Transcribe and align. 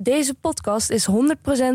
Deze 0.00 0.34
podcast 0.34 0.90
is 0.90 1.08
100% 1.10 1.12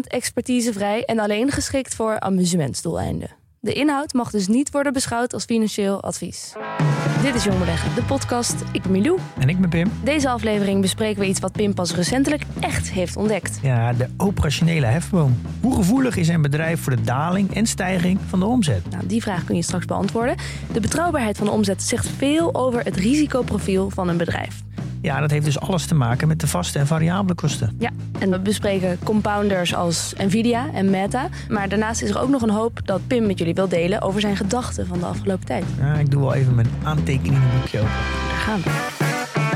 expertisevrij 0.08 1.04
en 1.04 1.20
alleen 1.20 1.52
geschikt 1.52 1.96
voor 1.96 2.20
amusementsdoeleinden. 2.20 3.30
De 3.60 3.74
inhoud 3.74 4.14
mag 4.14 4.32
dus 4.32 4.48
niet 4.48 4.72
worden 4.72 4.94
beschouwd 4.94 5.34
als 5.34 5.46
financieel 5.46 6.01
advies. 6.01 6.54
Dit 7.22 7.36
is 7.36 7.44
Jong 7.44 7.59
Beleggen, 7.59 7.96
de 7.96 8.04
podcast. 8.04 8.55
Ik 8.71 8.82
ben 8.82 8.91
Milou. 8.91 9.20
En 9.39 9.50
ik 9.50 9.59
ben 9.59 9.70
Pim. 9.70 9.91
Deze 10.04 10.30
aflevering 10.30 10.82
bespreken 10.82 11.21
we 11.21 11.28
iets 11.28 11.39
wat 11.39 11.52
Pim 11.52 11.73
pas 11.73 11.96
recentelijk 11.96 12.44
echt 12.59 12.91
heeft 12.91 13.16
ontdekt. 13.16 13.59
Ja, 13.62 13.93
de 13.93 14.07
operationele 14.17 14.85
hefboom. 14.85 15.41
Hoe 15.61 15.75
gevoelig 15.75 16.15
is 16.15 16.27
een 16.27 16.41
bedrijf 16.41 16.81
voor 16.81 16.95
de 16.95 17.01
daling 17.01 17.55
en 17.55 17.65
stijging 17.65 18.19
van 18.27 18.39
de 18.39 18.45
omzet? 18.45 18.89
Nou, 18.89 19.07
die 19.07 19.21
vraag 19.21 19.43
kun 19.43 19.55
je 19.55 19.61
straks 19.61 19.85
beantwoorden. 19.85 20.35
De 20.73 20.79
betrouwbaarheid 20.79 21.37
van 21.37 21.45
de 21.45 21.51
omzet 21.51 21.83
zegt 21.83 22.07
veel 22.07 22.55
over 22.55 22.83
het 22.83 22.95
risicoprofiel 22.95 23.89
van 23.89 24.09
een 24.09 24.17
bedrijf. 24.17 24.63
Ja, 25.04 25.20
dat 25.20 25.31
heeft 25.31 25.45
dus 25.45 25.59
alles 25.59 25.85
te 25.85 25.95
maken 25.95 26.27
met 26.27 26.39
de 26.39 26.47
vaste 26.47 26.79
en 26.79 26.88
variabele 26.88 27.36
kosten. 27.36 27.75
Ja, 27.79 27.89
en 28.19 28.29
we 28.29 28.39
bespreken 28.39 28.99
compounders 29.04 29.75
als 29.75 30.14
Nvidia 30.18 30.69
en 30.73 30.89
Meta. 30.89 31.28
Maar 31.50 31.69
daarnaast 31.69 32.02
is 32.02 32.09
er 32.09 32.22
ook 32.22 32.30
nog 32.30 32.41
een 32.41 32.50
hoop 32.50 32.80
dat 32.86 33.08
Pim 33.08 33.26
met 33.26 33.38
jullie 33.38 33.54
wil 33.54 33.68
delen 33.68 34.02
over 34.02 34.22
zijn 34.22 34.38
gedachten 34.38 34.88
van 34.88 35.00
de 35.00 35.05
afgelopen 35.05 35.45
tijd. 35.45 35.66
Ja, 35.80 35.94
ik 35.94 36.12
doe 36.12 36.22
wel 36.22 36.34
even 36.34 36.55
mijn 36.55 36.70
aantekeningenboekje 36.84 37.80
open. 37.80 37.92
Daar 38.30 38.38
gaan 38.38 38.62
we. 38.62 39.53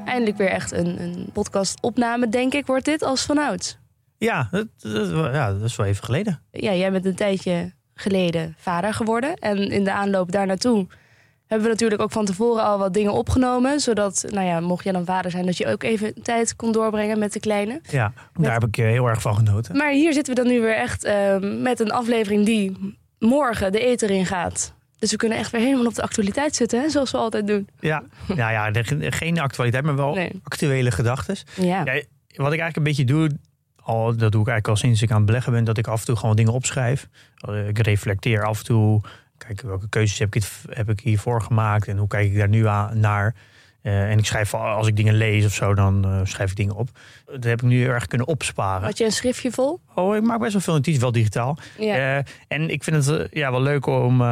Nou, 0.00 0.08
eindelijk 0.12 0.36
weer 0.38 0.48
echt 0.50 0.72
een, 0.72 1.00
een 1.02 1.28
podcastopname, 1.32 2.28
denk 2.28 2.54
ik, 2.54 2.66
wordt 2.66 2.84
dit 2.84 3.02
als 3.02 3.22
vanouds. 3.24 3.78
Ja 4.18 4.48
dat, 4.50 4.66
dat- 4.78 5.10
ja, 5.34 5.52
dat 5.52 5.62
is 5.62 5.76
wel 5.76 5.86
even 5.86 6.04
geleden. 6.04 6.40
Ja, 6.50 6.72
jij 6.74 6.90
bent 6.92 7.04
een 7.04 7.14
tijdje 7.14 7.72
geleden 7.94 8.54
vader 8.58 8.94
geworden. 8.94 9.34
En 9.34 9.56
in 9.70 9.84
de 9.84 9.92
aanloop 9.92 10.32
daar 10.32 10.46
naartoe 10.46 10.86
hebben 11.46 11.66
we 11.66 11.72
natuurlijk 11.72 12.00
ook 12.02 12.10
van 12.12 12.24
tevoren 12.24 12.62
al 12.64 12.78
wat 12.78 12.94
dingen 12.94 13.12
opgenomen. 13.12 13.80
Zodat, 13.80 14.24
nou 14.28 14.46
ja, 14.46 14.60
mocht 14.60 14.84
jij 14.84 14.92
dan 14.92 15.04
vader 15.04 15.30
zijn, 15.30 15.46
dat 15.46 15.56
je 15.56 15.66
ook 15.66 15.82
even 15.82 16.22
tijd 16.22 16.56
kon 16.56 16.72
doorbrengen 16.72 17.18
met 17.18 17.32
de 17.32 17.40
kleine. 17.40 17.80
Ja, 17.90 18.12
daar 18.40 18.52
heb 18.52 18.64
ik 18.64 18.76
eh, 18.78 18.84
heel 18.84 19.06
erg 19.06 19.20
van 19.20 19.36
genoten. 19.36 19.76
Maar 19.76 19.90
hier 19.90 20.12
zitten 20.12 20.34
we 20.34 20.42
dan 20.42 20.50
nu 20.52 20.60
weer 20.60 20.76
echt 20.76 21.04
eh, 21.04 21.36
met 21.40 21.80
een 21.80 21.90
aflevering 21.92 22.44
die 22.44 22.96
morgen 23.18 23.72
de 23.72 23.80
eter 23.80 24.10
in 24.10 24.26
gaat. 24.26 24.74
Dus 25.00 25.10
we 25.10 25.16
kunnen 25.16 25.38
echt 25.38 25.50
weer 25.50 25.60
helemaal 25.60 25.86
op 25.86 25.94
de 25.94 26.02
actualiteit 26.02 26.56
zitten, 26.56 26.80
hè, 26.80 26.88
zoals 26.90 27.10
we 27.10 27.16
altijd 27.18 27.46
doen. 27.46 27.68
Ja, 27.80 28.02
ja, 28.36 28.50
ja 28.50 28.82
geen 29.10 29.38
actualiteit, 29.38 29.84
maar 29.84 29.96
wel 29.96 30.14
Nee. 30.14 30.40
actuele 30.42 30.90
gedachten. 30.90 31.36
Ja, 31.56 31.84
Ja, 31.84 32.02
wat 32.34 32.52
ik 32.52 32.60
eigenlijk 32.60 32.76
een 32.76 32.82
beetje 32.82 33.04
doe, 33.04 33.30
al, 33.82 34.04
dat 34.16 34.32
doe 34.32 34.40
ik 34.40 34.48
eigenlijk 34.48 34.68
al 34.68 34.76
sinds 34.76 35.02
ik 35.02 35.10
aan 35.10 35.16
het 35.16 35.26
beleggen 35.26 35.52
ben, 35.52 35.64
dat 35.64 35.78
ik 35.78 35.86
af 35.86 36.00
en 36.00 36.06
toe 36.06 36.16
gewoon 36.16 36.36
dingen 36.36 36.52
opschrijf. 36.52 37.08
Ik 37.68 37.78
reflecteer 37.78 38.44
af 38.44 38.58
en 38.58 38.64
toe, 38.64 39.00
kijk 39.38 39.60
welke 39.62 39.88
keuzes 39.88 40.18
heb 40.18 40.34
ik, 40.34 40.42
het, 40.42 40.52
heb 40.70 40.90
ik 40.90 41.00
hiervoor 41.00 41.42
gemaakt 41.42 41.88
en 41.88 41.96
hoe 41.98 42.08
kijk 42.08 42.26
ik 42.30 42.36
daar 42.36 42.48
nu 42.48 42.66
aan, 42.66 43.00
naar. 43.00 43.34
Eh, 43.82 44.10
en 44.10 44.18
ik 44.18 44.26
schrijf, 44.26 44.54
als 44.54 44.86
ik 44.86 44.96
dingen 44.96 45.14
lees 45.14 45.44
of 45.44 45.54
zo, 45.54 45.74
dan 45.74 46.04
eh, 46.04 46.20
schrijf 46.22 46.50
ik 46.50 46.56
dingen 46.56 46.74
op. 46.74 46.88
Dat 47.24 47.44
heb 47.44 47.62
ik 47.62 47.68
nu 47.68 47.78
heel 47.78 47.90
erg 47.90 48.06
kunnen 48.06 48.26
opsparen. 48.26 48.82
had 48.82 48.98
je 48.98 49.04
een 49.04 49.12
schriftje 49.12 49.50
vol? 49.50 49.80
Oh, 49.94 50.16
ik 50.16 50.22
maak 50.22 50.38
best 50.38 50.52
wel 50.52 50.60
veel 50.60 50.74
notities, 50.74 51.00
wel 51.00 51.12
digitaal. 51.12 51.58
Ja. 51.78 51.94
Eh, 51.94 52.24
en 52.48 52.70
ik 52.70 52.84
vind 52.84 53.06
het 53.06 53.28
ja, 53.32 53.50
wel 53.50 53.62
leuk 53.62 53.86
om 53.86 54.22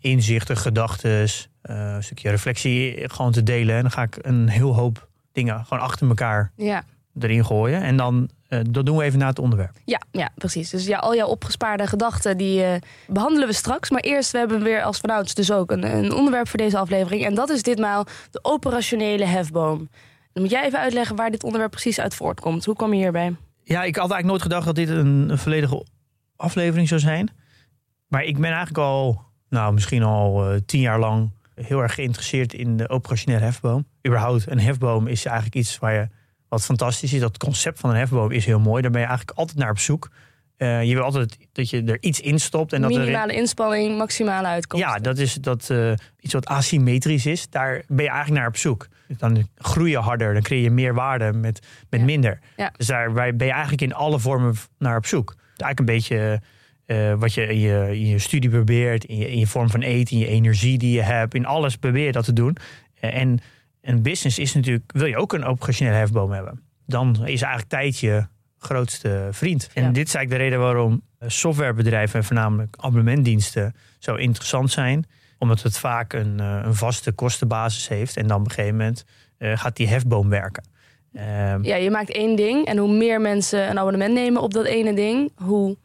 inzichten, 0.00 0.56
gedachten, 0.56 1.26
een 1.62 2.02
stukje 2.02 2.30
reflectie 2.30 3.08
gewoon 3.10 3.32
te 3.32 3.42
delen. 3.42 3.74
En 3.76 3.82
dan 3.82 3.90
ga 3.90 4.02
ik 4.02 4.18
een 4.20 4.48
heel 4.48 4.74
hoop 4.74 5.08
dingen 5.32 5.64
gewoon 5.64 5.82
achter 5.82 6.08
elkaar 6.08 6.52
ja. 6.56 6.84
erin 7.20 7.44
gooien. 7.44 7.82
En 7.82 7.96
dan, 7.96 8.30
dat 8.70 8.86
doen 8.86 8.96
we 8.96 9.04
even 9.04 9.18
na 9.18 9.26
het 9.26 9.38
onderwerp. 9.38 9.74
Ja, 9.84 10.00
ja, 10.10 10.30
precies. 10.34 10.70
Dus 10.70 10.86
ja, 10.86 10.98
al 10.98 11.14
jouw 11.14 11.28
opgespaarde 11.28 11.86
gedachten 11.86 12.36
die 12.36 12.64
eh, 12.64 12.80
behandelen 13.06 13.48
we 13.48 13.54
straks. 13.54 13.90
Maar 13.90 14.00
eerst, 14.00 14.30
we 14.30 14.38
hebben 14.38 14.62
weer 14.62 14.82
als 14.82 14.98
vanouds 14.98 15.34
dus 15.34 15.52
ook 15.52 15.70
een, 15.70 15.96
een 15.96 16.12
onderwerp 16.12 16.48
voor 16.48 16.58
deze 16.58 16.78
aflevering. 16.78 17.24
En 17.24 17.34
dat 17.34 17.50
is 17.50 17.62
ditmaal 17.62 18.06
de 18.30 18.38
operationele 18.42 19.24
hefboom. 19.24 19.88
Dan 20.32 20.42
moet 20.42 20.52
jij 20.52 20.64
even 20.64 20.78
uitleggen 20.78 21.16
waar 21.16 21.30
dit 21.30 21.44
onderwerp 21.44 21.70
precies 21.70 22.00
uit 22.00 22.14
voortkomt. 22.14 22.64
Hoe 22.64 22.76
kwam 22.76 22.92
je 22.92 22.98
hierbij? 22.98 23.36
Ja, 23.62 23.82
ik 23.82 23.96
had 23.96 24.10
eigenlijk 24.10 24.24
nooit 24.24 24.42
gedacht 24.42 24.64
dat 24.66 24.74
dit 24.74 24.88
een, 24.88 25.30
een 25.30 25.38
volledige 25.38 25.86
aflevering 26.36 26.88
zou 26.88 27.00
zijn. 27.00 27.30
Maar 28.08 28.24
ik 28.24 28.34
ben 28.34 28.50
eigenlijk 28.50 28.78
al, 28.78 29.22
nou 29.48 29.72
misschien 29.72 30.02
al 30.02 30.50
eh, 30.50 30.60
tien 30.66 30.80
jaar 30.80 30.98
lang 30.98 31.30
heel 31.54 31.80
erg 31.80 31.94
geïnteresseerd 31.94 32.52
in 32.52 32.76
de 32.76 32.88
operationele 32.88 33.44
hefboom. 33.44 33.86
Überhaupt, 34.06 34.50
een 34.50 34.60
hefboom 34.60 35.06
is 35.06 35.24
eigenlijk 35.24 35.56
iets 35.56 35.78
waar 35.78 35.94
je, 35.94 36.08
wat 36.54 36.64
fantastisch 36.64 37.12
is. 37.12 37.20
Dat 37.20 37.38
concept 37.38 37.78
van 37.80 37.90
een 37.90 37.96
hefboom 37.96 38.30
is 38.30 38.44
heel 38.46 38.60
mooi. 38.60 38.82
Daar 38.82 38.90
ben 38.90 39.00
je 39.00 39.06
eigenlijk 39.06 39.38
altijd 39.38 39.58
naar 39.58 39.70
op 39.70 39.78
zoek. 39.78 40.10
Eh, 40.56 40.82
je 40.82 40.94
wil 40.94 41.02
altijd 41.04 41.36
dat 41.52 41.70
je 41.70 41.82
er 41.84 41.96
iets 42.00 42.20
in 42.20 42.40
stopt. 42.40 42.72
En 42.72 42.80
dat 42.82 42.90
er 42.94 42.98
Minimale 42.98 43.34
inspanning, 43.34 43.96
maximale 43.98 44.46
uitkomst. 44.46 44.84
ja, 44.84 44.98
dat 44.98 45.18
is 45.18 45.34
dat, 45.34 45.70
eh, 45.70 45.92
iets 46.20 46.32
wat 46.32 46.46
asymmetrisch 46.46 47.26
is. 47.26 47.48
Daar 47.50 47.82
ben 47.88 48.04
je 48.04 48.10
eigenlijk 48.10 48.40
naar 48.40 48.48
op 48.48 48.56
zoek. 48.56 48.88
Dan 49.08 49.48
groei 49.56 49.90
je 49.90 49.98
harder, 49.98 50.32
dan 50.32 50.42
creëer 50.42 50.62
je 50.62 50.70
meer 50.70 50.94
waarde 50.94 51.32
met, 51.32 51.66
met 51.90 52.00
Ja. 52.00 52.06
minder. 52.06 52.38
Ja. 52.56 52.72
Dus 52.76 52.86
daar 52.86 53.12
ben 53.12 53.46
je 53.46 53.52
eigenlijk 53.52 53.82
in 53.82 53.94
alle 53.94 54.18
vormen 54.18 54.54
naar 54.78 54.96
op 54.96 55.06
zoek. 55.06 55.34
Eigenlijk 55.56 55.78
een 55.78 55.84
beetje 55.96 56.40
eh, 56.86 57.14
wat 57.14 57.34
je 57.34 57.46
in, 57.46 57.58
je 57.60 57.86
in 57.88 58.06
je 58.06 58.18
studie 58.18 58.50
probeert, 58.50 59.04
in 59.04 59.16
je, 59.16 59.30
in 59.30 59.38
je 59.38 59.46
vorm 59.46 59.70
van 59.70 59.80
eten, 59.80 60.16
in 60.16 60.18
je 60.22 60.28
energie 60.28 60.78
die 60.78 60.92
je 60.94 61.02
hebt. 61.02 61.34
In 61.34 61.46
alles 61.46 61.76
probeer 61.76 62.04
je 62.06 62.12
dat 62.12 62.24
te 62.24 62.32
doen. 62.32 62.56
En 63.00 63.38
een 63.84 64.02
business 64.02 64.38
is 64.38 64.54
natuurlijk, 64.54 64.84
wil 64.92 65.06
je 65.06 65.16
ook 65.16 65.32
een 65.32 65.44
operationele 65.44 65.96
hefboom 65.96 66.30
hebben. 66.32 66.60
Dan 66.86 67.10
is 67.26 67.42
eigenlijk 67.42 67.68
tijd 67.68 67.98
je 67.98 68.26
grootste 68.58 69.28
vriend. 69.30 69.70
En 69.74 69.82
Ja. 69.82 69.90
dit 69.90 70.06
is 70.06 70.14
eigenlijk 70.14 70.30
de 70.30 70.36
reden 70.48 70.58
waarom 70.66 71.02
eh, 71.18 71.28
softwarebedrijven 71.28 72.18
en 72.18 72.24
voornamelijk 72.24 72.76
abonnementdiensten 72.80 73.74
zo 73.98 74.14
interessant 74.14 74.70
zijn. 74.70 75.06
Omdat 75.38 75.62
het 75.62 75.78
vaak 75.78 76.12
een, 76.12 76.40
eh, 76.40 76.60
een 76.64 76.74
vaste 76.74 77.12
kostenbasis 77.12 77.88
heeft. 77.88 78.16
En 78.16 78.26
dan 78.26 78.40
op 78.40 78.44
een 78.46 78.52
gegeven 78.52 78.76
moment 78.76 79.04
eh, 79.38 79.58
gaat 79.58 79.76
die 79.76 79.88
hefboom 79.88 80.28
werken. 80.28 80.64
Ehm, 81.12 81.62
Ja, 81.64 81.76
je 81.76 81.90
maakt 81.90 82.10
één 82.10 82.36
ding. 82.36 82.66
En 82.66 82.76
hoe 82.76 82.92
meer 82.96 83.20
mensen 83.20 83.70
een 83.70 83.78
abonnement 83.78 84.14
nemen 84.14 84.42
op 84.42 84.52
dat 84.52 84.64
ene 84.64 84.94
ding, 84.94 85.32
hoe... 85.36 85.76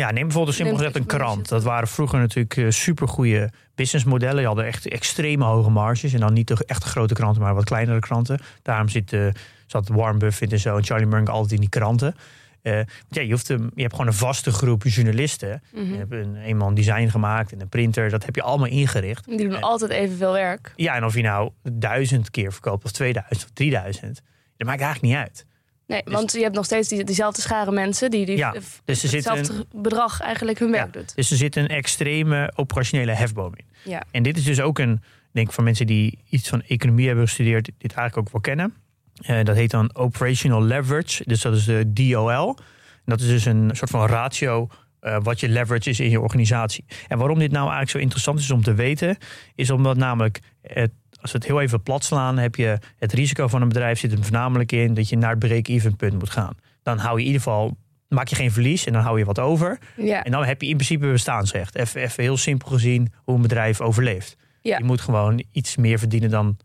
Ja, 0.00 0.10
neem 0.10 0.24
bijvoorbeeld 0.24 0.56
simpel 0.56 0.76
gezegd 0.76 0.96
een 0.96 1.06
krant. 1.06 1.48
Dat 1.48 1.62
waren 1.62 1.88
vroeger 1.88 2.18
natuurlijk 2.18 2.54
super 2.54 2.72
supergoeie 2.72 3.48
businessmodellen. 3.74 4.36
Die 4.36 4.46
hadden 4.46 4.64
echt 4.64 4.88
extreme 4.88 5.44
hoge 5.44 5.70
marges. 5.70 6.12
En 6.12 6.20
dan 6.20 6.32
niet 6.32 6.48
de 6.48 6.64
echte 6.66 6.86
grote 6.86 7.14
kranten, 7.14 7.42
maar 7.42 7.54
wat 7.54 7.64
kleinere 7.64 7.98
kranten. 7.98 8.40
Daarom 8.62 8.88
zit, 8.88 9.12
eh, 9.12 9.26
zat 9.66 9.88
Warren 9.88 10.18
Buffett 10.18 10.52
en 10.52 10.58
zo 10.58 10.76
en 10.76 10.84
Charlie 10.84 11.06
Munger 11.06 11.30
altijd 11.30 11.52
in 11.52 11.60
die 11.60 11.68
kranten. 11.68 12.14
Eh, 12.62 12.74
want 12.74 12.86
ja, 13.08 13.22
je, 13.22 13.30
hoeft 13.30 13.48
een, 13.48 13.70
je 13.74 13.82
hebt 13.82 13.92
gewoon 13.92 14.06
een 14.06 14.18
vaste 14.18 14.52
groep 14.52 14.82
journalisten. 14.84 15.62
Mhm. 15.72 15.92
Je 15.92 15.96
hebt 15.96 16.12
een, 16.12 16.36
eenmaal 16.36 16.68
een 16.68 16.74
design 16.74 17.08
gemaakt 17.08 17.52
en 17.52 17.60
een 17.60 17.68
printer. 17.68 18.10
Dat 18.10 18.24
heb 18.24 18.34
je 18.34 18.42
allemaal 18.42 18.68
ingericht. 18.68 19.26
Die 19.26 19.48
doen 19.48 19.60
altijd 19.60 19.90
evenveel 19.90 20.32
werk. 20.32 20.72
Ja, 20.76 20.94
en 20.94 21.04
of 21.04 21.14
je 21.14 21.22
nou 21.22 21.50
duizend 21.62 22.30
keer 22.30 22.52
verkoopt 22.52 22.84
of 22.84 22.90
2000 22.90 23.44
of 23.44 23.50
3000. 23.54 24.22
Dat 24.56 24.66
maakt 24.66 24.80
eigenlijk 24.80 25.14
niet 25.14 25.22
uit. 25.22 25.46
Nee, 25.90 26.02
want 26.04 26.32
je 26.32 26.42
hebt 26.42 26.54
nog 26.54 26.64
steeds 26.64 26.88
die, 26.88 27.04
diezelfde 27.04 27.40
schare 27.40 27.70
mensen 27.72 28.10
die, 28.10 28.26
die 28.26 28.36
Ja, 28.36 28.54
dus 28.84 29.02
er 29.02 29.12
hetzelfde 29.12 29.66
bedrag 29.74 30.20
eigenlijk 30.20 30.58
hun 30.58 30.70
werk 30.70 30.94
Ja, 30.94 31.00
doet. 31.00 31.16
Dus 31.16 31.30
er 31.30 31.36
zit 31.36 31.56
een 31.56 31.68
extreme 31.68 32.52
operationele 32.56 33.12
hefboom 33.12 33.52
in. 33.56 33.64
Ja. 33.84 34.02
En 34.10 34.22
dit 34.22 34.36
is 34.36 34.44
dus 34.44 34.60
ook 34.60 34.78
een, 34.78 35.02
denk 35.32 35.46
ik, 35.46 35.52
voor 35.52 35.64
mensen 35.64 35.86
die 35.86 36.18
iets 36.28 36.48
van 36.48 36.62
economie 36.62 37.06
hebben 37.06 37.24
gestudeerd, 37.24 37.64
dit 37.64 37.92
eigenlijk 37.92 38.16
ook 38.16 38.32
wel 38.32 38.40
kennen. 38.40 38.74
Eh, 39.20 39.44
dat 39.44 39.56
heet 39.56 39.70
dan 39.70 39.94
operational 39.94 40.62
leverage. 40.62 41.22
Dus 41.26 41.40
dat 41.40 41.54
is 41.54 41.64
de 41.64 41.92
DOL. 41.92 42.56
En 42.56 43.04
dat 43.04 43.20
is 43.20 43.26
dus 43.26 43.44
een 43.44 43.70
soort 43.72 43.90
van 43.90 44.06
ratio 44.06 44.68
eh, 45.00 45.16
wat 45.22 45.40
je 45.40 45.48
leverage 45.48 45.90
is 45.90 46.00
in 46.00 46.10
je 46.10 46.20
organisatie. 46.20 46.84
En 47.08 47.18
waarom 47.18 47.38
dit 47.38 47.50
nou 47.50 47.62
eigenlijk 47.62 47.90
zo 47.90 47.98
interessant 47.98 48.38
is 48.38 48.50
om 48.50 48.62
te 48.62 48.74
weten, 48.74 49.16
is 49.54 49.70
omdat 49.70 49.96
namelijk 49.96 50.40
het, 50.62 50.92
als 51.20 51.32
we 51.32 51.38
het 51.38 51.46
heel 51.46 51.60
even 51.60 51.82
plat 51.82 52.04
slaan, 52.04 52.38
heb 52.38 52.54
je 52.54 52.78
het 52.98 53.12
risico 53.12 53.48
van 53.48 53.62
een 53.62 53.68
bedrijf 53.68 53.98
zit 53.98 54.12
er 54.12 54.22
voornamelijk 54.22 54.72
in 54.72 54.94
dat 54.94 55.08
je 55.08 55.16
naar 55.16 55.30
het 55.30 55.38
break-even 55.38 55.96
punt 55.96 56.12
moet 56.18 56.30
gaan. 56.30 56.56
Dan 56.82 56.98
hou 56.98 57.14
je 57.14 57.20
in 57.20 57.26
ieder 57.26 57.42
geval, 57.42 57.76
maak 58.08 58.28
je 58.28 58.36
geen 58.36 58.52
verlies 58.52 58.86
en 58.86 58.92
dan 58.92 59.02
hou 59.02 59.18
je 59.18 59.24
wat 59.24 59.38
over. 59.38 59.78
Ja. 59.96 60.22
En 60.24 60.32
dan 60.32 60.44
heb 60.44 60.60
je 60.62 60.68
in 60.68 60.74
principe 60.74 61.06
bestaansrecht. 61.06 61.74
Even, 61.76 62.00
even 62.00 62.22
heel 62.22 62.36
simpel 62.36 62.68
gezien 62.68 63.12
hoe 63.24 63.34
een 63.34 63.42
bedrijf 63.42 63.80
overleeft. 63.80 64.36
Ja. 64.62 64.78
Je 64.78 64.84
moet 64.84 65.00
gewoon 65.00 65.44
iets 65.52 65.76
meer 65.76 65.98
verdienen 65.98 66.30
dan 66.30 66.56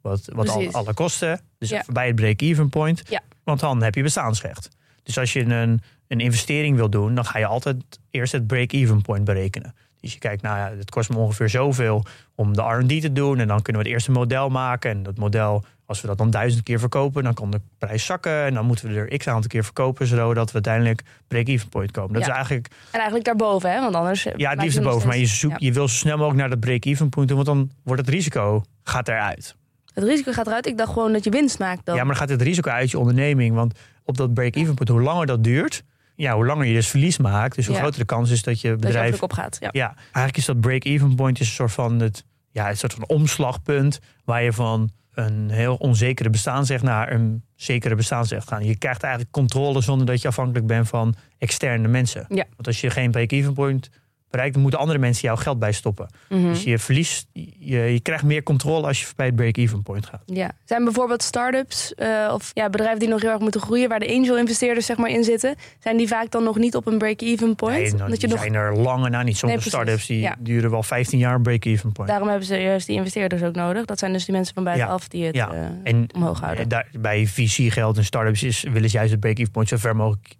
wat, 0.00 0.28
wat 0.34 0.48
al, 0.48 0.70
alle 0.72 0.94
kosten. 0.94 1.40
Dus 1.58 1.68
Ja. 1.68 1.84
bij 1.92 2.06
het 2.06 2.14
break-even 2.16 2.68
point. 2.68 3.02
Want 3.44 3.60
dan 3.60 3.82
heb 3.82 3.94
je 3.94 4.02
bestaansrecht. 4.02 4.68
Dus 5.02 5.18
als 5.18 5.32
je 5.32 5.40
een, 5.44 5.80
een 6.08 6.20
investering 6.20 6.76
wil 6.76 6.90
doen, 6.90 7.14
dan 7.14 7.24
ga 7.24 7.38
je 7.38 7.46
altijd 7.46 7.76
eerst 8.10 8.32
het 8.32 8.46
break-even 8.46 9.02
point 9.02 9.24
berekenen. 9.24 9.74
Dus 10.02 10.12
je 10.12 10.18
kijkt, 10.18 10.42
nou 10.42 10.56
ja, 10.58 10.76
het 10.78 10.90
kost 10.90 11.10
me 11.10 11.16
ongeveer 11.16 11.48
zoveel 11.48 12.04
om 12.34 12.54
de 12.56 12.62
R&D 12.62 13.00
te 13.00 13.12
doen. 13.12 13.38
En 13.38 13.48
dan 13.48 13.62
kunnen 13.62 13.82
we 13.82 13.88
het 13.88 13.96
eerste 13.96 14.10
model 14.10 14.48
maken. 14.48 14.90
En 14.90 15.02
dat 15.02 15.18
model, 15.18 15.64
als 15.86 16.00
we 16.00 16.06
dat 16.06 16.18
dan 16.18 16.30
duizend 16.30 16.62
keer 16.62 16.78
verkopen, 16.78 17.22
dan 17.22 17.34
kan 17.34 17.50
de 17.50 17.60
prijs 17.78 18.04
zakken. 18.04 18.44
En 18.44 18.54
dan 18.54 18.66
moeten 18.66 18.88
we 18.88 18.94
er 18.94 19.18
x 19.18 19.28
aantal 19.28 19.48
keer 19.48 19.64
verkopen, 19.64 20.06
zodat 20.06 20.46
we 20.48 20.54
uiteindelijk 20.54 21.02
break-even 21.28 21.68
point 21.68 21.90
komen. 21.90 22.12
Dat 22.12 22.22
Ja. 22.22 22.28
is 22.28 22.34
eigenlijk 22.34 22.68
En 22.68 22.92
eigenlijk 22.92 23.24
daarboven, 23.24 23.72
hè? 23.72 23.80
Want 23.80 23.94
anders. 23.94 24.22
ja, 24.36 24.50
het 24.50 24.62
liefst 24.62 24.76
erboven. 24.78 25.08
Maar 25.08 25.16
je, 25.18 25.26
zoekt, 25.26 25.60
je 25.60 25.72
wil 25.72 25.88
zo 25.88 25.94
snel 25.94 26.16
mogelijk 26.16 26.40
naar 26.40 26.50
dat 26.50 26.60
break-even 26.60 27.08
punt 27.08 27.28
doen. 27.28 27.36
Want 27.36 27.48
dan 27.48 27.70
wordt 27.84 28.00
het 28.00 28.10
risico 28.10 28.62
gaat 28.84 29.08
eruit. 29.08 29.56
Het 29.94 30.04
risico 30.04 30.32
gaat 30.32 30.46
eruit. 30.46 30.66
Ik 30.66 30.78
dacht 30.78 30.92
gewoon 30.92 31.12
dat 31.12 31.24
je 31.24 31.30
winst 31.30 31.58
maakt 31.58 31.84
dan. 31.86 31.94
Ja, 31.96 32.00
maar 32.04 32.10
dan 32.14 32.20
gaat 32.22 32.28
het 32.38 32.42
risico 32.42 32.70
uit 32.70 32.90
je 32.90 32.98
onderneming. 32.98 33.54
Want 33.54 33.78
op 34.04 34.16
dat 34.16 34.34
break-even 34.34 34.74
point, 34.74 34.88
hoe 34.88 35.02
langer 35.02 35.26
dat 35.26 35.44
duurt, 35.44 35.82
ja, 36.14 36.34
hoe 36.34 36.46
langer 36.46 36.66
je 36.66 36.74
dus 36.74 36.88
verlies 36.88 37.18
maakt, 37.18 37.56
dus 37.56 37.66
hoe 37.66 37.74
Ja. 37.74 37.80
groter 37.80 38.00
de 38.00 38.06
kans 38.06 38.30
is 38.30 38.42
dat 38.42 38.60
je 38.60 38.68
Dat 38.68 38.80
je 38.80 38.86
bedrijf. 38.86 39.14
ook 39.14 39.22
opgaat. 39.22 39.56
Ja. 39.60 39.68
Ja, 39.72 39.94
eigenlijk 40.02 40.36
is 40.36 40.44
dat 40.44 40.60
break-even 40.60 41.14
point 41.14 41.40
is 41.40 41.46
een 41.46 41.52
soort 41.52 41.72
van 41.72 42.00
het, 42.00 42.24
ja, 42.50 42.70
een 42.70 42.76
soort 42.76 42.94
van 42.94 43.08
omslagpunt 43.08 44.00
waar 44.24 44.42
je 44.42 44.52
van 44.52 44.90
een 45.14 45.50
heel 45.50 45.74
onzekere 45.74 46.30
bestaansrecht 46.30 46.82
naar 46.82 47.12
een 47.12 47.42
zekere 47.54 47.94
bestaansrecht 47.94 48.48
gaat. 48.48 48.64
Je 48.64 48.76
krijgt 48.76 49.02
eigenlijk 49.02 49.32
controle 49.32 49.80
zonder 49.80 50.06
dat 50.06 50.22
je 50.22 50.28
afhankelijk 50.28 50.66
bent 50.66 50.88
van 50.88 51.14
externe 51.38 51.88
mensen. 51.88 52.24
Ja. 52.28 52.44
Want 52.54 52.66
als 52.66 52.80
je 52.80 52.90
geen 52.90 53.10
break-even 53.10 53.52
point 53.54 53.90
bereikt, 54.32 54.52
dan 54.52 54.62
moeten 54.62 54.80
andere 54.80 54.98
mensen 54.98 55.22
jouw 55.28 55.36
geld 55.36 55.58
bijstoppen. 55.58 56.08
Mhm. 56.28 56.42
Dus 56.48 56.62
je 56.62 56.78
verliest, 56.78 57.26
je, 57.58 57.78
je 57.78 58.00
krijgt 58.00 58.24
meer 58.24 58.42
controle 58.42 58.86
als 58.86 59.00
je 59.00 59.06
bij 59.16 59.26
het 59.26 59.36
break-even 59.36 59.82
point 59.82 60.06
gaat. 60.06 60.22
Ja. 60.26 60.50
Zijn 60.64 60.84
bijvoorbeeld 60.84 61.22
start-ups 61.22 61.94
eh, 61.94 62.30
of 62.34 62.50
ja, 62.54 62.70
bedrijven 62.70 62.98
die 62.98 63.08
nog 63.08 63.20
heel 63.22 63.30
erg 63.30 63.40
moeten 63.40 63.60
groeien, 63.60 63.88
waar 63.88 63.98
de 64.00 64.14
angel-investeerders 64.14 64.86
zeg 64.86 64.96
maar 64.96 65.10
in 65.10 65.24
zitten, 65.24 65.54
zijn 65.78 65.96
die 65.96 66.08
vaak 66.08 66.30
dan 66.30 66.44
nog 66.44 66.56
niet 66.58 66.76
op 66.76 66.86
een 66.86 66.98
break-even 66.98 67.54
point? 67.54 67.76
Nee, 67.82 67.92
nou, 67.94 68.14
je 68.18 68.26
nog, 68.26 68.38
zijn 68.38 68.54
er 68.54 68.76
lange 68.76 69.08
na 69.08 69.22
niet. 69.22 69.36
Sommige 69.36 69.60
Nee, 69.62 69.70
precies. 69.70 69.72
start-ups 69.72 70.06
die 70.06 70.20
Ja. 70.20 70.36
duren 70.38 70.70
wel 70.70 70.82
15 70.82 71.18
jaar 71.18 71.34
een 71.34 71.42
break-even 71.42 71.92
point. 71.92 72.08
daarom 72.10 72.28
hebben 72.28 72.46
ze 72.46 72.56
juist 72.56 72.86
die 72.86 72.96
investeerders 72.96 73.42
ook 73.42 73.54
nodig. 73.54 73.84
Dat 73.84 73.98
zijn 73.98 74.12
dus 74.12 74.24
die 74.24 74.34
mensen 74.34 74.54
van 74.54 74.64
buitenaf 74.64 75.08
die 75.08 75.24
het 75.24 75.34
Ja. 75.34 75.52
eh, 75.52 75.64
En 75.82 76.06
omhoog 76.14 76.40
houden. 76.40 76.62
eh, 76.64 76.68
daar, 76.70 76.86
bij 77.00 77.26
VC-geld 77.26 77.96
en 77.96 78.04
start-ups 78.04 78.42
is, 78.42 78.62
willen 78.62 78.90
ze 78.90 78.96
juist 78.96 79.10
het 79.12 79.20
break-even 79.20 79.50
point 79.52 79.68
zo 79.68 79.76
ver 79.76 79.96
mogelijk 79.96 80.34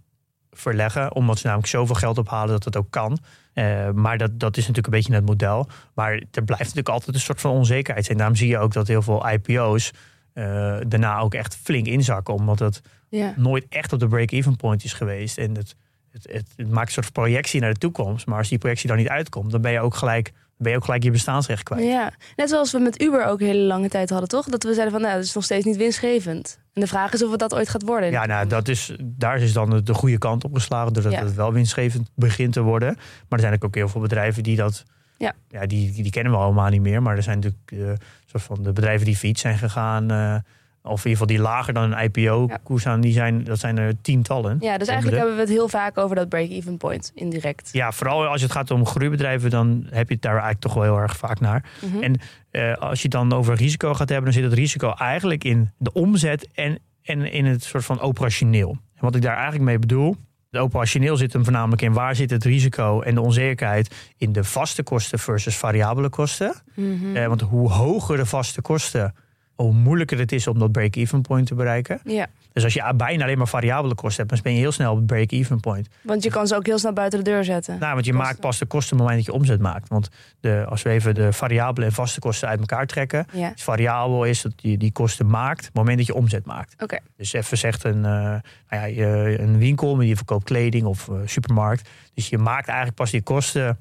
verleggen. 0.51 1.15
Omdat 1.15 1.39
ze 1.39 1.47
namelijk 1.47 1.71
zoveel 1.71 1.95
geld 1.95 2.19
ophalen 2.19 2.49
dat 2.49 2.65
het 2.65 2.77
ook 2.77 2.91
kan. 2.91 3.19
Eh, 3.53 3.91
maar 3.91 4.19
dat, 4.19 4.41
dat 4.41 4.57
is 4.57 4.67
natuurlijk 4.67 4.87
een 4.87 5.01
beetje 5.01 5.15
het 5.15 5.27
model. 5.27 5.69
Maar 5.95 6.13
er 6.13 6.45
blijft 6.45 6.65
natuurlijk 6.65 6.89
altijd 6.89 7.15
een 7.15 7.21
soort 7.21 7.41
van 7.41 7.51
onzekerheid 7.51 8.05
zijn. 8.05 8.19
Daarom 8.19 8.37
zie 8.37 8.49
je 8.49 8.59
ook 8.59 8.73
dat 8.73 8.89
heel 8.89 9.03
veel 9.03 9.29
IPO's 9.29 9.93
eh, 10.33 10.77
daarna 10.87 11.19
ook 11.19 11.35
echt 11.35 11.57
flink 11.57 11.87
inzakken. 11.87 12.35
Omdat 12.35 12.59
het 12.59 12.81
ja. 13.09 13.35
nooit 13.37 13.67
echt 13.69 13.93
op 13.93 13.99
de 13.99 14.09
break-even 14.09 14.57
point 14.57 14.85
is 14.85 14.93
geweest. 14.93 15.39
En 15.39 15.57
het, 15.57 15.77
het, 16.11 16.27
het, 16.33 16.49
het 16.57 16.71
maakt 16.71 16.87
een 16.87 16.93
soort 16.93 17.13
projectie 17.13 17.61
naar 17.61 17.73
de 17.73 17.79
toekomst. 17.79 18.27
Maar 18.27 18.39
als 18.39 18.49
die 18.49 18.59
projectie 18.59 18.89
dan 18.89 18.97
niet 18.97 19.09
uitkomt, 19.09 19.51
dan 19.51 19.61
ben 19.61 19.73
je 19.73 19.81
ook 19.81 19.95
gelijk, 19.95 20.33
ben 20.57 20.71
je, 20.71 20.77
ook 20.77 20.85
gelijk 20.85 21.03
je 21.03 21.11
bestaansrecht 21.11 21.63
kwijt. 21.63 21.85
ja, 21.85 22.13
net 22.37 22.49
zoals 22.49 22.73
we 22.73 22.79
met 22.79 23.03
Uber 23.03 23.25
ook 23.25 23.41
hele 23.41 23.63
lange 23.63 23.89
tijd 23.89 24.11
hadden, 24.11 24.29
toch? 24.29 24.47
Dat 24.47 24.63
we 24.63 24.73
zeiden 24.73 24.93
van, 24.93 25.03
nou, 25.03 25.15
dat 25.15 25.25
is 25.25 25.35
nog 25.35 25.45
steeds 25.45 25.65
niet 25.65 25.77
winstgevend. 25.77 26.59
En 26.75 26.81
de 26.81 26.87
vraag 26.87 27.13
is 27.13 27.23
of 27.23 27.31
het 27.31 27.39
dat 27.41 27.55
ooit 27.55 27.69
gaat 27.69 27.83
worden. 27.83 28.11
Ja, 28.11 28.27
nou, 28.27 28.47
dat 28.47 28.69
is, 28.69 28.97
daar 29.03 29.39
is 29.41 29.53
dan 29.53 29.81
de 29.85 29.95
goede 29.95 30.19
kant 30.19 30.45
op 30.45 30.55
geslagen. 30.55 30.93
Doordat 30.93 31.13
Ja. 31.13 31.25
het 31.25 31.35
wel 31.35 31.53
winstgevend 31.53 32.11
begint 32.15 32.53
te 32.53 32.61
worden. 32.63 32.95
Maar 33.29 33.39
er 33.39 33.45
zijn 33.47 33.63
ook 33.63 33.75
heel 33.75 33.89
veel 33.89 34.01
bedrijven 34.01 34.43
die 34.43 34.57
dat. 34.57 34.85
Ja. 35.19 35.33
Ja, 35.49 35.67
die, 35.67 35.93
die, 35.93 36.03
die 36.03 36.13
kennen 36.13 36.33
we 36.33 36.39
allemaal 36.39 36.69
niet 36.69 36.81
meer. 36.83 37.03
Maar 37.03 37.17
er 37.17 37.23
zijn 37.23 37.39
natuurlijk 37.41 37.73
eh, 38.01 38.07
soort 38.27 38.43
van 38.43 38.63
de 38.63 38.73
bedrijven 38.73 39.07
die 39.07 39.17
fiets 39.17 39.41
zijn 39.41 39.59
gegaan. 39.59 40.11
eh, 40.11 40.37
of 40.83 41.05
in 41.05 41.11
ieder 41.11 41.11
geval 41.11 41.27
die 41.27 41.39
lager 41.39 41.73
dan 41.73 41.93
een 41.93 42.05
IPO-koers 42.05 42.87
aan. 42.87 43.01
Die 43.01 43.13
zijn, 43.13 43.45
dat 43.45 43.59
zijn 43.59 43.79
er 43.79 44.01
tientallen. 44.01 44.57
Ja, 44.61 44.79
dus 44.79 44.89
eigenlijk 44.89 45.19
hebben 45.19 45.35
we 45.35 45.41
het 45.41 45.51
heel 45.51 45.69
vaak 45.69 45.99
over 45.99 46.17
dat 46.17 46.29
break-even 46.29 46.77
point, 46.77 47.13
indirect. 47.15 47.69
Ja, 47.73 47.93
vooral 47.93 48.27
als 48.27 48.43
het 48.43 48.53
gaat 48.53 48.71
om 48.71 48.87
groeibedrijven, 48.87 49.51
dan 49.51 49.87
heb 49.91 50.09
je 50.09 50.15
het 50.15 50.23
daar 50.23 50.33
eigenlijk 50.33 50.61
toch 50.61 50.75
wel 50.75 50.83
heel 50.83 50.99
erg 50.99 51.17
vaak 51.17 51.41
naar. 51.41 51.65
Mhm. 51.81 52.03
En 52.03 52.21
eh, 52.51 52.75
als 52.75 52.99
je 52.99 53.03
het 53.03 53.13
dan 53.13 53.33
over 53.33 53.55
risico 53.55 53.95
gaat 53.95 54.09
hebben, 54.09 54.33
dan 54.33 54.43
zit 54.43 54.51
het 54.51 54.59
risico 54.59 54.93
eigenlijk 54.93 55.45
in 55.45 55.71
de 55.79 55.93
omzet 55.93 56.49
en, 56.55 56.79
en 57.03 57.33
in 57.33 57.45
het 57.45 57.63
soort 57.63 57.85
van 57.85 58.01
operationeel. 58.01 58.71
En 58.71 59.01
wat 59.01 59.15
ik 59.15 59.23
daar 59.23 59.35
eigenlijk 59.35 59.65
mee 59.65 59.79
bedoel, 59.79 60.17
de 60.51 60.59
operationeel 60.59 61.17
zit 61.17 61.33
hem 61.33 61.45
voornamelijk 61.45 61.83
in 61.83 61.93
waar 61.93 62.17
zit 62.17 62.31
het 62.31 62.45
risico 62.45 63.01
en 63.01 63.15
de 63.15 63.21
onzekerheid 63.21 64.13
in 64.17 64.33
de 64.33 64.45
vaste 64.45 64.83
kosten 64.83 65.19
versus 65.19 65.57
variabele 65.57 66.09
kosten. 66.09 66.55
Mhm. 66.75 67.17
Eh, 67.17 67.27
want 67.27 67.41
hoe 67.41 67.71
hoger 67.71 68.17
de 68.17 68.27
vaste 68.27 68.61
kosten, 68.61 69.15
hoe 69.55 69.73
moeilijker 69.73 70.19
het 70.19 70.33
is 70.33 70.47
om 70.47 70.59
dat 70.59 70.73
break-even 70.73 71.23
point 71.23 71.47
te 71.47 71.55
bereiken. 71.55 72.01
Ja, 72.05 72.27
Dus 72.53 72.65
als 72.65 72.75
je 72.75 72.93
bijna 72.97 73.25
alleen 73.25 73.39
maar 73.39 73.49
variabele 73.49 73.95
kosten 73.95 74.17
hebt, 74.27 74.31
dan 74.35 74.43
ben 74.43 74.53
je 74.53 74.59
heel 74.59 74.73
snel 74.73 74.91
op 74.91 74.97
het 74.97 75.07
break-even 75.07 75.61
point. 75.61 75.89
want 76.03 76.23
je 76.23 76.31
kan 76.31 76.47
ze 76.47 76.55
ook 76.57 76.67
heel 76.67 76.79
snel 76.79 76.93
buiten 76.93 77.25
de 77.25 77.31
deur 77.31 77.45
zetten. 77.45 77.79
Nou, 77.79 77.93
want 77.95 78.05
je 78.05 78.11
Kosten. 78.13 78.29
maakt 78.29 78.41
pas 78.41 78.59
de 78.59 78.67
kosten 78.67 78.93
op 78.93 78.99
het 78.99 79.09
moment 79.09 79.27
dat 79.27 79.35
je 79.35 79.41
omzet 79.41 79.61
maakt. 79.61 79.89
Want 79.89 80.09
de, 80.41 80.65
als 80.69 80.83
we 80.83 80.91
even 80.91 81.15
de 81.15 81.33
variabele 81.33 81.87
en 81.87 81.93
vaste 81.93 82.21
kosten 82.21 82.49
uit 82.49 82.61
elkaar 82.61 82.87
trekken. 82.87 83.27
Ja, 83.33 83.53
variabel 83.57 84.25
is 84.25 84.43
dat 84.43 84.53
je 84.57 84.77
die 84.77 84.93
kosten 84.93 85.27
maakt 85.27 85.59
op 85.61 85.65
het 85.67 85.75
moment 85.75 85.97
dat 85.99 86.07
je 86.07 86.15
omzet 86.15 86.47
maakt. 86.47 86.83
oké. 86.83 86.99
Dus 87.17 87.33
even 87.33 87.59
zegt 87.59 87.85
een, 87.85 88.05
eh, 88.05 88.11
nou 88.13 88.43
ja, 88.69 88.85
je- 88.85 89.37
een 89.41 89.59
winkel, 89.59 89.97
maar 89.97 90.05
die 90.05 90.17
verkoopt 90.17 90.45
kleding 90.45 90.85
of 90.87 91.09
eh, 91.09 91.15
supermarkt. 91.25 91.89
Dus 92.15 92.29
je 92.29 92.39
maakt 92.39 92.67
eigenlijk 92.67 92.97
pas 92.97 93.11
die 93.11 93.23
kosten 93.23 93.79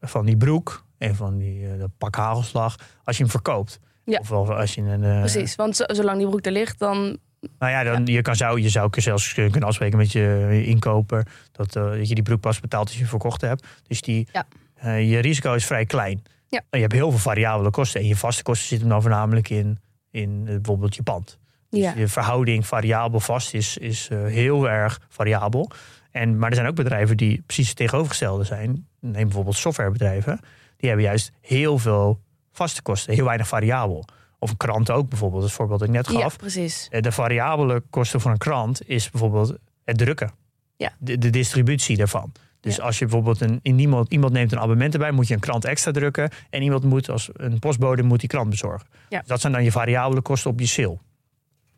van 0.00 0.26
die 0.26 0.36
broek 0.36 0.84
en 0.98 1.14
van 1.14 1.38
die 1.38 1.66
eh, 1.68 1.78
dat 1.78 1.90
pak 1.98 2.16
hagelslag 2.16 2.76
als 3.04 3.16
je 3.16 3.22
hem 3.22 3.32
verkoopt. 3.32 3.80
Ja. 4.06 4.18
Of 4.18 4.30
als 4.50 4.74
je 4.74 4.80
een. 4.82 5.04
eh, 5.04 5.18
Precies, 5.18 5.54
want 5.54 5.76
zo- 5.76 5.84
zolang 5.86 6.18
die 6.18 6.28
broek 6.28 6.44
er 6.46 6.52
ligt, 6.52 6.78
dan... 6.78 7.18
Nou 7.58 7.72
ja, 7.72 7.82
dan, 7.82 8.06
Je, 8.06 8.22
kan, 8.22 8.36
zou, 8.36 8.60
je 8.60 8.68
zou 8.68 9.00
zelfs 9.00 9.34
kunnen 9.34 9.62
afspreken 9.62 9.98
met 9.98 10.12
je 10.12 10.62
inkoper 10.66 11.26
dat, 11.52 11.76
eh, 11.76 11.82
dat 11.90 12.08
je 12.08 12.14
die 12.14 12.22
broek 12.24 12.40
pas 12.40 12.60
betaalt 12.60 12.84
als 12.84 12.92
je 12.94 13.00
hem 13.00 13.08
verkocht 13.08 13.40
hebt. 13.40 13.66
Dus 13.86 14.00
die, 14.00 14.28
Ja. 14.32 14.46
eh, 14.74 15.10
je 15.10 15.18
risico 15.18 15.54
is 15.54 15.66
vrij 15.66 15.84
klein. 15.86 16.22
Ja. 16.48 16.62
Je 16.70 16.78
hebt 16.78 16.92
heel 16.92 17.10
veel 17.10 17.18
variabele 17.18 17.70
kosten. 17.70 18.00
En 18.00 18.06
je 18.06 18.16
vaste 18.16 18.42
kosten 18.42 18.68
zitten 18.68 18.88
dan 18.88 19.00
voornamelijk 19.02 19.48
in, 19.50 19.78
in 20.10 20.44
bijvoorbeeld 20.44 20.94
je 20.96 21.02
pand. 21.02 21.38
Dus 21.70 21.80
Ja, 21.80 21.92
je 21.96 22.08
verhouding 22.08 22.66
variabel-vast 22.66 23.54
is, 23.54 23.78
is 23.78 24.08
heel 24.12 24.68
erg 24.68 25.00
variabel. 25.08 25.70
En, 26.10 26.38
maar 26.38 26.48
er 26.48 26.54
zijn 26.56 26.68
ook 26.68 26.74
bedrijven 26.74 27.16
die 27.16 27.42
precies 27.46 27.68
het 27.68 27.76
tegenovergestelde 27.76 28.44
zijn. 28.44 28.86
Neem 29.00 29.12
bijvoorbeeld 29.24 29.56
softwarebedrijven. 29.56 30.40
Die 30.76 30.88
hebben 30.88 31.06
juist 31.06 31.32
heel 31.40 31.78
veel 31.78 32.20
vaste 32.56 32.82
kosten, 32.82 33.14
heel 33.14 33.24
weinig 33.24 33.48
variabel. 33.48 34.04
Of 34.38 34.50
een 34.50 34.56
krant 34.56 34.90
ook 34.90 35.08
bijvoorbeeld, 35.08 35.40
dat 35.40 35.50
is 35.50 35.56
voorbeeld 35.56 35.78
dat 35.78 35.88
ik 35.88 35.94
net 35.94 36.10
ja 36.10 36.20
gaf. 36.20 36.36
precies. 36.36 36.88
Eh, 36.90 37.02
De 37.02 37.12
variabele 37.12 37.82
kosten 37.90 38.20
van 38.20 38.30
een 38.30 38.38
krant 38.38 38.88
is 38.88 39.10
bijvoorbeeld 39.10 39.54
het 39.84 39.98
drukken. 39.98 40.30
Ja. 40.76 40.92
De, 40.98 41.18
de 41.18 41.30
distributie 41.30 41.96
daarvan. 41.96 42.32
Dus 42.60 42.76
Ja. 42.76 42.82
als 42.84 42.98
je 42.98 43.04
bijvoorbeeld 43.04 43.40
een, 43.40 43.58
in 43.62 43.78
iemand, 43.78 44.12
iemand 44.12 44.32
neemt 44.32 44.52
een 44.52 44.58
abonnement 44.58 44.92
erbij, 44.92 45.10
moet 45.10 45.28
je 45.28 45.34
een 45.34 45.40
krant 45.40 45.64
extra 45.64 45.90
drukken. 45.92 46.30
En 46.50 46.62
iemand 46.62 46.84
moet 46.84 47.10
als 47.10 47.30
een 47.32 47.58
postbode 47.58 48.02
moet 48.02 48.20
die 48.20 48.28
krant 48.28 48.50
bezorgen. 48.50 48.86
Ja. 49.08 49.18
Dus 49.18 49.28
dat 49.28 49.40
zijn 49.40 49.52
dan 49.52 49.64
je 49.64 49.72
variabele 49.72 50.20
kosten 50.20 50.50
op 50.50 50.60
je 50.60 50.66
sale. 50.66 50.98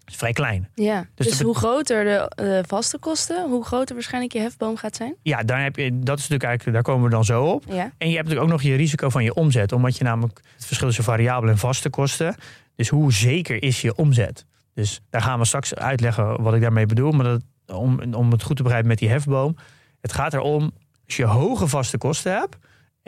Is 0.08 0.16
vrij 0.16 0.32
klein. 0.32 0.68
Ja, 0.74 1.06
Dus 1.14 1.26
dus, 1.26 1.40
hoe 1.40 1.54
groter 1.56 2.04
de 2.04 2.42
eh, 2.42 2.58
vaste 2.66 2.98
kosten, 2.98 3.48
hoe 3.48 3.64
groter 3.64 3.94
waarschijnlijk 3.94 4.32
je 4.32 4.38
hefboom 4.38 4.76
gaat 4.76 4.96
zijn? 4.96 5.14
Ja, 5.22 5.42
daar, 5.42 5.62
heb 5.62 5.76
je, 5.76 5.90
dat 5.98 6.18
is 6.18 6.28
natuurlijk 6.28 6.42
eigenlijk, 6.42 6.72
daar 6.72 6.94
komen 6.94 7.04
we 7.04 7.14
dan 7.14 7.24
zo 7.24 7.44
op. 7.44 7.64
Ja, 7.66 7.92
En 7.98 8.08
je 8.08 8.16
hebt 8.16 8.28
natuurlijk 8.28 8.40
ook 8.40 8.48
nog 8.48 8.62
je 8.62 8.74
risico 8.74 9.08
van 9.08 9.24
je 9.24 9.34
omzet. 9.34 9.72
Omdat 9.72 9.96
je 9.96 10.04
namelijk 10.04 10.40
het 10.54 10.66
verschil 10.66 10.86
tussen 10.86 11.04
variabele 11.04 11.52
en 11.52 11.58
vaste 11.58 11.90
kosten. 11.90 12.34
Dus 12.76 12.88
hoe 12.88 13.12
zeker 13.12 13.62
is 13.62 13.80
je 13.80 13.94
omzet? 13.94 14.44
Dus 14.74 15.00
daar 15.10 15.22
gaan 15.22 15.38
we 15.38 15.44
straks 15.44 15.74
uitleggen 15.74 16.42
wat 16.42 16.54
ik 16.54 16.60
daarmee 16.60 16.86
bedoel. 16.86 17.12
Maar 17.12 17.24
dat, 17.24 17.42
om, 17.66 18.14
om 18.14 18.30
het 18.30 18.42
goed 18.42 18.56
te 18.56 18.62
begrijpen 18.62 18.88
met 18.88 18.98
die 18.98 19.08
hefboom. 19.08 19.56
Het 20.00 20.12
gaat 20.12 20.34
erom, 20.34 20.72
als 21.06 21.16
je 21.16 21.24
hoge 21.24 21.66
vaste 21.66 21.98
kosten 21.98 22.32
hebt. 22.32 22.56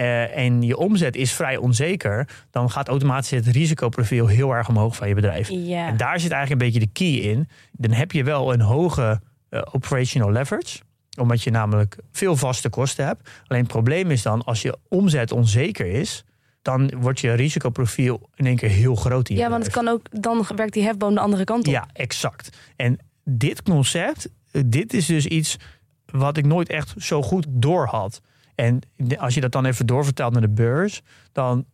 Eh, 0.01 0.37
en 0.37 0.63
je 0.63 0.77
omzet 0.77 1.17
is 1.17 1.33
vrij 1.33 1.57
onzeker. 1.57 2.29
Dan 2.51 2.71
gaat 2.71 2.89
automatisch 2.89 3.31
het 3.31 3.47
risicoprofiel 3.47 4.27
heel 4.27 4.53
erg 4.53 4.69
omhoog 4.69 4.97
van 4.97 5.09
je 5.09 5.15
bedrijf. 5.15 5.49
ja. 5.49 5.87
En 5.87 5.97
daar 5.97 6.21
zit 6.21 6.31
eigenlijk 6.31 6.63
een 6.63 6.71
beetje 6.71 6.87
de 6.87 6.93
key 6.93 7.31
in. 7.31 7.49
Dan 7.73 7.91
heb 7.91 8.13
je 8.13 8.25
wel 8.25 8.53
een 8.53 8.61
hoge 8.61 9.21
eh, 9.49 9.63
operational 9.73 10.33
leverage. 10.33 10.79
Omdat 11.19 11.43
je 11.43 11.51
namelijk 11.51 11.97
veel 12.13 12.37
vaste 12.37 12.69
kosten 12.69 13.07
hebt. 13.07 13.31
Alleen 13.47 13.63
het 13.63 13.73
probleem 13.73 14.11
is 14.11 14.23
dan, 14.23 14.45
als 14.45 14.63
je 14.63 14.77
omzet 14.89 15.33
onzeker 15.33 15.87
is... 15.87 16.25
dan 16.63 16.93
wordt 16.97 17.21
je 17.21 17.33
risicoprofiel 17.33 18.29
in 18.35 18.47
één 18.47 18.57
keer 18.57 18.69
heel 18.69 18.95
groot 18.95 19.29
in 19.29 19.37
ja 19.37 19.51
want 19.51 19.65
het 19.65 19.73
kan 19.73 19.89
ook, 19.89 20.23
dan 20.23 20.47
werkt 20.57 20.73
die 20.73 20.83
hefboom 20.83 21.15
de 21.15 21.21
andere 21.21 21.45
kant 21.45 21.67
op. 21.67 21.73
Ja, 21.73 21.89
exact. 21.93 22.59
En 22.77 22.99
dit 23.25 23.63
concept, 23.63 24.29
eh, 24.51 24.63
dit 24.67 24.93
is 24.93 25.07
dus 25.07 25.27
iets 25.27 25.57
wat 26.05 26.37
ik 26.37 26.47
nooit 26.47 26.69
echt 26.69 26.95
zo 26.99 27.23
goed 27.23 27.47
door 27.49 27.87
had. 27.87 28.21
En 28.61 28.81
als 29.19 29.35
je 29.35 29.41
dat 29.41 29.53
dan 29.53 29.65
even 29.65 29.87
doorvertaalt 29.87 30.33
naar 30.33 30.43
de 30.43 30.49
beurs, 30.49 31.03
dan 31.33 31.65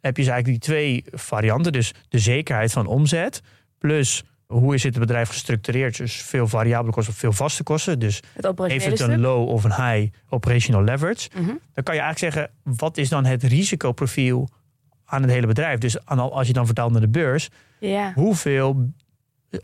heb 0.00 0.16
je 0.16 0.22
dus 0.22 0.32
eigenlijk 0.32 0.46
die 0.46 0.70
twee 0.70 1.04
varianten. 1.10 1.72
Dus 1.72 1.92
de 2.08 2.18
zekerheid 2.18 2.72
van 2.72 2.86
omzet, 2.86 3.42
plus 3.78 4.24
hoe 4.46 4.74
is 4.74 4.82
het 4.82 4.98
bedrijf 4.98 5.28
gestructureerd. 5.28 5.96
Dus 5.96 6.22
veel 6.22 6.48
variabele 6.48 6.92
kosten 6.92 7.12
of 7.12 7.18
veel 7.18 7.32
vaste 7.32 7.62
kosten. 7.62 7.98
Dus 7.98 8.22
Het 8.32 8.82
heeft 8.82 8.84
het 9.00 9.00
een 9.00 9.20
low 9.20 9.48
of 9.48 9.64
een 9.64 9.74
high 9.74 10.12
operational 10.28 10.82
leverage. 10.82 11.28
Mhm. 11.34 11.46
Dan 11.46 11.84
kan 11.84 11.94
je 11.94 12.00
eigenlijk 12.00 12.34
zeggen, 12.34 12.50
wat 12.62 12.96
is 12.96 13.08
dan 13.08 13.24
het 13.24 13.42
risicoprofiel 13.42 14.48
aan 15.04 15.22
het 15.22 15.30
hele 15.30 15.46
bedrijf? 15.46 15.78
Dus 15.78 16.04
als 16.06 16.46
je 16.46 16.52
dan 16.52 16.66
vertaalt 16.66 16.92
naar 16.92 17.00
de 17.00 17.08
beurs, 17.08 17.48
hoeveel 18.14 18.90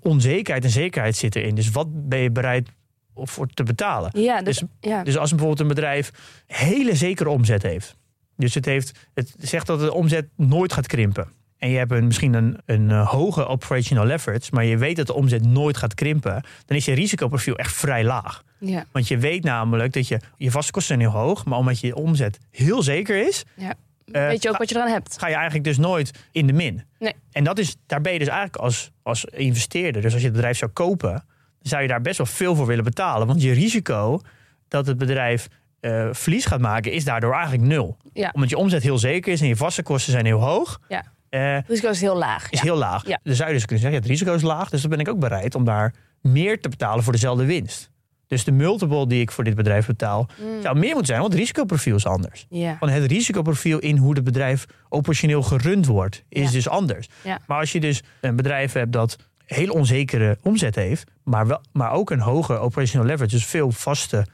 onzekerheid 0.00 0.64
en 0.64 0.70
zekerheid 0.70 1.16
zit 1.16 1.36
erin? 1.36 1.54
Dus 1.54 1.70
wat 1.70 2.08
ben 2.08 2.18
je 2.18 2.30
bereid 2.30 2.68
voor 3.14 3.46
te 3.46 3.62
betalen? 3.62 4.10
Ja, 4.20 4.42
dus, 4.42 4.58
Dus- 4.58 4.68
ja. 4.80 5.02
Dus 5.04 5.16
als 5.16 5.30
bijvoorbeeld 5.30 5.60
een 5.60 5.68
bedrijf 5.74 6.10
hele 6.46 6.94
zekere 6.96 7.28
omzet 7.28 7.62
heeft. 7.62 7.96
Dus 8.36 8.54
het, 8.54 8.64
heeft, 8.64 9.08
het 9.14 9.34
zegt 9.38 9.66
dat 9.66 9.80
de 9.80 9.92
omzet 9.92 10.28
nooit 10.36 10.72
gaat 10.72 10.86
krimpen. 10.86 11.28
En 11.58 11.70
je 11.70 11.78
hebt 11.78 11.90
een, 11.92 12.06
misschien 12.06 12.34
een, 12.34 12.58
een 12.66 12.90
eh, 12.90 13.08
hoge 13.10 13.46
operational 13.46 14.06
leverage, 14.06 14.48
maar 14.54 14.64
je 14.64 14.76
weet 14.76 14.96
dat 14.96 15.06
de 15.06 15.14
omzet 15.14 15.44
nooit 15.46 15.76
gaat 15.76 15.94
krimpen, 15.94 16.44
dan 16.66 16.76
is 16.76 16.84
je 16.84 16.92
risicoprofiel 16.92 17.56
echt 17.56 17.72
vrij 17.74 18.04
laag. 18.04 18.42
ja. 18.58 18.84
Want 18.92 19.08
je 19.08 19.18
weet 19.18 19.44
namelijk 19.44 19.92
dat 19.92 20.08
je, 20.08 20.20
je 20.36 20.50
vaste 20.50 20.72
kosten 20.72 20.96
zijn 20.98 21.10
heel 21.10 21.20
hoog, 21.20 21.44
maar 21.44 21.58
omdat 21.58 21.80
je 21.80 21.94
omzet 21.94 22.38
heel 22.50 22.82
zeker 22.82 23.26
is, 23.26 23.44
Ja. 23.56 23.74
eh, 24.12 24.26
Weet 24.26 24.42
je 24.42 24.48
ook 24.48 24.56
wat 24.58 24.68
je 24.68 24.74
eraan 24.76 24.88
hebt? 24.90 25.18
ga 25.18 25.28
je 25.28 25.34
eigenlijk 25.34 25.64
dus 25.64 25.78
nooit 25.78 26.10
in 26.32 26.46
de 26.46 26.52
min. 26.52 26.82
Nee. 26.98 27.14
En 27.32 27.44
dat 27.44 27.58
is, 27.58 27.76
daar 27.86 28.00
ben 28.00 28.12
je 28.12 28.18
dus 28.18 28.28
eigenlijk 28.28 28.62
als, 28.62 28.90
als 29.02 29.24
investeerder. 29.24 30.02
Dus 30.02 30.12
als 30.12 30.20
je 30.20 30.26
het 30.26 30.36
bedrijf 30.36 30.56
zou 30.58 30.70
kopen, 30.70 31.24
zou 31.62 31.82
je 31.82 31.88
daar 31.88 32.00
best 32.00 32.16
wel 32.18 32.26
veel 32.26 32.54
voor 32.54 32.66
willen 32.66 32.84
betalen. 32.84 33.26
Want 33.26 33.42
je 33.42 33.52
risico 33.52 34.20
dat 34.68 34.86
het 34.86 34.98
bedrijf 34.98 35.48
eh, 35.80 36.08
verlies 36.12 36.44
gaat 36.46 36.60
maken, 36.60 36.92
is 36.92 37.04
daardoor 37.04 37.32
eigenlijk 37.34 37.62
nul. 37.62 37.96
Ja. 38.12 38.30
Omdat 38.34 38.50
je 38.50 38.56
omzet 38.56 38.82
heel 38.82 38.98
zeker 38.98 39.32
is 39.32 39.40
en 39.40 39.46
je 39.46 39.56
vaste 39.56 39.82
kosten 39.82 40.12
zijn 40.12 40.24
heel 40.26 40.40
hoog. 40.40 40.80
Ja. 40.88 41.04
eh, 41.28 41.54
Het 41.54 41.68
risico 41.68 41.88
is 41.90 42.00
heel 42.00 42.16
laag. 42.16 42.50
is 42.50 42.58
ja. 42.58 42.64
heel 42.64 42.76
laag. 42.76 43.06
Ja. 43.06 43.20
Dan 43.22 43.34
zou 43.34 43.48
je 43.48 43.54
dus 43.54 43.64
kunnen 43.64 43.82
zeggen, 43.82 44.00
ja, 44.00 44.06
het 44.08 44.18
risico 44.18 44.34
is 44.34 44.42
laag. 44.42 44.70
Dus 44.70 44.80
dan 44.80 44.90
ben 44.90 44.98
ik 45.00 45.08
ook 45.08 45.18
bereid 45.18 45.54
om 45.54 45.64
daar 45.64 45.94
meer 46.20 46.60
te 46.60 46.68
betalen 46.68 47.04
voor 47.04 47.12
dezelfde 47.12 47.44
winst. 47.44 47.90
Dus 48.26 48.44
de 48.44 48.52
multiple 48.52 49.06
die 49.06 49.20
ik 49.20 49.30
voor 49.30 49.44
dit 49.44 49.54
bedrijf 49.54 49.86
betaal, 49.86 50.28
Mm. 50.40 50.62
zou 50.62 50.74
meer 50.78 50.88
moeten 50.88 51.06
zijn, 51.06 51.20
want 51.20 51.32
het 51.32 51.40
risicoprofiel 51.40 51.96
is 51.96 52.06
anders. 52.06 52.46
Ja. 52.48 52.76
Van 52.78 52.88
het 52.88 53.10
risicoprofiel 53.10 53.78
in 53.78 53.96
hoe 53.96 54.14
het 54.14 54.24
bedrijf 54.24 54.64
operationeel 54.88 55.42
gerund 55.42 55.86
wordt, 55.86 56.22
is 56.28 56.44
Ja. 56.46 56.50
dus 56.50 56.68
anders. 56.68 57.08
Ja. 57.24 57.38
Maar 57.46 57.58
als 57.58 57.72
je 57.72 57.80
dus 57.80 58.02
een 58.20 58.36
bedrijf 58.36 58.72
hebt 58.72 58.92
dat 58.92 59.16
heel 59.54 59.72
onzekere 59.72 60.38
omzet 60.42 60.74
heeft, 60.74 61.10
maar, 61.24 61.46
wel, 61.46 61.60
maar 61.72 61.92
ook 61.92 62.10
een 62.10 62.20
hoge 62.20 62.58
operational 62.58 63.06
leverage, 63.06 63.34
dus 63.34 63.46
veel 63.46 63.70
vaste 63.72 64.26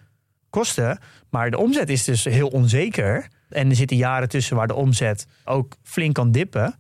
kosten, 0.50 0.98
maar 1.30 1.50
de 1.50 1.58
omzet 1.58 1.88
is 1.88 2.04
dus 2.04 2.24
heel 2.24 2.48
onzeker 2.48 3.28
en 3.48 3.70
er 3.70 3.76
zitten 3.76 3.96
jaren 3.96 4.28
tussen 4.28 4.56
waar 4.56 4.66
de 4.66 4.74
omzet 4.74 5.26
ook 5.44 5.76
flink 5.82 6.14
kan 6.14 6.32
dippen, 6.32 6.74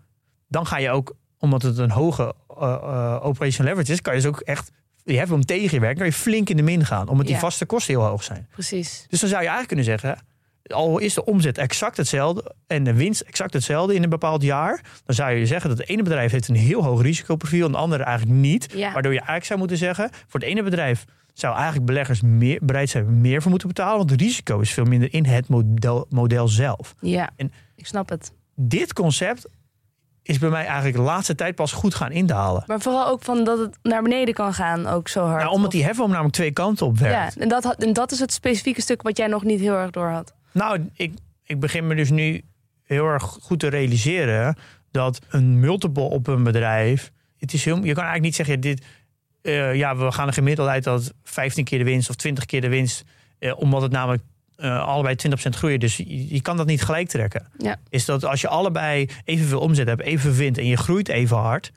dan 0.48 0.66
ga 0.66 0.78
je 0.78 0.90
ook, 0.90 1.16
omdat 1.38 1.62
het 1.62 1.78
een 1.78 1.90
hoge 1.90 2.34
eh, 2.58 2.74
eh, 2.74 3.24
operational 3.24 3.70
leverage 3.70 3.92
is, 3.92 4.00
kan 4.02 4.14
je 4.14 4.20
dus 4.20 4.28
ook 4.28 4.40
echt, 4.40 4.70
je 5.04 5.16
hebt 5.16 5.30
hem 5.30 5.44
tegen 5.44 5.74
je 5.74 5.80
werk, 5.80 5.96
kan 5.96 6.06
je 6.06 6.12
flink 6.12 6.48
in 6.48 6.56
de 6.56 6.62
min 6.62 6.84
gaan, 6.84 7.08
omdat 7.08 7.26
die 7.26 7.36
vaste 7.36 7.66
kosten 7.66 7.94
heel 7.94 8.04
hoog 8.04 8.22
zijn. 8.22 8.46
Precies. 8.50 9.06
Dus 9.08 9.20
dan 9.20 9.28
zou 9.28 9.42
je 9.42 9.48
eigenlijk 9.48 9.66
kunnen 9.66 9.84
zeggen, 9.84 10.26
al 10.68 10.98
is 10.98 11.14
de 11.14 11.24
omzet 11.24 11.58
exact 11.58 11.96
hetzelfde 11.96 12.54
en 12.66 12.84
de 12.84 12.94
winst 12.94 13.20
exact 13.20 13.52
hetzelfde 13.52 13.94
in 13.94 14.02
een 14.02 14.08
bepaald 14.08 14.42
jaar, 14.42 14.80
dan 15.04 15.14
zou 15.14 15.30
je 15.32 15.46
zeggen 15.46 15.68
dat 15.70 15.78
het 15.78 15.88
ene 15.88 16.02
bedrijf 16.02 16.30
heeft 16.32 16.48
een 16.48 16.54
heel 16.56 16.84
hoog 16.84 17.02
risicoprofiel 17.02 17.64
en 17.66 17.72
het 17.72 17.80
andere 17.80 18.02
eigenlijk 18.02 18.38
niet. 18.38 18.72
Ja. 18.74 18.92
Waardoor 18.92 19.12
je 19.12 19.18
eigenlijk 19.18 19.46
zou 19.46 19.58
moeten 19.58 19.76
zeggen, 19.76 20.10
voor 20.26 20.40
het 20.40 20.48
ene 20.48 20.62
bedrijf 20.62 21.04
zou 21.32 21.54
eigenlijk 21.54 21.86
beleggers 21.86 22.20
meer, 22.20 22.58
bereid 22.62 22.90
zijn 22.90 23.20
meer 23.20 23.40
voor 23.42 23.50
moeten 23.50 23.68
betalen, 23.68 23.96
want 23.98 24.10
het 24.10 24.20
risico 24.20 24.60
is 24.60 24.72
veel 24.72 24.84
minder 24.84 25.12
in 25.14 25.24
het 25.26 25.48
model, 25.48 26.06
model 26.08 26.48
zelf. 26.48 26.94
Ja. 27.00 27.30
En- 27.36 27.52
Ik 27.76 27.86
snap 27.86 28.08
het. 28.08 28.32
Dit 28.54 28.92
concept 28.92 29.46
is 30.22 30.38
bij 30.38 30.48
mij 30.50 30.64
eigenlijk 30.64 30.96
de 30.96 31.02
laatste 31.02 31.34
tijd 31.34 31.54
pas 31.54 31.72
goed 31.72 31.94
gaan 31.94 32.10
indalen. 32.12 32.62
Maar 32.66 32.80
vooral 32.80 33.06
ook 33.06 33.22
van 33.22 33.44
dat 33.44 33.58
het 33.58 33.78
naar 33.82 34.02
beneden 34.02 34.34
kan 34.34 34.54
gaan, 34.54 34.86
ook 34.86 35.08
zo 35.08 35.24
hard. 35.24 35.38
Nou, 35.42 35.50
omdat 35.50 35.66
Of- 35.66 35.72
die 35.72 35.84
hefboom 35.84 36.08
namelijk 36.10 36.34
twee 36.34 36.50
kanten 36.50 36.86
op 36.86 36.98
werkt. 36.98 37.34
Ja, 37.34 37.40
en 37.42 37.48
dat, 37.48 37.74
en 37.74 37.92
dat 37.92 38.12
is 38.12 38.18
het 38.18 38.32
specifieke 38.32 38.80
stuk 38.80 39.02
wat 39.02 39.16
jij 39.16 39.26
nog 39.26 39.44
niet 39.44 39.60
heel 39.60 39.74
erg 39.74 39.90
door 39.90 40.08
had. 40.08 40.34
Nou, 40.52 40.90
ik, 40.94 41.12
ik 41.44 41.60
begin 41.60 41.86
me 41.86 41.94
dus 41.94 42.10
nu 42.10 42.42
heel 42.82 43.06
erg 43.06 43.22
goed 43.22 43.58
te 43.58 43.68
realiseren 43.68 44.56
dat 44.90 45.20
een 45.28 45.60
multiple 45.60 46.02
op 46.02 46.26
een 46.26 46.42
bedrijf. 46.42 47.12
Het 47.36 47.52
is 47.52 47.64
heel, 47.64 47.76
je 47.76 47.94
kan 47.94 48.04
eigenlijk 48.04 48.22
niet 48.22 48.34
zeggen, 48.34 48.60
dit, 48.60 48.84
eh, 49.42 49.74
ja, 49.74 49.96
we 49.96 50.12
gaan 50.12 50.26
er 50.26 50.32
gemiddeld 50.32 50.68
uit 50.68 50.84
dat 50.84 51.14
15 51.22 51.64
keer 51.64 51.78
de 51.78 51.84
winst 51.84 52.10
of 52.10 52.16
20 52.16 52.44
keer 52.44 52.60
de 52.60 52.68
winst, 52.68 53.04
eh, 53.38 53.58
omdat 53.58 53.82
het 53.82 53.92
namelijk 53.92 54.22
eh, 54.56 54.86
allebei 54.86 55.14
20% 55.14 55.56
groeien. 55.56 55.80
Dus 55.80 55.96
je, 55.96 56.34
je 56.34 56.42
kan 56.42 56.56
dat 56.56 56.66
niet 56.66 56.82
gelijk 56.82 57.08
trekken. 57.08 57.46
Ja. 57.58 57.76
Is 57.88 58.04
dat 58.04 58.24
als 58.24 58.40
je 58.40 58.48
allebei 58.48 59.08
evenveel 59.24 59.60
omzet 59.60 59.86
hebt, 59.86 60.02
even 60.02 60.34
vindt 60.34 60.58
en 60.58 60.66
je 60.66 60.76
groeit 60.76 61.08
even 61.08 61.36
hard, 61.36 61.72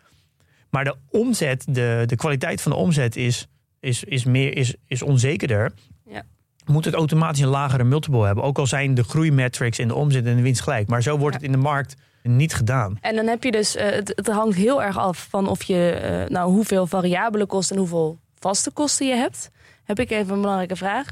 maar 0.70 0.84
de 0.84 0.96
omzet, 1.10 1.66
de, 1.70 2.04
de 2.06 2.16
kwaliteit 2.16 2.62
van 2.62 2.72
de 2.72 2.78
omzet 2.78 3.16
is, 3.16 3.48
is, 3.80 4.04
is, 4.04 4.24
meer, 4.24 4.58
is, 4.58 4.76
is 4.88 5.02
onzekerder. 5.02 5.72
Moet 6.66 6.86
het 6.86 6.94
automatisch 6.94 7.40
een 7.42 7.48
lagere 7.48 7.84
multiple 7.84 8.26
hebben. 8.26 8.44
Ook 8.44 8.58
al 8.58 8.68
zijn 8.68 8.94
de 8.94 9.04
groeimetrics 9.04 9.80
en 9.80 9.88
de 9.88 9.96
omzet 9.96 10.26
en 10.26 10.36
de 10.36 10.42
winst 10.42 10.62
gelijk. 10.62 10.88
Maar 10.88 11.02
zo 11.02 11.18
wordt 11.18 11.36
het 11.36 11.44
in 11.46 11.52
de 11.52 11.58
markt 11.58 11.96
niet 12.24 12.54
gedaan. 12.54 12.98
En 13.02 13.16
dan 13.16 13.28
heb 13.28 13.44
je 13.44 13.52
dus, 13.52 13.76
eh, 13.76 13.90
het, 13.90 14.12
het 14.16 14.28
hangt 14.28 14.56
heel 14.56 14.84
erg 14.84 14.98
af 14.98 15.28
van 15.30 15.48
of 15.48 15.64
je, 15.64 15.90
eh, 15.92 16.30
nou, 16.30 16.52
hoeveel 16.52 16.88
variabele 16.88 17.46
kosten 17.46 17.76
en 17.76 17.82
hoeveel 17.82 18.20
vaste 18.40 18.72
kosten 18.72 19.08
je 19.08 19.16
hebt. 19.16 19.50
Heb 19.84 20.00
ik 20.00 20.12
even 20.12 20.34
een 20.34 20.42
belangrijke 20.42 20.76
vraag. 20.76 21.08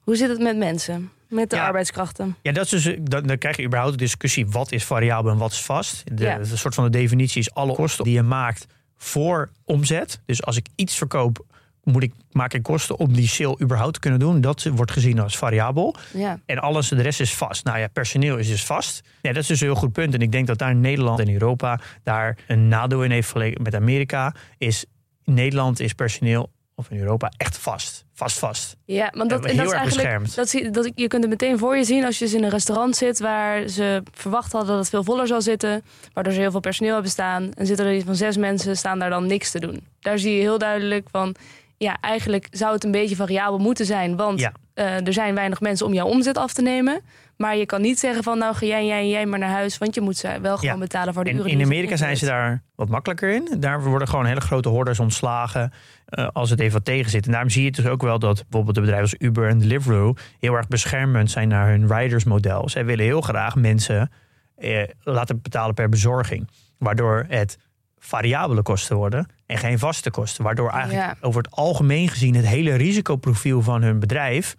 Hoe 0.00 0.16
zit 0.16 0.28
het 0.28 0.38
met 0.40 0.56
mensen? 0.56 1.10
Met 1.28 1.50
de 1.50 1.56
Ja. 1.56 1.66
arbeidskrachten? 1.66 2.36
Ja, 2.42 2.52
dat 2.52 2.64
is 2.72 2.82
dus, 2.82 2.96
dan, 3.02 3.26
dan 3.26 3.38
krijg 3.38 3.56
je 3.56 3.64
überhaupt 3.64 3.92
de 3.98 4.04
discussie 4.04 4.46
wat 4.48 4.72
is 4.72 4.84
variabel 4.84 5.30
en 5.32 5.38
wat 5.38 5.52
is 5.52 5.62
vast. 5.62 6.02
De, 6.16 6.24
Ja. 6.24 6.38
de 6.38 6.56
soort 6.56 6.74
van 6.74 6.84
de 6.84 6.90
definitie 6.90 7.40
is 7.40 7.54
alle 7.54 7.74
kosten 7.74 8.04
die 8.04 8.14
je 8.14 8.22
maakt 8.22 8.66
voor 8.96 9.50
omzet. 9.64 10.20
Dus 10.26 10.42
als 10.44 10.56
ik 10.56 10.66
iets 10.74 10.96
verkoop, 10.96 11.44
moet 11.92 12.02
ik, 12.02 12.12
maak 12.32 12.52
ik 12.54 12.62
kosten 12.62 12.98
om 12.98 13.12
die 13.12 13.28
sale 13.28 13.56
überhaupt 13.62 13.94
te 13.94 14.00
kunnen 14.00 14.18
doen. 14.20 14.40
Dat 14.40 14.64
wordt 14.72 14.90
gezien 14.92 15.18
als 15.20 15.38
variabel. 15.38 15.94
Ja. 16.14 16.40
En 16.46 16.58
alles, 16.58 16.88
de 16.88 17.02
rest 17.02 17.20
is 17.20 17.34
vast. 17.34 17.64
Nou 17.64 17.78
ja, 17.78 17.88
personeel 17.88 18.36
is 18.36 18.48
dus 18.48 18.64
vast. 18.64 19.00
Ja, 19.22 19.32
dat 19.32 19.42
is 19.42 19.48
dus 19.48 19.60
een 19.60 19.66
heel 19.66 19.76
goed 19.76 19.92
punt. 19.92 20.14
En 20.14 20.20
ik 20.20 20.32
denk 20.32 20.46
dat 20.46 20.58
daar 20.58 20.74
Nederland 20.74 21.18
en 21.20 21.32
Europa 21.32 21.80
daar 22.02 22.38
een 22.46 22.68
nadeel 22.68 23.02
in 23.04 23.10
heeft 23.10 23.28
vergeleken 23.28 23.62
met 23.62 23.74
Amerika. 23.74 24.34
Is 24.58 24.84
Nederland 25.24 25.80
is 25.80 25.92
personeel, 25.92 26.50
of 26.74 26.90
in 26.90 26.98
Europa, 26.98 27.32
echt 27.36 27.58
vast. 27.58 28.04
Vast, 28.14 28.38
vast. 28.38 28.76
Ja, 28.84 29.12
want 29.16 29.30
dat, 29.30 29.44
En 29.44 29.46
dat 29.46 29.56
heel 29.56 29.64
is 29.64 29.70
erg 29.72 29.80
eigenlijk. 29.80 30.02
beschermd. 30.08 30.34
Dat, 30.34 30.48
zie- 30.48 30.70
dat, 30.70 30.90
je 30.94 31.06
kunt 31.08 31.22
het 31.22 31.30
meteen 31.32 31.58
voor 31.58 31.76
je 31.76 31.84
zien 31.84 32.04
als 32.04 32.18
je 32.18 32.24
dus 32.24 32.34
in 32.34 32.44
een 32.44 32.50
restaurant 32.50 32.96
zit 32.96 33.18
waar 33.18 33.68
ze 33.68 34.02
verwacht 34.12 34.52
hadden 34.52 34.70
dat 34.70 34.78
het 34.78 34.88
veel 34.88 35.04
voller 35.04 35.26
zou 35.26 35.40
zitten. 35.42 35.82
Waardoor 36.12 36.32
ze 36.32 36.40
heel 36.40 36.50
veel 36.50 36.60
personeel 36.60 36.92
hebben 36.92 37.10
staan. 37.10 37.52
En 37.54 37.66
zitten 37.66 37.86
er 37.86 37.94
iets 37.94 38.04
van 38.04 38.14
zes 38.14 38.36
mensen, 38.36 38.76
staan 38.76 38.98
daar 38.98 39.10
dan 39.10 39.26
niks 39.26 39.50
te 39.50 39.60
doen. 39.60 39.80
Daar 40.00 40.18
zie 40.18 40.34
je 40.34 40.40
heel 40.40 40.58
duidelijk 40.58 41.06
van. 41.10 41.34
Ja, 41.78 41.96
eigenlijk 42.00 42.46
zou 42.50 42.72
het 42.74 42.84
een 42.84 42.90
beetje 42.90 43.16
variabel 43.16 43.58
moeten 43.58 43.86
zijn. 43.86 44.16
Want 44.16 44.40
Ja. 44.40 44.52
eh, 44.74 45.06
er 45.06 45.12
zijn 45.12 45.34
weinig 45.34 45.60
mensen 45.60 45.86
om 45.86 45.92
jouw 45.94 46.06
omzet 46.06 46.38
af 46.38 46.52
te 46.52 46.62
nemen. 46.62 47.00
Maar 47.36 47.56
je 47.56 47.66
kan 47.66 47.80
niet 47.80 47.98
zeggen 47.98 48.22
van 48.22 48.38
nou 48.38 48.54
ga 48.54 48.66
jij, 48.66 48.86
jij, 48.86 49.08
jij 49.08 49.26
maar 49.26 49.38
naar 49.38 49.50
huis. 49.50 49.78
Want 49.78 49.94
je 49.94 50.00
moet 50.00 50.16
ze 50.16 50.38
wel 50.42 50.56
gewoon 50.56 50.74
Ja. 50.74 50.80
betalen 50.80 51.14
voor 51.14 51.24
de 51.24 51.30
En 51.30 51.36
uren. 51.36 51.50
in 51.50 51.62
Amerika 51.62 51.96
zijn 51.96 52.16
ze 52.16 52.24
daar 52.26 52.62
wat 52.74 52.88
makkelijker 52.88 53.30
in. 53.34 53.48
Daar 53.60 53.82
worden 53.82 54.08
gewoon 54.08 54.26
hele 54.26 54.40
grote 54.40 54.68
hordes 54.68 55.00
ontslagen 55.00 55.72
eh, 56.04 56.28
als 56.32 56.50
het 56.50 56.60
even 56.60 56.72
wat 56.72 56.84
tegen 56.84 57.10
zit. 57.10 57.26
En 57.26 57.30
daarom 57.32 57.50
zie 57.50 57.64
je 57.64 57.70
dus 57.70 57.86
ook 57.86 58.02
wel 58.02 58.18
dat 58.18 58.36
bijvoorbeeld 58.42 58.74
de 58.74 58.80
bedrijven 58.80 59.10
als 59.10 59.28
Uber 59.28 59.48
en 59.48 59.58
Deliveroo 59.58 60.14
heel 60.38 60.54
erg 60.54 60.68
beschermend 60.68 61.30
zijn 61.30 61.48
naar 61.48 61.68
hun 61.68 61.86
ridersmodel. 61.96 62.68
Zij 62.68 62.84
willen 62.84 63.04
heel 63.04 63.20
graag 63.20 63.54
mensen 63.54 64.10
eh, 64.56 64.82
laten 65.02 65.40
betalen 65.42 65.74
per 65.74 65.88
bezorging. 65.88 66.48
Waardoor 66.78 67.24
het 67.28 67.58
variabele 68.08 68.62
kosten 68.62 68.96
worden 68.96 69.28
en 69.46 69.58
geen 69.58 69.78
vaste 69.78 70.10
kosten. 70.10 70.44
Waardoor 70.44 70.70
eigenlijk 70.70 71.04
Ja. 71.06 71.16
over 71.20 71.42
het 71.42 71.50
algemeen 71.54 72.08
gezien 72.08 72.34
het 72.34 72.46
hele 72.46 72.74
risicoprofiel 72.74 73.62
van 73.62 73.82
hun 73.82 73.98
bedrijf 73.98 74.54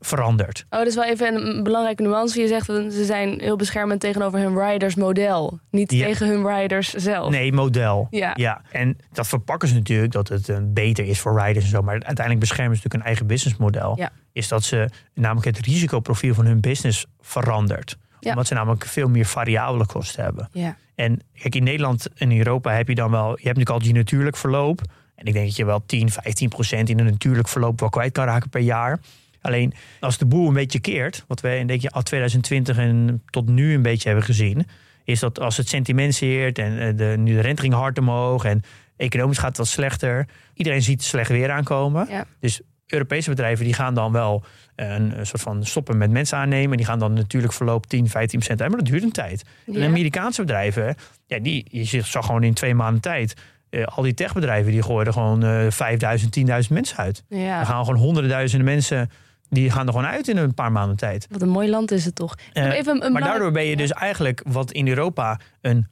verandert. 0.00 0.64
Oh, 0.70 0.78
dat 0.78 0.86
is 0.88 0.94
wel 0.94 1.04
even 1.04 1.34
een 1.46 1.62
belangrijke 1.62 2.02
nuance. 2.02 2.40
Je 2.40 2.46
zegt 2.48 2.66
dat 2.66 2.92
ze 2.92 3.04
zijn 3.04 3.40
heel 3.40 3.56
beschermend 3.56 4.00
tegenover 4.00 4.38
hun 4.38 4.58
riders 4.58 4.94
model. 4.94 5.58
Niet 5.70 5.92
Ja. 5.92 6.04
tegen 6.06 6.28
hun 6.28 6.46
riders 6.46 6.92
zelf. 6.94 7.30
Nee, 7.30 7.52
model. 7.52 8.06
Ja. 8.10 8.32
ja. 8.34 8.60
En 8.70 8.96
dat 9.12 9.26
verpakken 9.26 9.68
ze 9.68 9.74
natuurlijk 9.74 10.12
dat 10.12 10.28
het 10.28 10.48
een 10.48 10.72
beter 10.72 11.04
is 11.04 11.20
voor 11.20 11.40
riders 11.40 11.64
en 11.64 11.70
zo. 11.70 11.82
Maar 11.82 11.92
uiteindelijk 11.94 12.38
beschermen 12.40 12.76
ze 12.76 12.82
natuurlijk 12.82 12.94
een 13.02 13.08
eigen 13.08 13.26
businessmodel. 13.26 13.96
Ja. 13.98 14.10
Is 14.32 14.48
dat 14.48 14.62
ze 14.64 14.88
namelijk 15.14 15.56
het 15.56 15.66
risicoprofiel 15.66 16.34
van 16.34 16.46
hun 16.46 16.60
business 16.60 17.06
verandert. 17.20 17.96
Omdat 18.20 18.46
ze 18.46 18.54
namelijk 18.54 18.84
veel 18.86 19.08
meer 19.08 19.24
variabele 19.26 19.86
kosten 19.86 20.24
hebben. 20.24 20.48
Ja. 20.52 20.76
En 20.94 21.20
kijk, 21.38 21.54
in 21.54 21.64
Nederland 21.64 22.08
en 22.14 22.36
Europa 22.36 22.72
heb 22.72 22.88
je 22.88 22.94
dan 22.94 23.10
wel... 23.10 23.28
Je 23.28 23.30
hebt 23.30 23.44
natuurlijk 23.44 23.70
al 23.70 23.78
die 23.78 23.92
natuurlijk 23.92 24.36
verloop. 24.36 24.80
En 25.14 25.26
ik 25.26 25.32
denk 25.32 25.46
dat 25.46 25.56
je 25.56 25.64
wel 25.64 25.82
10, 25.86 26.10
15 26.10 26.48
procent 26.48 26.88
in 26.88 26.98
een 26.98 27.04
natuurlijk 27.04 27.48
verloop 27.48 27.80
wel 27.80 27.88
kwijt 27.88 28.12
kan 28.12 28.24
raken 28.24 28.50
per 28.50 28.60
jaar. 28.60 29.00
Alleen 29.40 29.74
als 30.00 30.18
de 30.18 30.26
boel 30.26 30.48
een 30.48 30.54
beetje 30.54 30.80
keert, 30.80 31.24
wat 31.26 31.40
we 31.40 31.56
in 31.56 31.66
denk 31.66 31.80
je, 31.80 31.90
al 31.90 32.02
2020 32.02 32.78
en 32.78 33.22
tot 33.30 33.48
nu 33.48 33.74
een 33.74 33.82
beetje 33.82 34.08
hebben 34.08 34.26
gezien, 34.26 34.66
is 35.04 35.20
dat 35.20 35.40
als 35.40 35.56
het 35.56 35.68
sentiment 35.68 36.14
zeert 36.14 36.58
en 36.58 36.78
eh, 36.78 36.96
de, 36.96 37.14
nu 37.18 37.34
de 37.34 37.40
rente 37.40 37.62
ging 37.62 37.74
hard 37.74 37.98
omhoog 37.98 38.44
en 38.44 38.62
economisch 38.96 39.38
gaat 39.38 39.48
het 39.48 39.56
wat 39.56 39.66
slechter. 39.66 40.28
Iedereen 40.54 40.82
ziet 40.82 41.02
slecht 41.02 41.30
weer 41.30 41.50
aankomen. 41.50 42.06
Ja. 42.10 42.26
Dus 42.40 42.60
Europese 42.86 43.30
bedrijven 43.30 43.64
die 43.64 43.74
gaan 43.74 43.94
dan 43.94 44.12
wel 44.12 44.44
een, 44.76 45.18
een 45.18 45.26
soort 45.26 45.42
van 45.42 45.64
stoppen 45.64 45.98
met 45.98 46.10
mensen 46.10 46.38
aannemen. 46.38 46.76
Die 46.76 46.86
gaan 46.86 46.98
dan 46.98 47.12
natuurlijk 47.12 47.52
verloop 47.52 47.86
10, 47.86 48.08
15 48.08 48.38
procent 48.38 48.60
uit, 48.60 48.70
maar 48.70 48.78
dat 48.78 48.88
duurt 48.88 49.02
een 49.02 49.12
tijd. 49.12 49.44
En 49.66 49.72
Ja. 49.72 49.86
Amerikaanse 49.86 50.40
bedrijven, 50.40 50.94
ja, 51.26 51.38
die, 51.38 51.66
je 51.70 52.00
zag 52.02 52.26
gewoon 52.26 52.42
in 52.42 52.54
twee 52.54 52.74
maanden 52.74 53.00
tijd. 53.02 53.34
eh, 53.70 53.84
al 53.84 54.02
die 54.02 54.14
techbedrijven 54.14 54.72
die 54.72 54.82
gooien 54.82 55.06
er 55.06 55.12
gewoon 55.12 55.44
eh 55.44 55.66
5000, 55.70 56.38
10.000 56.38 56.44
mensen 56.70 56.96
uit. 56.96 57.24
Er 57.28 57.66
gaan 57.66 57.84
gewoon 57.84 58.00
honderden 58.00 58.30
duizenden 58.30 58.66
mensen. 58.66 59.10
Die 59.48 59.70
gaan 59.70 59.86
er 59.86 59.92
gewoon 59.92 60.08
uit 60.08 60.28
in 60.28 60.36
een 60.36 60.54
paar 60.54 60.72
maanden 60.72 60.96
tijd. 60.96 61.26
Wat 61.30 61.42
een 61.42 61.48
mooi 61.48 61.70
land 61.70 61.90
is 61.90 62.04
het 62.04 62.14
toch. 62.14 62.34
Eh, 62.52 62.72
even 62.72 63.04
een 63.04 63.12
maar 63.12 63.22
daardoor 63.22 63.50
ben 63.52 63.64
je 63.64 63.76
dus 63.76 63.90
eigenlijk 63.92 64.42
wat 64.46 64.72
in 64.72 64.88
Europa 64.88 65.40
een 65.60 65.86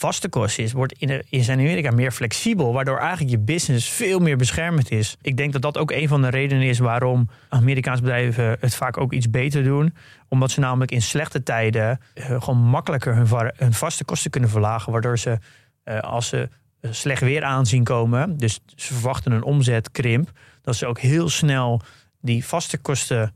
vaste 0.00 0.28
kost 0.28 0.58
is, 0.58 0.72
wordt 0.72 0.92
in, 0.92 1.06
de, 1.06 1.24
in 1.28 1.50
Amerika 1.50 1.90
meer 1.90 2.12
flexibel, 2.12 2.72
waardoor 2.72 2.98
eigenlijk 2.98 3.30
je 3.30 3.38
business 3.38 3.88
veel 3.88 4.18
meer 4.18 4.36
beschermd 4.36 4.90
is. 4.90 5.16
Ik 5.22 5.36
denk 5.36 5.52
dat 5.52 5.62
dat 5.62 5.78
ook 5.78 5.90
een 5.90 6.08
van 6.08 6.22
de 6.22 6.28
redenen 6.28 6.66
is 6.66 6.78
waarom 6.78 7.28
Amerikaanse 7.48 8.02
bedrijven 8.02 8.56
het 8.60 8.74
vaak 8.74 8.96
ook 8.96 9.12
iets 9.12 9.30
beter 9.30 9.64
doen. 9.64 9.94
Omdat 10.28 10.50
ze 10.50 10.60
namelijk 10.60 10.90
in 10.90 11.02
slechte 11.02 11.42
tijden 11.42 12.00
eh, 12.14 12.42
gewoon 12.42 12.58
makkelijker 12.58 13.14
hun, 13.14 13.52
hun 13.56 13.72
vaste 13.72 14.04
kosten 14.04 14.30
kunnen 14.30 14.50
verlagen, 14.50 14.92
waardoor 14.92 15.18
ze 15.18 15.38
eh, 15.82 15.98
als 15.98 16.28
ze 16.28 16.48
slecht 16.82 17.22
weer 17.22 17.44
aanzien 17.44 17.84
komen, 17.84 18.36
dus 18.36 18.60
ze 18.74 18.94
verwachten 18.94 19.32
een 19.32 19.42
omzetkrimp, 19.42 20.30
dat 20.62 20.76
ze 20.76 20.86
ook 20.86 20.98
heel 21.00 21.28
snel 21.28 21.80
die 22.20 22.46
vaste 22.46 22.78
kosten 22.78 23.34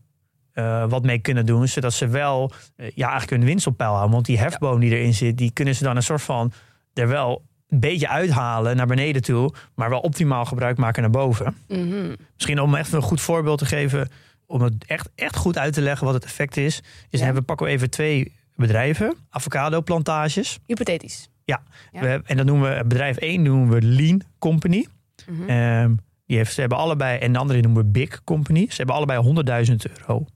eh, 0.54 0.88
wat 0.88 1.02
mee 1.02 1.18
kunnen 1.18 1.46
doen. 1.46 1.68
Zodat 1.68 1.92
ze 1.92 2.06
wel 2.06 2.52
eh, 2.76 2.90
ja, 2.94 3.08
eigenlijk 3.08 3.40
hun 3.40 3.48
winst 3.50 3.66
op 3.66 3.76
peil 3.76 3.90
houden. 3.90 4.12
Want 4.12 4.26
die 4.26 4.38
hefboom 4.38 4.80
die 4.80 4.96
erin 4.96 5.14
zit, 5.14 5.38
die 5.38 5.50
kunnen 5.52 5.74
ze 5.74 5.84
dan 5.84 5.96
een 5.96 6.02
soort 6.02 6.22
van 6.22 6.52
er 6.92 7.08
wel 7.08 7.42
een 7.68 7.80
beetje 7.80 8.08
uithalen 8.08 8.76
naar 8.76 8.86
beneden 8.86 9.22
toe, 9.22 9.54
maar 9.74 9.90
wel 9.90 10.00
optimaal 10.00 10.44
gebruik 10.44 10.76
maken 10.76 11.02
naar 11.02 11.10
boven. 11.10 11.56
Mhm. 11.68 12.14
Misschien 12.34 12.60
om 12.60 12.74
echt 12.74 12.92
een 12.92 13.02
goed 13.02 13.20
voorbeeld 13.20 13.58
te 13.58 13.66
geven, 13.66 14.08
om 14.46 14.62
het 14.62 14.74
echt, 14.86 15.08
echt 15.14 15.36
goed 15.36 15.58
uit 15.58 15.72
te 15.72 15.80
leggen 15.80 16.06
wat 16.06 16.14
het 16.14 16.24
effect 16.24 16.56
is, 16.56 16.82
is 17.10 17.18
Ja. 17.18 17.24
hebben, 17.24 17.44
pakken 17.44 17.66
we 17.66 17.72
even 17.72 17.90
twee 17.90 18.32
bedrijven, 18.56 19.16
avocado 19.30 19.80
plantages. 19.80 20.58
Hypothetisch. 20.66 21.28
Ja. 21.44 21.62
We, 21.92 22.22
en 22.24 22.36
dan 22.36 22.46
noemen 22.46 22.76
we 22.76 22.84
bedrijf 22.84 23.16
1 23.16 23.42
noemen 23.42 23.68
we 23.68 23.86
Lean 23.86 24.22
Company. 24.38 24.86
Mhm. 25.26 25.48
Ehm, 25.48 25.94
die 26.26 26.36
heeft, 26.36 26.54
ze 26.54 26.60
hebben 26.60 26.78
allebei, 26.78 27.18
en 27.18 27.32
de 27.32 27.38
andere 27.38 27.60
noemen 27.60 27.82
we 27.82 27.88
Big 27.88 28.24
Company. 28.24 28.66
Ze 28.68 28.76
hebben 28.76 28.94
allebei 28.94 29.20
100.000 29.20 29.86
euro 29.98 30.26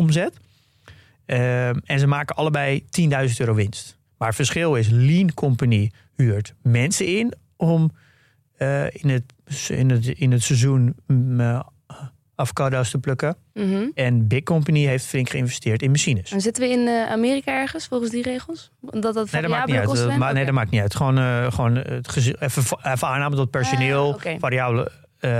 omzet. 0.00 0.34
Ehm, 1.26 1.78
en 1.84 1.98
ze 1.98 2.06
maken 2.06 2.36
allebei 2.36 2.84
10.000 2.90 3.40
euro 3.40 3.54
winst. 3.54 3.98
Maar 4.18 4.28
het 4.28 4.36
verschil 4.36 4.74
is, 4.74 4.88
Lean 4.88 5.34
Company 5.34 5.90
huurt 6.16 6.54
mensen 6.62 7.06
in 7.06 7.34
om 7.56 7.90
eh, 8.56 8.84
in, 8.90 9.08
het, 9.08 9.24
in, 9.68 9.90
het, 9.90 10.06
in 10.06 10.32
het 10.32 10.42
seizoen 10.42 10.94
avocado's 12.34 12.90
te 12.90 12.98
plukken. 12.98 13.36
Mhm. 13.54 13.88
En 13.94 14.26
Big 14.26 14.42
Company 14.42 14.86
heeft 14.86 15.06
flink 15.06 15.30
geïnvesteerd 15.30 15.82
in 15.82 15.90
machines. 15.90 16.32
En 16.32 16.40
zitten 16.40 16.62
we 16.62 16.68
in 16.68 16.86
eh, 16.86 17.10
Amerika 17.10 17.52
ergens 17.52 17.86
volgens 17.86 18.10
die 18.10 18.22
regels? 18.22 18.70
Dat 18.80 19.14
dat 19.14 19.30
Nee, 19.30 19.42
dat 19.42 19.50
maakt 19.50 19.66
niet 19.66 19.76
uit. 19.76 19.86
Dat 19.86 20.32
nee, 20.32 20.44
dat 20.44 20.54
maakt 20.54 20.70
niet 20.70 20.80
uit. 20.80 20.94
Gewoon, 20.94 21.52
gewoon 21.52 21.74
het 21.76 22.16
even, 22.16 22.62
even 22.82 23.08
aannamen 23.08 23.36
dat 23.36 23.50
personeel 23.50 24.20
Ah, 24.24 24.38
variabele, 24.38 24.90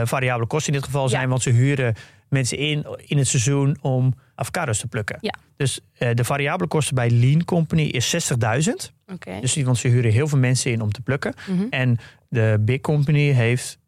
variabele 0.04 0.46
kosten 0.46 0.72
in 0.72 0.78
dit 0.78 0.88
geval 0.88 1.08
zijn. 1.08 1.22
Ja. 1.22 1.28
Want 1.28 1.42
ze 1.42 1.50
huren 1.50 1.94
mensen 2.30 2.58
in 2.58 2.87
in 3.06 3.18
het 3.18 3.26
seizoen 3.28 3.76
om 3.80 4.14
avocados 4.34 4.78
te 4.78 4.87
plukken. 4.87 5.16
Ja. 5.20 5.34
Dus 5.56 5.80
eh, 5.99 6.08
de 6.14 6.25
variabele 6.25 6.68
kosten 6.68 6.94
bij 6.94 7.10
Lean 7.10 7.44
Company 7.44 7.82
is 7.82 8.10
60.000. 8.10 8.72
Oké. 9.12 9.40
Dus 9.40 9.52
die- 9.52 9.64
want 9.64 9.78
ze 9.78 9.88
huren 9.88 10.12
heel 10.12 10.28
veel 10.28 10.38
mensen 10.38 10.70
in 10.72 10.80
om 10.80 10.92
te 10.92 11.00
plukken. 11.00 11.34
Mhm. 11.49 11.62
En 11.70 11.99
de 12.28 12.56
Big 12.60 12.80
Company 12.80 13.30
heeft 13.30 13.78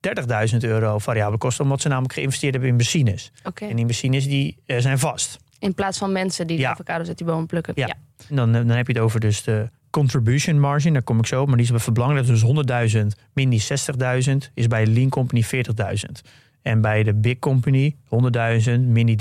30.000 0.00 0.64
euro 0.64 0.98
variabele 0.98 1.38
kosten. 1.38 1.64
Omdat 1.64 1.80
ze 1.80 1.88
namelijk 1.88 2.12
geïnvesteerd 2.14 2.52
hebben 2.52 2.70
in 2.70 2.76
machines. 2.76 3.32
Oké. 3.44 3.64
En 3.66 3.76
die 3.76 3.86
machines 3.86 4.26
die, 4.26 4.56
eh, 4.66 4.78
zijn 4.78 4.98
vast. 4.98 5.36
In 5.58 5.74
plaats 5.74 5.98
van 5.98 6.12
mensen 6.12 6.46
die 6.46 6.56
de 6.56 6.62
Ja. 6.62 6.70
avocados 6.70 7.08
uit 7.08 7.18
die 7.18 7.26
bomen 7.26 7.46
plukken. 7.46 7.72
Ja. 7.76 7.94
Dan, 8.28 8.48
eh, 8.54 8.54
dan 8.66 8.76
heb 8.76 8.86
je 8.86 8.92
het 8.92 9.02
over 9.02 9.20
dus 9.20 9.42
de 9.42 9.70
contribution 9.90 10.60
margin. 10.60 10.92
Daar 10.92 11.02
kom 11.02 11.18
ik 11.18 11.26
zo 11.26 11.40
op. 11.40 11.48
Maar 11.48 11.56
die 11.56 11.72
is 11.74 11.84
belangrijk. 11.92 12.26
Dus 12.26 12.42
100.000 12.42 13.16
min 13.32 13.48
die 13.48 13.60
60.000 13.60 14.50
is 14.54 14.66
bij 14.66 14.86
Lean 14.86 15.08
Company 15.08 15.42
40.000. 15.42 16.20
En 16.62 16.80
bij 16.80 17.02
de 17.02 17.14
Big 17.14 17.38
Company 17.38 17.96
100.000 18.04 18.80
min 18.80 19.06
die 19.06 19.16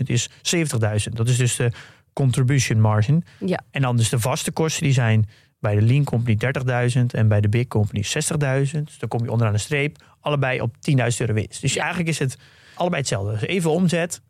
30.000 0.00 0.02
is 0.04 0.28
70.000. 0.56 1.12
Dat 1.12 1.28
is 1.28 1.36
dus 1.36 1.56
de 1.56 1.72
contribution 2.12 2.80
margin. 2.80 3.24
Ja. 3.46 3.60
En 3.70 3.82
dan 3.82 3.96
dus 3.96 4.08
de 4.08 4.18
vaste 4.18 4.50
kosten 4.50 4.82
die 4.82 4.92
zijn 4.92 5.28
bij 5.60 5.74
de 5.74 5.82
Lean 5.82 6.04
Company 6.04 6.36
30.000 6.96 7.00
en 7.06 7.28
bij 7.28 7.40
de 7.40 7.48
Big 7.48 7.66
Company 7.68 8.04
60.000. 8.04 8.08
Dus 8.84 8.98
dan 8.98 9.08
kom 9.08 9.24
je 9.24 9.30
onderaan 9.30 9.52
de 9.52 9.58
streep. 9.58 9.96
Allebei 10.20 10.60
op 10.60 10.74
10.000 10.74 10.96
euro 11.18 11.32
winst. 11.32 11.60
Dus 11.60 11.74
Ja. 11.74 11.80
eigenlijk 11.80 12.10
is 12.10 12.18
het 12.18 12.36
allebei 12.74 13.00
hetzelfde. 13.00 13.32
Dus 13.32 13.42
evenveel 13.42 13.72
omzet, 13.74 14.20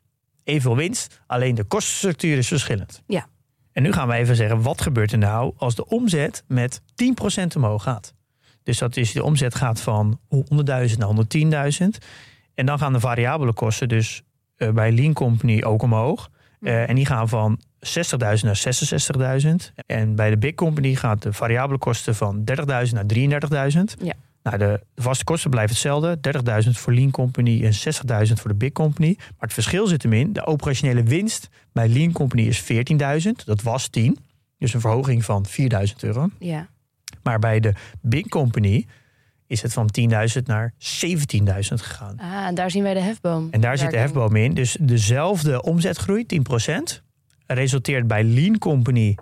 evenveel 0.45 0.77
winst. 0.77 1.21
Alleen 1.27 1.55
de 1.55 1.65
kostenstructuur 1.65 2.37
is 2.39 2.49
verschillend. 2.49 3.03
En 3.73 3.83
nu 3.85 3.93
gaan 3.93 4.09
we 4.09 4.15
even 4.15 4.37
zeggen, 4.37 4.63
wat 4.63 4.81
gebeurt 4.81 5.13
er 5.13 5.19
nou 5.19 5.53
als 5.57 5.75
de 5.75 5.87
omzet 5.89 6.45
met 6.47 6.81
10% 6.95 7.57
omhoog 7.57 7.83
gaat? 7.83 8.15
Dus 8.63 8.79
dat 8.79 8.97
is, 8.97 9.13
de 9.13 9.23
omzet 9.23 9.55
gaat 9.55 9.81
van 9.81 10.21
100.000 10.35 10.99
naar 10.99 11.09
110.000. 11.83 11.89
En 12.59 12.67
dan 12.67 12.79
gaan 12.79 12.93
de 12.93 13.01
variabele 13.01 13.53
kosten 13.53 13.89
dus 13.89 14.23
eh, 14.57 14.71
bij 14.71 14.93
Lean 14.93 15.13
Company 15.13 15.63
ook 15.63 15.83
omhoog. 15.83 16.31
Eh, 16.61 16.89
en 16.89 16.95
die 16.95 17.07
gaan 17.07 17.29
van 17.29 17.61
60.000 17.87 18.19
naar 18.19 18.63
66.000. 19.43 19.73
En 19.87 20.15
bij 20.15 20.31
de 20.31 20.39
Big 20.39 20.55
Company 20.55 20.95
gaat 20.95 21.23
de 21.23 21.33
variabele 21.33 21.79
kosten 21.79 22.15
van 22.15 22.45
30.000 22.45 22.65
naar 22.67 23.05
33.000. 23.15 23.81
Ja. 24.03 24.15
Nou, 24.43 24.59
de, 24.59 24.81
de 24.95 25.03
vaste 25.03 25.25
kosten 25.25 25.51
blijven 25.51 25.71
hetzelfde. 25.71 26.19
30.000 26.65 26.71
voor 26.71 26.95
Lean 26.95 27.11
Company 27.11 27.65
en 27.65 27.73
60.000 28.29 28.33
voor 28.33 28.51
de 28.51 28.57
Big 28.57 28.73
Company. 28.73 29.15
Maar 29.17 29.35
het 29.39 29.53
verschil 29.53 29.87
zit 29.87 30.03
hem 30.03 30.13
in. 30.13 30.33
De 30.33 30.47
operationele 30.47 31.03
winst 31.03 31.49
bij 31.73 31.89
Lean 31.89 32.13
Company 32.13 32.43
is 32.43 32.63
14.000. 32.63 33.31
Dat 33.45 33.63
was 33.63 33.89
10. 33.89 34.19
Dus 34.59 34.75
een 34.75 34.81
verhoging 34.81 35.25
van 35.25 35.47
4.000 35.49 35.57
euro. 36.01 36.29
Ja. 36.39 36.69
Maar 37.23 37.39
bij 37.39 37.61
de 37.61 37.73
Big 38.01 38.29
Company 38.29 38.87
is 39.49 39.63
het 39.63 39.73
van 39.73 39.89
10.000 40.37 40.43
naar 40.45 40.73
17.000 40.79 40.79
gegaan. 41.75 42.19
Ah, 42.19 42.47
en 42.47 42.55
daar 42.55 42.71
zien 42.71 42.83
wij 42.83 42.95
de 42.95 43.01
hefboom. 43.01 43.49
En 43.51 43.61
daar 43.61 43.79
zit 43.79 43.91
de 43.91 43.97
hefboom 43.97 44.37
in. 44.37 44.55
Dus 44.55 44.77
dezelfde 44.81 45.63
omzetgroei, 45.63 46.27
10%, 46.27 47.03
resulteert 47.47 48.07
bij 48.07 48.25
Lean 48.25 48.59
Company 48.59 49.17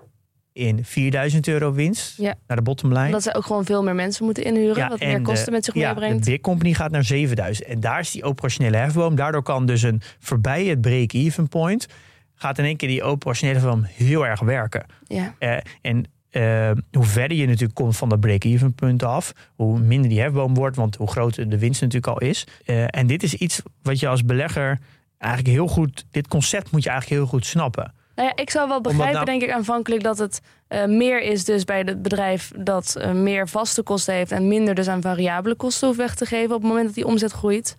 in 0.52 0.84
4000 0.84 1.48
euro 1.48 1.72
winst 1.72 2.16
Ja. 2.16 2.34
naar 2.46 2.56
de 2.56 2.62
bottomline. 2.62 3.04
Omdat 3.06 3.22
ze 3.22 3.34
ook 3.34 3.44
gewoon 3.46 3.64
veel 3.64 3.82
meer 3.82 3.94
mensen 3.94 4.24
moeten 4.24 4.44
inhuren. 4.44 4.76
Ja, 4.76 4.88
wat 4.88 5.00
meer 5.00 5.16
de- 5.16 5.22
kosten 5.22 5.52
met 5.52 5.64
zich 5.64 5.74
ja, 5.74 5.88
meebrengt. 5.88 6.24
de 6.24 6.30
Big 6.30 6.40
Company 6.40 6.72
gaat 6.74 6.90
naar 6.90 7.04
7000. 7.04 7.68
En 7.68 7.80
daar 7.80 8.00
is 8.00 8.10
die 8.10 8.24
operationele 8.24 8.76
hefboom. 8.76 9.14
Daardoor 9.14 9.42
kan 9.42 9.66
dus 9.66 9.82
een 9.82 10.00
voorbij 10.18 10.64
het 10.64 10.80
break-even 10.80 11.48
point... 11.48 11.86
gaat 12.34 12.58
in 12.58 12.64
één 12.64 12.76
keer 12.76 12.88
die 12.88 13.02
operationele 13.02 13.58
hefboom 13.58 13.82
heel 13.84 14.26
erg 14.26 14.40
werken. 14.40 14.86
Ja. 15.04 15.34
Eh, 15.38 15.56
en 15.82 16.04
eh, 16.36 16.70
hoe 16.92 17.04
verder 17.04 17.36
je 17.36 17.46
natuurlijk 17.46 17.74
komt 17.74 17.96
van 17.96 18.08
dat 18.08 18.20
break-even 18.20 18.74
punt 18.74 19.02
af, 19.02 19.32
hoe 19.54 19.78
minder 19.78 20.10
die 20.10 20.20
hefboom 20.20 20.54
wordt, 20.54 20.76
want 20.76 20.96
hoe 20.96 21.08
groter 21.08 21.48
de 21.48 21.58
winst 21.58 21.80
natuurlijk 21.80 22.12
al 22.12 22.28
is. 22.28 22.46
Eh, 22.64 22.84
en 22.86 23.06
dit 23.06 23.22
is 23.22 23.34
iets 23.34 23.62
wat 23.82 24.00
je 24.00 24.08
als 24.08 24.24
belegger 24.24 24.78
eigenlijk 25.18 25.54
heel 25.54 25.66
goed, 25.66 26.06
dit 26.10 26.28
concept 26.28 26.70
moet 26.70 26.82
je 26.82 26.90
eigenlijk 26.90 27.20
heel 27.20 27.30
goed 27.30 27.46
snappen. 27.46 27.94
Nou 28.14 28.28
ja, 28.28 28.36
ik 28.36 28.50
zou 28.50 28.68
wel 28.68 28.80
begrijpen, 28.80 29.12
nou- 29.12 29.24
denk 29.24 29.42
ik, 29.42 29.50
aanvankelijk 29.50 30.02
dat 30.02 30.18
het 30.18 30.40
eh, 30.68 30.84
meer 30.84 31.22
is 31.22 31.44
dus 31.44 31.64
bij 31.64 31.78
het 31.78 32.02
bedrijf 32.02 32.52
dat 32.58 32.98
meer 33.12 33.48
vaste 33.48 33.82
kosten 33.82 34.14
heeft 34.14 34.32
en 34.32 34.48
minder 34.48 34.74
dus 34.74 34.88
aan 34.88 35.02
variabele 35.02 35.54
kosten 35.54 35.86
hoeft 35.86 35.98
weg 35.98 36.14
te 36.14 36.26
geven 36.26 36.54
op 36.54 36.60
het 36.60 36.68
moment 36.68 36.86
dat 36.86 36.94
die 36.94 37.06
omzet 37.06 37.32
groeit. 37.32 37.76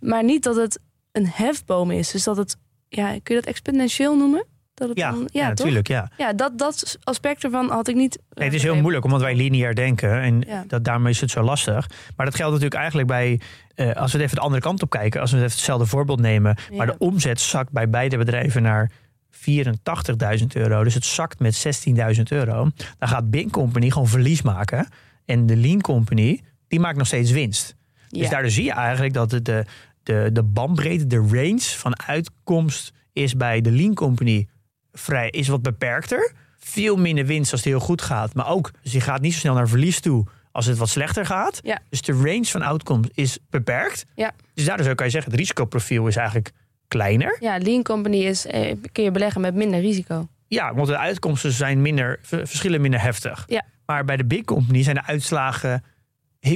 Maar 0.00 0.24
niet 0.24 0.42
dat 0.42 0.56
het 0.56 0.78
een 1.12 1.26
hefboom 1.26 1.90
is. 1.90 2.10
Dus 2.10 2.24
dat 2.24 2.36
het, 2.36 2.56
ja, 2.88 3.06
kun 3.08 3.34
je 3.34 3.40
dat 3.40 3.50
exponentieel 3.50 4.16
noemen? 4.16 4.46
Dat 4.74 4.88
het 4.88 4.98
Ja, 4.98 5.10
dan- 5.10 5.28
ja, 5.32 5.48
natuurlijk. 5.48 5.88
Ja. 5.88 6.10
Ja, 6.16 6.32
dat, 6.32 6.58
dat 6.58 6.98
aspect 7.02 7.44
ervan 7.44 7.70
had 7.70 7.88
ik 7.88 7.94
niet. 7.94 8.18
Nee, 8.30 8.44
het 8.46 8.56
is 8.56 8.62
heel 8.62 8.80
moeilijk 8.80 9.04
omdat 9.04 9.20
wij 9.20 9.34
lineair 9.36 9.74
denken 9.74 10.20
en 10.20 10.40
Ja. 10.46 10.64
dat, 10.66 10.84
daarmee 10.84 11.12
is 11.12 11.20
het 11.20 11.30
zo 11.30 11.42
lastig. 11.42 11.90
Maar 12.16 12.26
dat 12.26 12.34
geldt 12.34 12.52
natuurlijk 12.52 12.80
eigenlijk 12.80 13.08
bij, 13.08 13.40
eh, 13.74 13.92
als 13.92 14.12
we 14.12 14.16
het 14.18 14.26
even 14.26 14.36
de 14.36 14.42
andere 14.42 14.62
kant 14.62 14.82
op 14.82 14.90
kijken, 14.90 15.20
als 15.20 15.30
we 15.30 15.36
even 15.36 15.50
hetzelfde 15.50 15.86
voorbeeld 15.86 16.20
nemen, 16.20 16.56
maar 16.76 16.86
de 16.86 16.98
omzet 16.98 17.40
zakt 17.40 17.70
bij 17.72 17.90
beide 17.90 18.16
bedrijven 18.16 18.62
naar 18.62 18.90
84.000 19.30 20.54
euro, 20.56 20.84
dus 20.84 20.94
het 20.94 21.04
zakt 21.04 21.38
met 21.38 21.54
16.000 21.54 22.32
euro, 22.32 22.68
dan 22.98 23.08
gaat 23.08 23.30
Bing 23.30 23.50
Company 23.52 23.90
gewoon 23.90 24.08
verlies 24.08 24.42
maken 24.42 24.88
en 25.24 25.46
de 25.46 25.56
Lean 25.56 25.80
Company, 25.80 26.40
die 26.68 26.80
maakt 26.80 26.96
nog 26.98 27.06
steeds 27.06 27.30
winst. 27.30 27.74
Dus 28.08 28.28
daardoor 28.30 28.50
zie 28.50 28.64
je 28.64 28.72
eigenlijk 28.72 29.14
dat 29.14 29.30
het 29.30 29.44
de, 29.44 29.64
de, 30.02 30.30
de 30.32 30.42
bandbreedte, 30.42 31.06
de 31.06 31.16
range 31.30 31.60
van 31.60 32.00
uitkomst 32.06 32.92
is 33.12 33.36
bij 33.36 33.60
de 33.60 33.70
Lean 33.70 33.94
Company 33.94 34.48
vrij, 34.94 35.30
is 35.30 35.48
wat 35.48 35.62
beperkter. 35.62 36.32
Veel 36.58 36.96
minder 36.96 37.26
winst 37.26 37.52
als 37.52 37.60
het 37.60 37.70
heel 37.70 37.80
goed 37.80 38.02
gaat. 38.02 38.34
Maar 38.34 38.48
ook, 38.48 38.70
dus 38.82 38.92
je 38.92 39.00
gaat 39.00 39.20
niet 39.20 39.32
zo 39.32 39.38
snel 39.38 39.54
naar 39.54 39.68
verlies 39.68 40.00
toe 40.00 40.26
als 40.52 40.66
het 40.66 40.78
wat 40.78 40.88
slechter 40.88 41.26
gaat. 41.26 41.60
Ja. 41.62 41.78
Dus 41.88 42.02
de 42.02 42.12
range 42.12 42.44
van 42.44 42.62
outcomes 42.62 43.08
is 43.14 43.38
beperkt. 43.50 44.04
Ja. 44.14 44.32
Dus 44.54 44.64
daardoor 44.64 44.84
zou 44.84 44.96
kan 44.96 45.06
je 45.06 45.12
zeggen, 45.12 45.30
het 45.30 45.40
risicoprofiel 45.40 46.06
is 46.06 46.16
eigenlijk 46.16 46.50
kleiner. 46.88 47.36
Ja, 47.40 47.58
Lean 47.58 47.82
Company 47.82 48.16
is, 48.16 48.46
eh, 48.46 48.76
kun 48.92 49.04
je 49.04 49.10
beleggen 49.10 49.40
met 49.40 49.54
minder 49.54 49.80
risico. 49.80 50.28
Ja, 50.48 50.74
want 50.74 50.88
de 50.88 50.98
uitkomsten 50.98 51.52
zijn 51.52 51.82
minder, 51.82 52.18
verschillen 52.22 52.80
minder 52.80 53.00
heftig. 53.00 53.44
Ja. 53.46 53.64
Maar 53.86 54.04
bij 54.04 54.16
de 54.16 54.24
big 54.24 54.44
company 54.44 54.82
zijn 54.82 54.96
de 54.96 55.04
uitslagen 55.04 55.84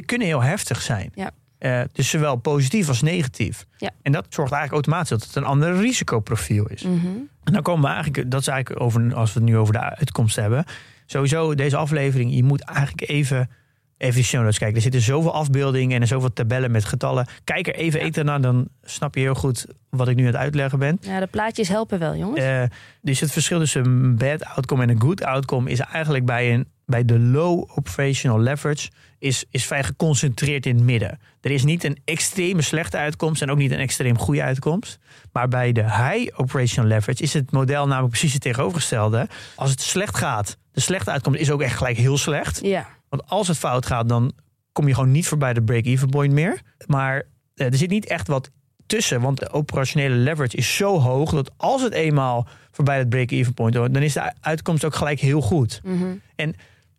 kunnen 0.05 0.27
heel 0.27 0.42
heftig 0.42 0.83
zijn. 0.83 1.12
Ja. 1.14 1.31
Eh, 1.58 1.80
dus 1.92 2.10
zowel 2.10 2.36
positief 2.36 2.88
als 2.88 3.02
negatief. 3.02 3.66
Ja. 3.76 3.90
En 4.02 4.12
dat 4.12 4.26
zorgt 4.28 4.52
eigenlijk 4.52 4.72
automatisch 4.72 5.08
dat 5.08 5.24
het 5.24 5.36
een 5.36 5.50
ander 5.50 5.76
risicoprofiel 5.76 6.66
is. 6.66 6.82
Mhm. 6.82 7.06
En 7.44 7.52
dan 7.52 7.62
komen 7.62 7.88
we 7.88 7.94
eigenlijk, 7.94 8.30
dat 8.30 8.40
is 8.40 8.46
eigenlijk 8.46 8.82
over, 8.82 9.14
als 9.14 9.32
we 9.32 9.40
het 9.40 9.48
nu 9.48 9.56
over 9.56 9.72
de 9.72 9.80
uitkomst 9.80 10.36
hebben. 10.36 10.64
Sowieso, 11.06 11.54
deze 11.54 11.76
aflevering, 11.76 12.34
je 12.34 12.42
moet 12.42 12.60
eigenlijk 12.60 13.10
even, 13.10 13.50
even 13.96 14.20
de 14.20 14.26
show 14.26 14.40
notes 14.40 14.58
kijken. 14.58 14.76
Er 14.76 14.82
zitten 14.82 15.00
zoveel 15.00 15.34
afbeeldingen 15.34 16.00
en 16.00 16.06
zoveel 16.06 16.32
tabellen 16.32 16.70
met 16.70 16.84
getallen. 16.84 17.26
Kijk 17.44 17.66
er 17.66 17.74
even 17.74 18.00
eten 18.00 18.24
naar, 18.24 18.40
dan 18.40 18.68
snap 18.82 19.14
je 19.14 19.20
heel 19.20 19.34
goed 19.34 19.66
wat 19.90 20.08
ik 20.08 20.16
nu 20.16 20.22
aan 20.22 20.32
het 20.32 20.36
uitleggen 20.36 20.78
ben. 20.78 20.98
Ja, 21.00 21.20
de 21.20 21.26
plaatjes 21.26 21.68
helpen 21.68 21.98
wel, 21.98 22.16
jongens. 22.16 22.40
Eh, 22.40 22.62
dus 23.02 23.20
het 23.20 23.32
verschil 23.32 23.58
tussen 23.58 23.84
een 23.84 24.16
bad 24.16 24.44
outcome 24.44 24.82
en 24.82 24.88
een 24.88 25.00
good 25.00 25.24
outcome 25.24 25.70
is 25.70 25.80
eigenlijk 25.80 26.24
bij, 26.24 26.54
een, 26.54 26.66
bij 26.88 27.05
de 27.05 27.18
low 27.18 27.70
operational 27.74 28.40
leverage 28.40 28.90
is, 29.18 29.44
is 29.51 29.66
vrij 29.66 29.85
geconcentreerd 29.85 30.66
in 30.66 30.74
het 30.74 30.85
midden. 30.85 31.18
Er 31.40 31.51
is 31.51 31.64
niet 31.64 31.85
een 31.85 31.98
extreme 32.05 32.62
slechte 32.62 32.96
uitkomst 32.96 33.42
en 33.42 33.51
ook 33.51 33.59
niet 33.59 33.70
een 33.70 33.79
extreem 33.79 34.18
goede 34.18 34.42
uitkomst. 34.42 34.98
Maar 35.33 35.48
bij 35.48 35.72
de 35.72 35.83
high 35.83 36.40
operational 36.40 36.88
leverage 36.88 37.22
is 37.22 37.33
het 37.33 37.51
model 37.51 37.87
namelijk 37.87 38.11
precies 38.11 38.33
het 38.33 38.42
tegenovergestelde. 38.42 39.29
Als 39.55 39.70
het 39.70 39.81
slecht 39.81 40.16
gaat, 40.16 40.57
de 40.72 40.81
slechte 40.81 41.11
uitkomst 41.11 41.40
is 41.40 41.51
ook 41.51 41.62
echt 41.62 41.77
gelijk 41.77 41.96
heel 41.96 42.18
slecht. 42.18 42.61
ja. 42.62 42.88
Want 43.09 43.27
als 43.27 43.48
het 43.48 43.59
fout 43.59 43.87
gaat, 43.87 44.09
dan 44.09 44.33
kom 44.72 44.88
je 44.88 44.94
gewoon 44.94 45.11
niet 45.11 45.27
voorbij 45.27 45.53
de 45.55 45.62
break-even 45.62 46.09
point 46.09 46.33
meer. 46.33 46.61
Maar 46.87 47.22
eh, 47.55 47.66
er 47.66 47.77
zit 47.77 47.90
niet 47.90 48.07
echt 48.07 48.29
wat 48.29 48.51
tussen. 48.87 49.20
Want 49.20 49.38
de 49.38 49.51
operationele 49.51 50.14
leverage 50.14 50.57
is 50.57 50.77
zo 50.77 50.98
hoog 51.01 51.31
dat 51.31 51.51
als 51.57 51.83
het 51.83 51.92
eenmaal 51.92 52.48
voorbij 52.70 52.98
het 52.98 53.09
break-even 53.09 53.55
point 53.55 53.74
hoort, 53.74 53.94
dan 53.94 54.03
is 54.03 54.12
de 54.12 54.33
uitkomst 54.40 54.85
ook 54.85 54.94
gelijk 54.94 55.20
heel 55.20 55.40
goed. 55.40 55.81
Mhm. 55.85 56.05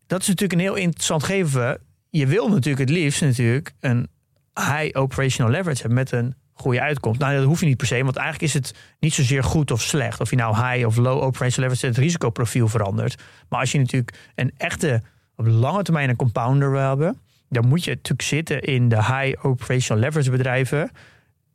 Dat 0.10 0.22
is 0.22 0.28
natuurlijk 0.28 0.60
een 0.60 0.68
heel 0.68 0.76
interessant 0.76 1.24
gegeven. 1.24 1.80
Je 2.10 2.28
wil 2.28 2.50
natuurlijk 2.50 2.90
het 2.90 2.98
liefst 2.98 3.22
natuurlijk 3.22 3.72
een 3.80 4.08
high 4.54 4.98
operational 4.98 5.52
leverage 5.52 5.82
hebben 5.82 5.98
met 5.98 6.12
een 6.12 6.36
goede 6.54 6.82
uitkomst. 6.82 7.20
Nou, 7.20 7.36
dat 7.36 7.44
hoef 7.44 7.60
je 7.60 7.66
niet 7.66 7.78
per 7.78 7.88
se, 7.88 8.04
want 8.04 8.16
eigenlijk 8.16 8.54
is 8.54 8.54
het 8.54 8.74
niet 9.00 9.14
zozeer 9.14 9.44
goed 9.44 9.72
of 9.72 9.82
slecht. 9.82 10.20
Of 10.20 10.30
je 10.30 10.36
nou 10.36 10.56
high 10.56 10.86
of 10.86 10.96
low 10.96 11.22
operational 11.22 11.70
leverage, 11.70 11.86
het 11.86 11.98
risicoprofiel 11.98 12.68
verandert. 12.68 13.24
Maar 13.50 13.60
als 13.60 13.72
je 13.72 13.78
natuurlijk 13.78 14.18
een 14.36 14.52
echte, 14.58 15.02
op 15.36 15.48
lange 15.48 15.84
termijn 15.84 16.10
een 16.10 16.16
compounder 16.16 16.72
wil 16.72 16.88
hebben, 16.88 17.20
dan 17.50 17.68
moet 17.68 17.84
je 17.84 17.92
natuurlijk 17.92 18.22
zitten 18.22 18.62
in 18.62 18.90
de 18.90 19.04
high 19.04 19.46
operational 19.46 20.02
leverage 20.02 20.32
bedrijven. 20.32 20.92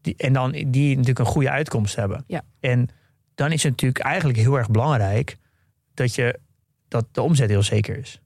Die, 0.01 0.15
en 0.17 0.33
dan 0.33 0.51
die 0.51 0.91
natuurlijk 0.91 1.19
een 1.19 1.33
goede 1.33 1.51
uitkomst 1.51 1.97
hebben. 1.97 2.25
Ja. 2.27 2.43
En 2.61 2.89
dan 3.35 3.53
is 3.53 3.63
het 3.63 3.73
natuurlijk 3.73 4.05
eigenlijk 4.05 4.39
heel 4.39 4.57
erg 4.57 4.71
belangrijk 4.71 5.37
dat, 5.95 6.15
je, 6.15 6.39
dat 6.89 7.07
de 7.13 7.23
omzet 7.23 7.49
heel 7.49 7.63
zeker 7.63 7.99
is. 7.99 8.19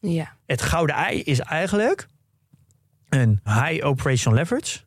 Ja. 0.00 0.32
Het 0.46 0.62
gouden 0.62 0.96
ei 0.96 1.22
is 1.22 1.40
eigenlijk 1.40 2.06
een 3.08 3.40
high 3.44 3.86
operational 3.86 4.38
leverage. 4.38 4.78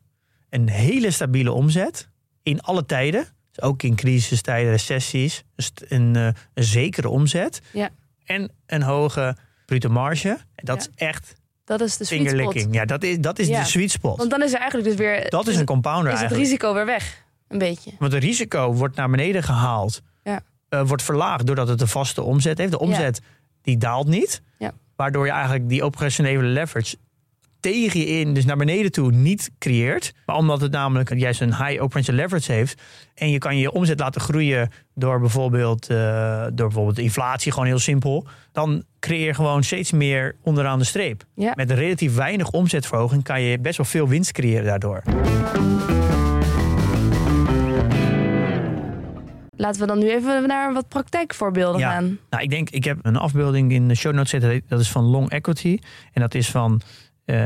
Een 0.50 0.68
hele 0.68 1.10
stabiele 1.10 1.52
omzet 1.52 2.08
in 2.42 2.60
alle 2.60 2.86
tijden. 2.86 3.26
Dus 3.52 3.62
ook 3.64 3.82
in 3.82 3.94
crisistijden, 3.94 4.70
recessies. 4.70 5.44
Dus 5.54 5.70
een, 5.88 6.14
uh, 6.16 6.26
een 6.54 6.64
zekere 6.64 7.08
omzet. 7.08 7.60
Ja. 7.72 7.90
En 8.24 8.50
een 8.66 8.82
hoge 8.82 9.36
bruto 9.66 9.88
marge. 9.88 10.28
En 10.28 10.64
dat 10.64 10.76
Ja. 10.84 10.90
is 10.94 11.06
echt 11.06 11.34
Dat 11.64 11.80
is 11.80 11.96
de 11.96 12.04
sweet 12.04 12.30
spot. 12.30 12.66
Ja, 12.74 12.84
dat 12.84 13.02
is, 13.02 13.18
dat 13.18 13.38
is 13.38 13.48
Ja. 13.48 13.60
de 13.60 13.66
sweet 13.66 13.90
spot. 13.90 14.16
Want 14.18 14.30
dan 14.30 14.42
is 14.42 14.52
er 14.52 14.58
eigenlijk 14.58 14.88
dus 14.88 14.98
weer... 14.98 15.30
dat 15.30 15.46
is 15.46 15.56
een 15.56 15.64
compounder 15.64 16.12
is 16.12 16.20
het 16.20 16.20
eigenlijk. 16.20 16.48
risico 16.50 16.74
weer 16.74 16.86
weg. 16.86 17.24
Een 17.48 17.58
beetje. 17.58 17.90
Want 17.98 18.12
het 18.12 18.22
risico 18.22 18.72
wordt 18.74 18.96
naar 18.96 19.10
beneden 19.10 19.42
gehaald. 19.42 20.02
Ja. 20.22 20.42
eh, 20.68 20.86
wordt 20.86 21.02
verlaagd 21.02 21.46
doordat 21.46 21.68
het 21.68 21.80
een 21.80 21.88
vaste 21.88 22.22
omzet 22.22 22.58
heeft. 22.58 22.70
De 22.70 22.78
omzet 22.78 23.20
die 23.62 23.76
daalt 23.78 24.06
niet. 24.06 24.42
Ja. 24.58 24.72
Waardoor 25.02 25.26
je 25.26 25.32
eigenlijk 25.32 25.68
die 25.68 25.82
operationele 25.82 26.42
leverage 26.42 26.96
tegen 27.60 28.00
je 28.00 28.06
in, 28.06 28.34
dus 28.34 28.44
naar 28.44 28.56
beneden 28.56 28.92
toe, 28.92 29.12
niet 29.12 29.50
creëert. 29.58 30.12
Maar 30.26 30.36
omdat 30.36 30.60
het 30.60 30.72
namelijk 30.72 31.18
juist 31.18 31.40
een 31.40 31.56
high 31.56 31.82
operational 31.82 32.20
leverage 32.20 32.52
heeft. 32.52 32.82
En 33.14 33.30
je 33.30 33.38
kan 33.38 33.58
je 33.58 33.72
omzet 33.72 33.98
laten 33.98 34.20
groeien 34.20 34.70
door 34.94 35.20
bijvoorbeeld, 35.20 35.88
eh, 35.88 36.42
door 36.42 36.66
bijvoorbeeld 36.66 36.98
inflatie, 36.98 37.52
gewoon 37.52 37.66
heel 37.66 37.78
simpel. 37.78 38.26
Dan 38.52 38.84
creëer 39.00 39.26
je 39.26 39.34
gewoon 39.34 39.62
steeds 39.62 39.92
meer 39.92 40.36
onderaan 40.42 40.78
de 40.78 40.84
streep. 40.84 41.24
Ja. 41.34 41.52
Met 41.56 41.70
relatief 41.70 42.14
weinig 42.14 42.50
omzetverhoging 42.50 43.22
kan 43.22 43.42
je 43.42 43.58
best 43.58 43.76
wel 43.76 43.86
veel 43.86 44.08
winst 44.08 44.32
creëren 44.32 44.64
daardoor. 44.64 45.02
Laten 49.62 49.80
we 49.80 49.86
dan 49.86 49.98
nu 49.98 50.10
even 50.10 50.46
naar 50.46 50.72
wat 50.72 50.88
praktijkvoorbeelden 50.88 51.80
Ja. 51.80 51.90
gaan. 51.92 52.18
Nou, 52.30 52.42
ik 52.42 52.50
denk, 52.50 52.70
ik 52.70 52.84
heb 52.84 52.98
een 53.02 53.16
afbeelding 53.16 53.72
in 53.72 53.88
de 53.88 53.94
show 53.94 54.12
notes 54.14 54.30
zitten. 54.30 54.62
Dat 54.68 54.80
is 54.80 54.90
van 54.90 55.04
Long 55.04 55.30
Equity. 55.30 55.78
En 56.12 56.20
dat 56.20 56.34
is 56.34 56.50
van, 56.50 56.80
eh, 57.24 57.36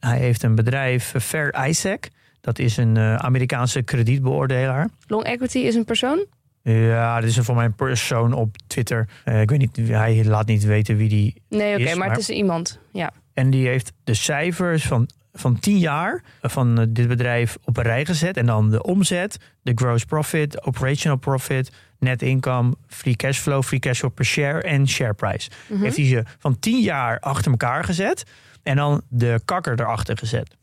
hij 0.00 0.18
heeft 0.18 0.42
een 0.42 0.54
bedrijf, 0.54 1.14
eh, 1.14 1.20
Fair 1.20 1.68
Isaac. 1.68 2.08
Dat 2.40 2.58
is 2.58 2.76
een 2.76 2.96
eh, 2.96 3.14
Amerikaanse 3.14 3.82
kredietbeoordelaar. 3.82 4.88
Long 5.06 5.24
equity 5.24 5.58
is 5.58 5.74
een 5.74 5.84
persoon? 5.84 6.26
Ja, 6.62 7.20
dat 7.20 7.28
is 7.30 7.36
een 7.36 7.44
voor 7.44 7.54
mij 7.54 7.64
een 7.64 7.74
persoon 7.74 8.32
op 8.32 8.56
Twitter. 8.66 9.08
Ik 9.24 9.50
weet 9.50 9.58
niet, 9.58 9.76
hij 9.88 10.24
laat 10.24 10.46
niet 10.46 10.64
weten 10.64 10.96
wie 10.96 11.08
die 11.08 11.42
Nee, 11.48 11.80
oké, 11.80 11.94
maar- 11.94 12.10
het 12.10 12.18
is 12.18 12.28
iemand. 12.30 12.78
Ja. 12.92 13.12
En 13.34 13.50
die 13.50 13.66
heeft 13.66 13.92
de 14.04 14.14
cijfers 14.14 14.86
van, 14.86 15.08
van 15.32 15.58
10 15.58 15.78
jaar 15.78 16.22
van 16.42 16.78
eh, 16.80 16.86
dit 16.88 17.08
bedrijf 17.08 17.56
op 17.64 17.76
een 17.76 17.82
rij 17.82 18.04
gezet. 18.06 18.36
En 18.36 18.46
dan 18.46 18.70
de 18.70 18.82
omzet, 18.82 19.36
de 19.62 19.72
gross 19.74 20.04
profit, 20.04 20.62
operational 20.64 21.18
profit, 21.18 21.72
net 21.98 22.22
income, 22.22 22.74
free 22.86 23.16
cash 23.16 23.38
flow, 23.38 23.62
free 23.62 23.80
cash 23.80 23.98
flow 23.98 24.14
per 24.14 24.24
share 24.24 24.62
en 24.62 24.88
share 24.88 25.14
price. 25.14 25.50
Mhm. 25.68 25.82
Heeft 25.82 25.96
hij 25.96 26.06
ze 26.06 26.22
van 26.38 26.58
10 26.58 26.80
jaar 26.80 27.18
achter 27.20 27.50
elkaar 27.50 27.84
gezet. 27.84 28.24
En 28.62 28.76
dan 28.76 29.02
de 29.08 29.40
kakker 29.44 29.80
erachter 29.80 30.18
gezet. 30.18 30.56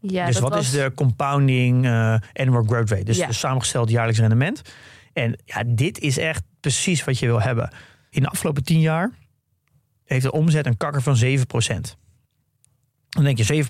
ja 0.00 0.26
dus 0.26 0.38
wat 0.38 0.52
was- 0.52 0.60
is 0.66 0.70
de 0.70 0.92
compounding 0.94 1.84
eh 1.86 2.16
annual 2.32 2.62
growth 2.62 2.90
rate? 2.90 3.04
Dus 3.04 3.16
Ja. 3.16 3.26
de 3.26 3.32
samengesteld 3.32 3.90
jaarlijks 3.90 4.20
rendement. 4.20 4.62
En 5.12 5.38
ja, 5.44 5.62
dit 5.66 5.98
is 5.98 6.18
echt 6.18 6.42
precies 6.60 7.04
wat 7.04 7.18
je 7.18 7.26
wil 7.26 7.40
hebben. 7.40 7.70
In 8.10 8.22
de 8.22 8.28
afgelopen 8.28 8.64
10 8.64 8.80
jaar 8.80 9.10
heeft 10.04 10.22
de 10.22 10.32
omzet 10.32 10.66
een 10.66 10.76
kakker 10.76 11.02
van 11.02 11.16
7%. 11.16 11.96
Dan 13.18 13.34
denk 13.34 13.38
je 13.38 13.64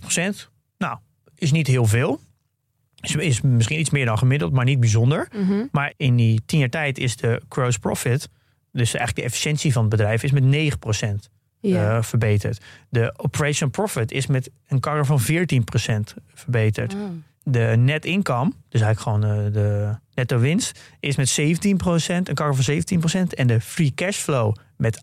7%, 0.45 0.51
nou, 0.79 0.99
is 1.35 1.53
niet 1.53 1.67
heel 1.67 1.85
veel. 1.85 2.21
Is, 3.01 3.15
is 3.15 3.41
misschien 3.41 3.79
iets 3.79 3.91
meer 3.91 4.05
dan 4.05 4.19
gemiddeld, 4.19 4.53
maar 4.53 4.65
niet 4.65 4.81
bijzonder. 4.81 5.29
Mhm. 5.33 5.67
Maar 5.73 5.93
in 5.97 6.17
die 6.17 6.43
10 6.47 6.59
jaar 6.59 6.69
tijd 6.69 6.99
is 6.99 7.17
de 7.17 7.43
gross 7.49 7.79
profit, 7.79 8.29
dus 8.73 8.95
eigenlijk 8.95 9.17
de 9.17 9.23
efficiëntie 9.23 9.73
van 9.73 9.83
het 9.83 9.91
bedrijf, 9.91 10.23
is 10.23 10.31
met 10.31 10.45
9% 10.45 11.09
ja. 11.61 11.97
eh, 11.97 12.03
verbeterd. 12.03 12.65
De 12.89 13.13
operation 13.17 13.71
profit 13.71 14.13
is 14.13 14.27
met 14.27 14.51
een 14.67 14.81
kakker 14.81 15.07
van 15.07 15.21
14% 15.21 15.25
verbeterd. 16.35 16.95
Oh. 16.95 17.01
De 17.43 17.75
net 17.79 18.05
income, 18.05 18.53
dus 18.69 18.81
eigenlijk 18.81 19.01
gewoon 19.01 19.45
eh, 19.47 19.53
de 19.53 19.95
netto 20.15 20.39
winst, 20.39 20.81
is 21.01 21.17
met 21.17 21.41
17%, 21.41 21.45
een 21.45 22.35
kakker 22.35 22.55
van 22.55 22.83
17%. 23.25 23.35
En 23.35 23.47
de 23.47 23.61
free 23.61 23.93
cash 23.95 24.17
flow 24.17 24.55
met 24.79 25.03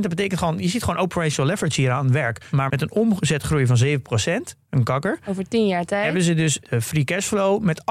Dat 0.00 0.08
betekent 0.08 0.38
gewoon, 0.38 0.58
je 0.58 0.68
ziet 0.68 0.82
gewoon 0.84 1.00
operational 1.00 1.50
leverage 1.50 1.80
hier 1.80 1.90
aan 1.90 2.04
het 2.04 2.14
werk. 2.14 2.46
Maar 2.50 2.68
met 2.68 2.82
een 2.82 2.92
omzetgroei 2.92 3.66
van 3.66 3.76
7%, 3.78 4.56
een 4.70 4.82
kakker, 4.82 5.18
Over 5.26 5.48
tien 5.48 5.66
jaar 5.66 5.84
tijd. 5.84 6.04
hebben 6.04 6.22
ze 6.22 6.34
dus 6.34 6.58
de 6.70 6.80
free 6.80 7.04
cash 7.04 7.26
flow 7.26 7.62
met 7.62 7.82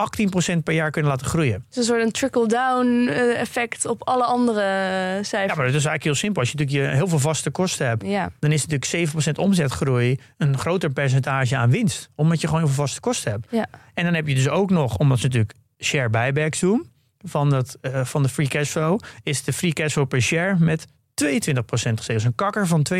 18% 0.53 0.63
per 0.63 0.73
jaar 0.73 0.91
kunnen 0.91 1.11
laten 1.11 1.27
groeien. 1.27 1.53
Het 1.53 1.63
is 1.69 1.77
een 1.77 1.83
soort 1.83 2.01
een 2.01 2.11
trickle-down 2.11 3.07
eh, 3.07 3.39
effect 3.39 3.85
op 3.85 4.07
alle 4.07 4.23
andere 4.23 4.61
Ja, 4.61 5.23
cijfers. 5.23 5.57
maar 5.57 5.65
dat 5.65 5.75
is 5.75 5.85
eigenlijk 5.85 6.03
heel 6.03 6.15
simpel. 6.15 6.41
Als 6.41 6.51
je 6.51 6.57
natuurlijk 6.57 6.93
heel 6.93 7.07
veel 7.07 7.19
vaste 7.19 7.49
kosten 7.51 7.87
hebt, 7.87 8.03
Ja, 8.05 8.31
dan 8.39 8.51
is 8.51 8.65
natuurlijk 8.65 9.09
7% 9.35 9.37
omzetgroei 9.39 10.19
een 10.37 10.57
groter 10.57 10.89
percentage 10.93 11.57
aan 11.57 11.69
winst. 11.69 12.09
Omdat 12.15 12.41
je 12.41 12.47
gewoon 12.47 12.63
heel 12.63 12.71
veel 12.73 12.83
vaste 12.83 12.99
kosten 12.99 13.31
hebt. 13.31 13.47
Ja. 13.51 13.65
En 13.93 14.03
dan 14.03 14.13
heb 14.13 14.27
je 14.27 14.35
dus 14.35 14.49
ook 14.49 14.69
nog, 14.69 14.97
omdat 14.97 15.17
ze 15.19 15.23
natuurlijk 15.25 15.53
share 15.79 16.09
buybacks 16.09 16.59
doen 16.59 16.91
van, 17.25 17.49
dat, 17.49 17.77
eh, 17.81 18.05
van 18.05 18.23
de 18.23 18.29
free 18.29 18.47
cash 18.47 18.69
flow, 18.69 18.99
is 19.23 19.43
de 19.43 19.53
free 19.53 19.73
cash 19.73 19.91
flow 19.91 20.07
per 20.07 20.21
share 20.21 20.55
met 20.59 20.85
22% 21.23 21.25
gestegen. 21.65 22.13
Dus 22.13 22.23
een 22.23 22.35
kakker 22.35 22.67
van 22.67 22.85
22%. 22.93 22.97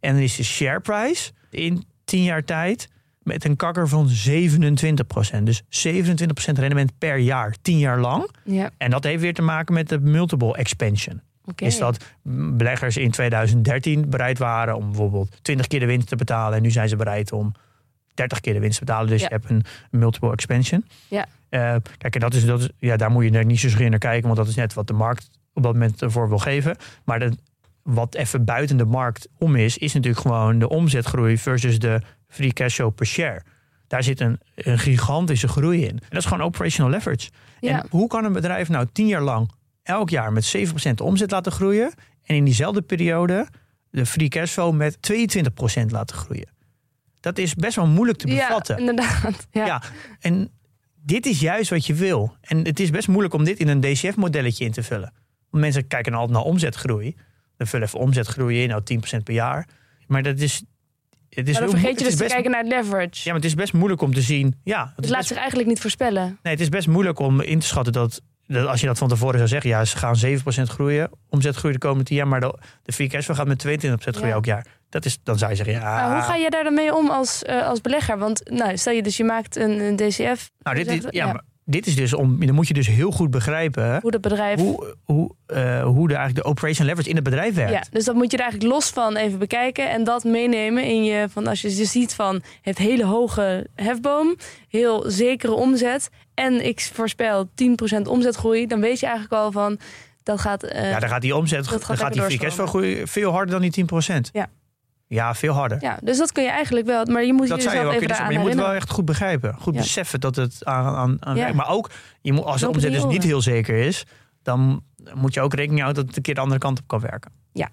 En 0.00 0.12
dan 0.14 0.22
is 0.22 0.36
de 0.36 0.44
share 0.44 0.80
price 0.80 1.30
in 1.50 1.84
10 2.04 2.22
jaar 2.22 2.44
tijd 2.44 2.88
met 3.22 3.44
een 3.44 3.56
kakker 3.56 3.88
van 3.88 4.08
27%. 4.08 5.42
Dus 5.42 5.62
27% 5.62 5.64
rendement 6.52 6.92
per 6.98 7.16
jaar, 7.16 7.54
10 7.62 7.78
jaar 7.78 7.98
lang. 8.00 8.30
ja. 8.44 8.70
En 8.78 8.90
dat 8.90 9.04
heeft 9.04 9.20
weer 9.22 9.34
te 9.34 9.42
maken 9.42 9.74
met 9.74 9.88
de 9.88 10.00
multiple 10.00 10.56
expansion 10.56 11.20
is 11.56 11.78
dat 11.78 12.04
beleggers 12.22 12.96
in 12.96 13.10
2013 13.10 14.10
bereid 14.10 14.38
waren 14.38 14.76
om 14.76 14.86
bijvoorbeeld 14.86 15.36
20 15.42 15.66
keer 15.66 15.80
de 15.80 15.86
winst 15.86 16.08
te 16.08 16.16
betalen. 16.16 16.56
En 16.56 16.62
nu 16.62 16.70
zijn 16.70 16.88
ze 16.88 16.96
bereid 16.96 17.32
om 17.32 17.52
30 18.14 18.40
keer 18.40 18.52
de 18.52 18.60
winst 18.60 18.78
te 18.78 18.84
betalen. 18.84 19.08
Dus 19.08 19.20
Ja. 19.20 19.26
je 19.28 19.34
hebt 19.34 19.50
een 19.50 19.64
multiple 19.90 20.32
expansion. 20.32 20.84
Ja. 21.08 21.26
Eh, 21.48 21.74
kijk, 21.98 22.14
en 22.14 22.20
dat 22.20 22.34
is, 22.34 22.44
dat 22.44 22.60
is, 22.60 22.68
ja, 22.78 22.96
daar 22.96 23.10
moet 23.10 23.24
je 23.24 23.30
er 23.30 23.44
niet 23.44 23.60
zo 23.60 23.88
naar 23.88 23.98
kijken, 23.98 24.22
want 24.24 24.36
dat 24.36 24.48
is 24.48 24.54
net 24.54 24.74
wat 24.74 24.86
de 24.86 24.92
markt 24.92 25.30
op 25.54 25.62
dat 25.62 25.72
moment 25.72 26.02
ervoor 26.02 26.28
wil 26.28 26.38
geven. 26.38 26.76
Maar 27.04 27.30
wat 27.82 28.14
even 28.14 28.44
buiten 28.44 28.76
de 28.76 28.84
markt 28.84 29.28
om 29.38 29.56
is, 29.56 29.78
is 29.78 29.92
natuurlijk 29.92 30.22
gewoon 30.22 30.58
de 30.58 30.68
omzetgroei 30.68 31.38
versus 31.38 31.78
de 31.78 32.00
free 32.28 32.52
cash 32.52 32.74
flow 32.74 32.94
per 32.94 33.06
share. 33.06 33.42
Daar 33.86 34.02
zit 34.02 34.20
een, 34.20 34.40
een 34.54 34.78
gigantische 34.78 35.48
groei 35.48 35.82
in. 35.82 35.90
En 35.90 36.06
dat 36.08 36.18
is 36.18 36.24
gewoon 36.24 36.46
operational 36.46 36.90
leverage. 36.90 37.30
Ja. 37.60 37.82
En 37.82 37.86
hoe 37.90 38.08
kan 38.08 38.24
een 38.24 38.32
bedrijf 38.32 38.68
nou 38.68 38.86
tien 38.92 39.06
jaar 39.06 39.22
lang 39.22 39.50
elk 39.82 40.10
jaar 40.10 40.32
met 40.32 40.56
7% 40.56 40.94
de 40.94 41.02
omzet 41.02 41.30
laten 41.30 41.52
groeien 41.52 41.92
en 42.22 42.36
in 42.36 42.44
diezelfde 42.44 42.82
periode 42.82 43.46
de 43.90 44.06
free 44.06 44.28
cash 44.28 44.52
flow 44.52 44.74
met 44.74 44.96
22% 45.12 45.86
laten 45.86 46.16
groeien? 46.16 46.48
Dat 47.20 47.38
is 47.38 47.54
best 47.54 47.76
wel 47.76 47.86
moeilijk 47.86 48.18
te 48.18 48.26
bevatten. 48.26 48.74
Ja, 48.74 48.80
inderdaad. 48.80 49.46
Ja. 49.50 49.66
Ja, 49.66 49.82
en 50.20 50.50
dit 51.04 51.26
is 51.26 51.40
juist 51.40 51.70
wat 51.70 51.86
je 51.86 51.94
wil. 51.94 52.36
En 52.40 52.64
het 52.64 52.80
is 52.80 52.90
best 52.90 53.08
moeilijk 53.08 53.34
om 53.34 53.44
dit 53.44 53.58
in 53.58 53.68
een 53.68 53.80
DCF-modelletje 53.80 54.64
in 54.64 54.72
te 54.72 54.82
vullen. 54.82 55.12
Want 55.52 55.64
mensen 55.64 55.86
kijken 55.86 56.14
altijd 56.14 56.32
naar 56.32 56.42
omzetgroei. 56.42 57.16
Dan 57.56 57.66
vullen 57.66 57.86
even 57.86 57.98
omzetgroei 57.98 58.62
in, 58.62 58.68
nou 58.68 58.82
10% 59.18 59.22
per 59.22 59.34
jaar. 59.34 59.68
Maar 60.06 60.22
dat 60.22 60.38
is. 60.38 60.62
Het 61.28 61.48
is 61.48 61.52
Maar 61.52 61.62
dan 61.62 61.70
vergeet 61.70 61.98
je 61.98 62.04
dus 62.04 62.16
te 62.16 62.24
kijken 62.24 62.50
naar 62.50 62.64
leverage. 62.64 63.10
Ja, 63.12 63.20
maar 63.24 63.34
het 63.34 63.44
is 63.44 63.54
best 63.54 63.72
moeilijk 63.72 64.00
om 64.00 64.14
te 64.14 64.20
zien. 64.20 64.60
Ja, 64.64 64.80
het 64.80 64.92
het 64.96 65.04
is, 65.04 65.10
laat 65.10 65.18
best, 65.18 65.28
zich 65.28 65.38
eigenlijk 65.38 65.68
niet 65.68 65.80
voorspellen. 65.80 66.38
nee, 66.42 66.52
het 66.52 66.62
is 66.62 66.68
best 66.68 66.88
moeilijk 66.88 67.18
om 67.18 67.40
in 67.40 67.58
te 67.58 67.66
schatten 67.66 67.92
dat, 67.92 68.22
dat. 68.46 68.66
Als 68.66 68.80
je 68.80 68.86
dat 68.86 68.98
van 68.98 69.08
tevoren 69.08 69.36
zou 69.36 69.48
zeggen, 69.48 69.70
ja, 69.70 69.84
ze 69.84 69.96
gaan 69.96 70.16
7% 70.16 70.62
groeien, 70.62 71.10
omzetgroei 71.28 71.72
de 71.72 71.78
komende 71.78 72.04
10 72.04 72.16
jaar, 72.16 72.28
maar 72.28 72.40
de, 72.40 72.58
de 72.82 72.92
free 72.92 73.08
cash 73.08 73.24
flow 73.24 73.36
gaat 73.36 73.46
met 73.46 73.66
22% 73.66 73.68
groeien 73.68 74.28
Ja. 74.28 74.34
elk 74.34 74.44
jaar. 74.44 74.66
Dat 74.88 75.04
is, 75.04 75.18
dan 75.22 75.38
zou 75.38 75.50
je 75.50 75.56
zeggen, 75.56 75.74
ja. 75.74 75.80
Maar 75.80 76.12
hoe 76.14 76.22
ga 76.22 76.34
je 76.34 76.50
daar 76.50 76.64
dan 76.64 76.74
mee 76.74 76.94
om 76.94 77.10
als, 77.10 77.42
eh, 77.42 77.66
als 77.66 77.80
belegger? 77.80 78.18
Want 78.18 78.50
nou, 78.50 78.76
stel 78.76 78.92
je 78.92 79.02
dus 79.02 79.16
je 79.16 79.24
maakt 79.24 79.56
een, 79.56 79.80
een 79.80 79.96
DCF, 79.96 80.50
nou, 80.58 80.84
dit, 80.84 81.02
ja, 81.02 81.08
ja. 81.10 81.26
maar 81.26 81.42
dit 81.64 81.86
is 81.86 81.94
dus 81.94 82.14
om. 82.14 82.46
Dan 82.46 82.54
moet 82.54 82.68
je 82.68 82.74
dus 82.74 82.86
heel 82.86 83.10
goed 83.10 83.30
begrijpen 83.30 83.98
hoe 84.00 84.10
dat 84.10 84.20
bedrijf... 84.20 84.60
hoe, 84.60 84.94
hoe, 85.04 85.30
eh, 85.46 85.82
hoe 85.82 86.08
de, 86.08 86.14
eigenlijk 86.14 86.44
de 86.44 86.50
operation 86.50 86.86
leverage 86.86 87.08
in 87.08 87.14
het 87.14 87.24
bedrijf 87.24 87.54
werkt. 87.54 87.72
Ja, 87.72 87.82
dus 87.90 88.04
dat 88.04 88.14
moet 88.14 88.30
je 88.30 88.36
er 88.36 88.42
eigenlijk 88.42 88.72
los 88.72 88.88
van 88.88 89.16
even 89.16 89.38
bekijken 89.38 89.90
en 89.90 90.04
dat 90.04 90.24
meenemen 90.24 90.84
in 90.84 91.04
je 91.04 91.26
van 91.30 91.46
als 91.46 91.60
je 91.60 91.68
dus 91.68 91.90
ziet 91.90 92.14
van 92.14 92.42
het 92.62 92.78
hele 92.78 93.04
hoge 93.04 93.66
hefboom, 93.74 94.36
heel 94.68 95.04
zekere 95.10 95.52
omzet 95.52 96.10
en 96.34 96.66
ik 96.66 96.90
voorspel 96.92 97.46
10% 97.46 98.02
omzetgroei, 98.02 98.66
dan 98.66 98.80
weet 98.80 99.00
je 99.00 99.06
eigenlijk 99.06 99.34
al 99.42 99.52
van 99.52 99.78
Dat 100.22 100.40
gaat... 100.40 100.62
eh, 100.62 100.90
ja, 100.90 100.98
dan 100.98 101.08
gaat 101.08 101.22
die 101.22 101.36
omzet, 101.36 101.68
dat 101.68 101.86
dan 101.86 101.96
gaat 101.96 102.12
die 102.12 102.22
free 102.22 102.66
groeien 102.66 103.08
veel 103.08 103.30
harder 103.30 103.60
dan 103.60 103.70
die 103.70 103.84
10%. 103.84 104.20
Ja. 104.32 104.48
Ja, 105.12 105.34
veel 105.34 105.52
harder. 105.52 105.78
ja, 105.80 105.98
dus 106.02 106.18
dat 106.18 106.32
kun 106.32 106.42
je 106.42 106.50
eigenlijk 106.50 106.86
wel... 106.86 107.04
Maar 107.04 107.24
je 107.24 107.32
moet 107.32 107.48
Dat 107.48 107.62
zou 107.62 107.76
je 107.76 107.82
wel 107.82 107.92
even 107.92 108.06
kunnen 108.06 108.22
maar 108.22 108.32
je 108.32 108.38
moet 108.38 108.48
het 108.48 108.58
wel 108.58 108.72
echt 108.72 108.90
goed 108.90 109.04
begrijpen. 109.04 109.54
Goed 109.60 109.74
Ja. 109.74 109.80
beseffen 109.80 110.20
dat 110.20 110.36
het 110.36 110.64
aan, 110.64 110.86
aan, 110.94 111.16
aan 111.20 111.36
Ja. 111.36 111.52
Maar 111.52 111.68
ook, 111.68 111.90
je 112.20 112.32
moet, 112.32 112.44
als 112.44 112.60
de 112.60 112.68
omzet 112.68 112.92
dus 112.92 113.04
niet 113.04 113.22
heel 113.22 113.40
zeker 113.42 113.76
is, 113.76 114.06
dan 114.42 114.82
moet 115.14 115.34
je 115.34 115.40
ook 115.40 115.54
rekening 115.54 115.80
houden 115.80 116.00
dat 116.02 116.06
het 116.06 116.16
een 116.16 116.22
keer 116.22 116.34
de 116.34 116.40
andere 116.40 116.60
kant 116.60 116.78
op 116.78 116.86
kan 116.88 117.00
werken. 117.00 117.32
Ja. 117.52 117.68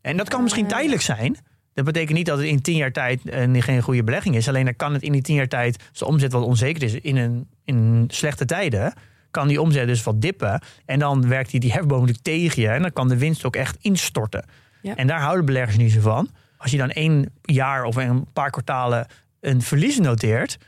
En 0.00 0.16
dat 0.16 0.28
kan 0.28 0.42
misschien 0.42 0.64
Eh. 0.64 0.70
tijdelijk 0.70 1.02
zijn. 1.02 1.36
Dat 1.74 1.84
betekent 1.84 2.16
niet 2.16 2.26
dat 2.26 2.38
het 2.38 2.46
in 2.46 2.60
tien 2.62 2.76
jaar 2.76 2.92
tijd 2.92 3.28
eh, 3.28 3.62
geen 3.62 3.82
goede 3.82 4.04
belegging 4.04 4.36
is. 4.36 4.48
Alleen 4.48 4.64
dan 4.64 4.76
kan 4.76 4.92
het 4.92 5.02
in 5.02 5.12
die 5.12 5.22
tien 5.22 5.36
jaar 5.36 5.48
tijd, 5.48 5.78
als 5.90 5.98
de 5.98 6.04
omzet 6.06 6.32
wat 6.32 6.42
onzeker 6.44 6.82
is 6.82 6.94
in 6.94 7.16
een, 7.16 7.48
in 7.64 8.04
slechte 8.08 8.44
tijden, 8.44 8.92
kan 9.30 9.48
die 9.48 9.60
omzet 9.60 9.86
dus 9.86 10.02
wat 10.02 10.20
dippen. 10.20 10.62
En 10.86 10.98
dan 10.98 11.28
werkt 11.28 11.50
die, 11.50 11.60
die 11.60 11.72
hefboom 11.72 11.98
natuurlijk 12.00 12.24
tegen 12.24 12.62
je. 12.62 12.68
En 12.68 12.82
dan 12.82 12.92
kan 12.92 13.08
de 13.08 13.16
winst 13.18 13.44
ook 13.44 13.56
echt 13.56 13.76
instorten. 13.80 14.44
Ja. 14.82 14.96
En 14.96 15.06
daar 15.06 15.20
houden 15.20 15.44
beleggers 15.44 15.76
niet 15.76 15.92
zo 15.92 16.00
van. 16.00 16.28
Als 16.62 16.70
je 16.70 16.76
dan 16.76 16.90
één 16.90 17.32
jaar 17.42 17.84
of 17.84 17.96
een 17.96 18.26
paar 18.32 18.50
kwartalen 18.50 19.06
een 19.40 19.62
verlies 19.62 19.98
noteert, 19.98 20.58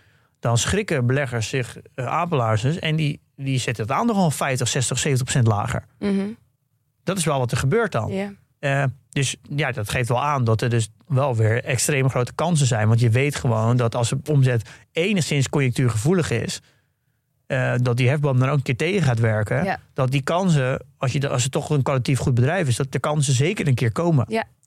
dan 0.40 0.59
schrikken 0.59 1.07
beleggers 1.07 1.48
zich 1.48 1.76
uh, 1.94 2.07
apelaarsens 2.07 2.78
en 2.78 2.96
die, 2.96 3.20
die 3.37 3.59
zetten 3.59 3.85
het 3.85 3.92
aan 3.92 4.07
nog 4.07 4.16
gewoon 4.16 4.33
50, 4.33 4.68
60, 4.68 4.98
70 4.98 5.24
procent 5.24 5.46
lager. 5.46 5.85
Mhm. 5.98 6.26
Dat 7.02 7.18
is 7.18 7.24
wel 7.24 7.38
wat 7.38 7.50
er 7.50 7.57
gebeurt 7.57 7.92
dan. 7.92 8.12
Ja. 8.12 8.33
Eh, 8.59 8.85
dus 9.11 9.37
ja, 9.57 9.72
dat 9.72 9.90
geeft 9.90 10.09
wel 10.09 10.22
aan 10.22 10.44
dat 10.44 10.61
er 10.61 10.70
dus 10.70 10.88
wel 11.07 11.37
weer 11.37 11.64
extreem 11.64 12.11
grote 12.11 12.33
kansen 12.33 12.66
zijn. 12.66 12.88
Want 12.88 13.00
je 13.00 13.11
weet 13.11 13.37
gewoon 13.37 13.76
dat 13.76 13.94
als 13.94 14.09
de 14.09 14.18
omzet 14.30 14.70
enigszins 14.92 15.48
conjunctuurgevoelig 15.48 16.30
is, 16.30 16.61
eh, 17.46 17.74
dat 17.76 17.96
die 17.96 18.09
hefboom 18.09 18.38
dan 18.38 18.48
ook 18.48 18.57
een 18.57 18.62
keer 18.62 18.76
tegen 18.76 19.02
gaat 19.02 19.18
werken. 19.18 19.64
Ja. 19.64 19.78
Dat 19.92 20.11
die 20.11 20.22
kansen, 20.22 20.85
als, 20.96 21.12
je, 21.12 21.28
als 21.28 21.42
het 21.42 21.52
toch 21.52 21.70
een 21.70 21.83
kwalitatief 21.83 22.18
goed 22.18 22.35
bedrijf 22.35 22.68
is, 22.68 22.76
dat 22.76 22.92
de 22.92 22.98
kansen 22.98 23.35
zeker 23.35 23.66
een 23.66 23.74
keer 23.74 23.92
komen. 23.92 24.24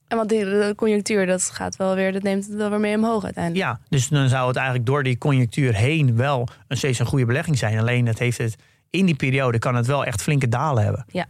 En 0.08 0.16
want 0.16 0.28
die 0.28 0.44
de 0.44 0.72
conjunctuur, 0.76 1.26
dat 1.26 1.50
gaat 1.50 1.76
wel 1.76 1.94
weer, 1.94 2.12
dat 2.12 2.22
neemt 2.22 2.46
het 2.46 2.54
wel 2.54 2.70
weer 2.70 2.80
mee 2.80 2.96
omhoog 2.96 3.24
uiteindelijk. 3.24 3.64
Ja, 3.64 3.80
dus 3.88 4.08
dan 4.08 4.28
zou 4.28 4.46
het 4.46 4.56
eigenlijk 4.56 4.86
door 4.86 5.02
die 5.02 5.18
conjunctuur 5.18 5.74
heen 5.74 6.16
wel 6.16 6.48
een 6.68 6.76
steeds 6.76 6.98
een 6.98 7.06
goede 7.06 7.26
belegging 7.26 7.58
zijn. 7.58 7.78
Alleen 7.78 8.06
het 8.06 8.18
heeft 8.18 8.38
het 8.38 8.56
in 8.90 9.06
die 9.06 9.14
periode 9.14 9.58
kan 9.58 9.74
het 9.74 9.86
wel 9.86 10.04
echt 10.04 10.22
flinke 10.22 10.48
dalen 10.48 10.82
hebben. 10.82 11.04
Ja. 11.08 11.26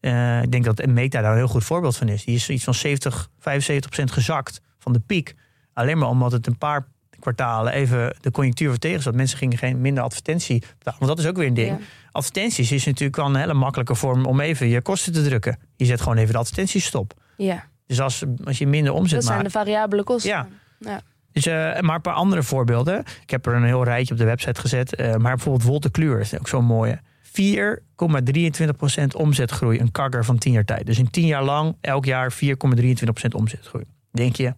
Eh, 0.00 0.42
ik 0.42 0.52
denk 0.52 0.64
dat 0.64 0.86
Meta 0.86 1.20
daar 1.20 1.30
een 1.30 1.36
heel 1.36 1.48
goed 1.48 1.64
voorbeeld 1.64 1.96
van 1.96 2.08
is. 2.08 2.24
Die 2.24 2.34
is 2.34 2.48
iets 2.48 2.64
van 2.64 2.74
70, 2.74 3.28
75 3.38 3.90
procent 3.90 4.12
gezakt 4.12 4.60
van 4.78 4.92
de 4.92 5.00
piek. 5.00 5.34
Alleen 5.72 5.98
maar 5.98 6.08
omdat 6.08 6.32
het 6.32 6.46
een 6.46 6.58
paar 6.58 6.86
kwartalen 7.18 7.72
even 7.72 8.16
de 8.20 8.30
conjunctuur 8.30 8.68
voor 8.68 8.78
tegen 8.78 9.02
zat. 9.02 9.14
Mensen 9.14 9.38
gingen 9.38 9.58
geen 9.58 9.80
minder 9.80 10.02
advertentie 10.02 10.62
betalen. 10.78 10.98
Want 10.98 11.10
dat 11.10 11.18
is 11.18 11.30
ook 11.30 11.36
weer 11.36 11.46
een 11.46 11.54
ding. 11.54 11.78
Ja. 11.78 11.84
Advertenties 12.10 12.72
is 12.72 12.84
natuurlijk 12.84 13.16
wel 13.16 13.26
een 13.26 13.36
hele 13.36 13.54
makkelijke 13.54 13.94
vorm 13.94 14.26
om 14.26 14.40
even 14.40 14.68
je 14.68 14.80
kosten 14.80 15.12
te 15.12 15.22
drukken. 15.22 15.58
Je 15.76 15.84
zet 15.84 16.00
gewoon 16.00 16.16
even 16.16 16.32
de 16.32 16.38
advertenties 16.38 16.84
stop. 16.84 17.14
Ja, 17.36 17.64
Dus 17.86 18.00
als, 18.00 18.24
als 18.44 18.58
je 18.58 18.66
minder 18.66 18.92
omzet 18.92 19.14
dat 19.14 19.24
zijn 19.24 19.36
maakt. 19.38 19.52
de 19.52 19.58
variabele 19.58 20.02
kosten. 20.04 20.30
Ja. 20.30 20.48
Ja. 20.78 21.00
Dus, 21.32 21.46
eh, 21.46 21.80
maar 21.80 21.94
een 21.94 22.00
paar 22.00 22.14
andere 22.14 22.42
voorbeelden. 22.42 22.98
Ik 23.22 23.30
heb 23.30 23.46
er 23.46 23.54
een 23.54 23.64
heel 23.64 23.84
rijtje 23.84 24.12
op 24.14 24.18
de 24.20 24.26
website 24.26 24.60
gezet. 24.60 24.94
Eh, 24.94 25.06
maar 25.16 25.34
bijvoorbeeld 25.34 25.64
Wolter 25.68 25.90
Kluwer 25.90 26.20
is 26.20 26.38
ook 26.38 26.48
zo'n 26.48 26.64
mooie. 26.64 27.00
4,23% 27.22 29.14
omzetgroei, 29.14 29.78
een 29.80 29.90
kagger 29.90 30.24
van 30.24 30.38
10 30.38 30.52
jaar 30.52 30.64
tijd. 30.64 30.86
Dus 30.86 30.98
in 30.98 31.10
10 31.10 31.26
jaar 31.26 31.44
lang, 31.44 31.76
elk 31.80 32.04
jaar 32.04 32.32
4,23% 32.32 33.34
omzetgroei. 33.34 33.84
Denk 34.10 34.36
je, 34.36 34.54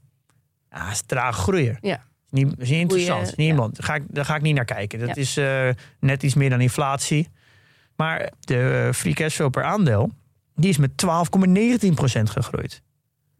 ah, 0.70 0.88
is 0.90 1.02
traag 1.06 1.36
groeien. 1.36 1.78
Ja. 1.80 1.94
Is 1.96 2.30
niet, 2.42 2.54
is 2.58 2.68
niet 2.70 2.78
interessant. 2.78 3.12
Goeie, 3.18 3.30
Is 3.30 3.36
niet 3.36 3.48
iemand. 3.48 3.76
Daar, 3.76 3.86
ga 3.86 3.94
ik, 3.94 4.02
daar 4.08 4.24
ga 4.24 4.34
ik 4.36 4.42
niet 4.42 4.54
naar 4.54 4.64
kijken. 4.64 4.98
Dat 4.98 5.08
Ja. 5.08 5.14
is 5.14 5.36
eh, 5.36 5.68
net 6.00 6.22
iets 6.22 6.34
meer 6.34 6.50
dan 6.50 6.60
inflatie. 6.60 7.28
Maar 7.96 8.30
de 8.40 8.90
free 8.94 9.14
cash 9.14 9.34
flow 9.34 9.50
per 9.50 9.62
aandeel, 9.64 10.10
die 10.54 10.68
is 10.70 10.76
met 10.78 10.90
12,19% 10.96 12.30
gegroeid. 12.30 12.82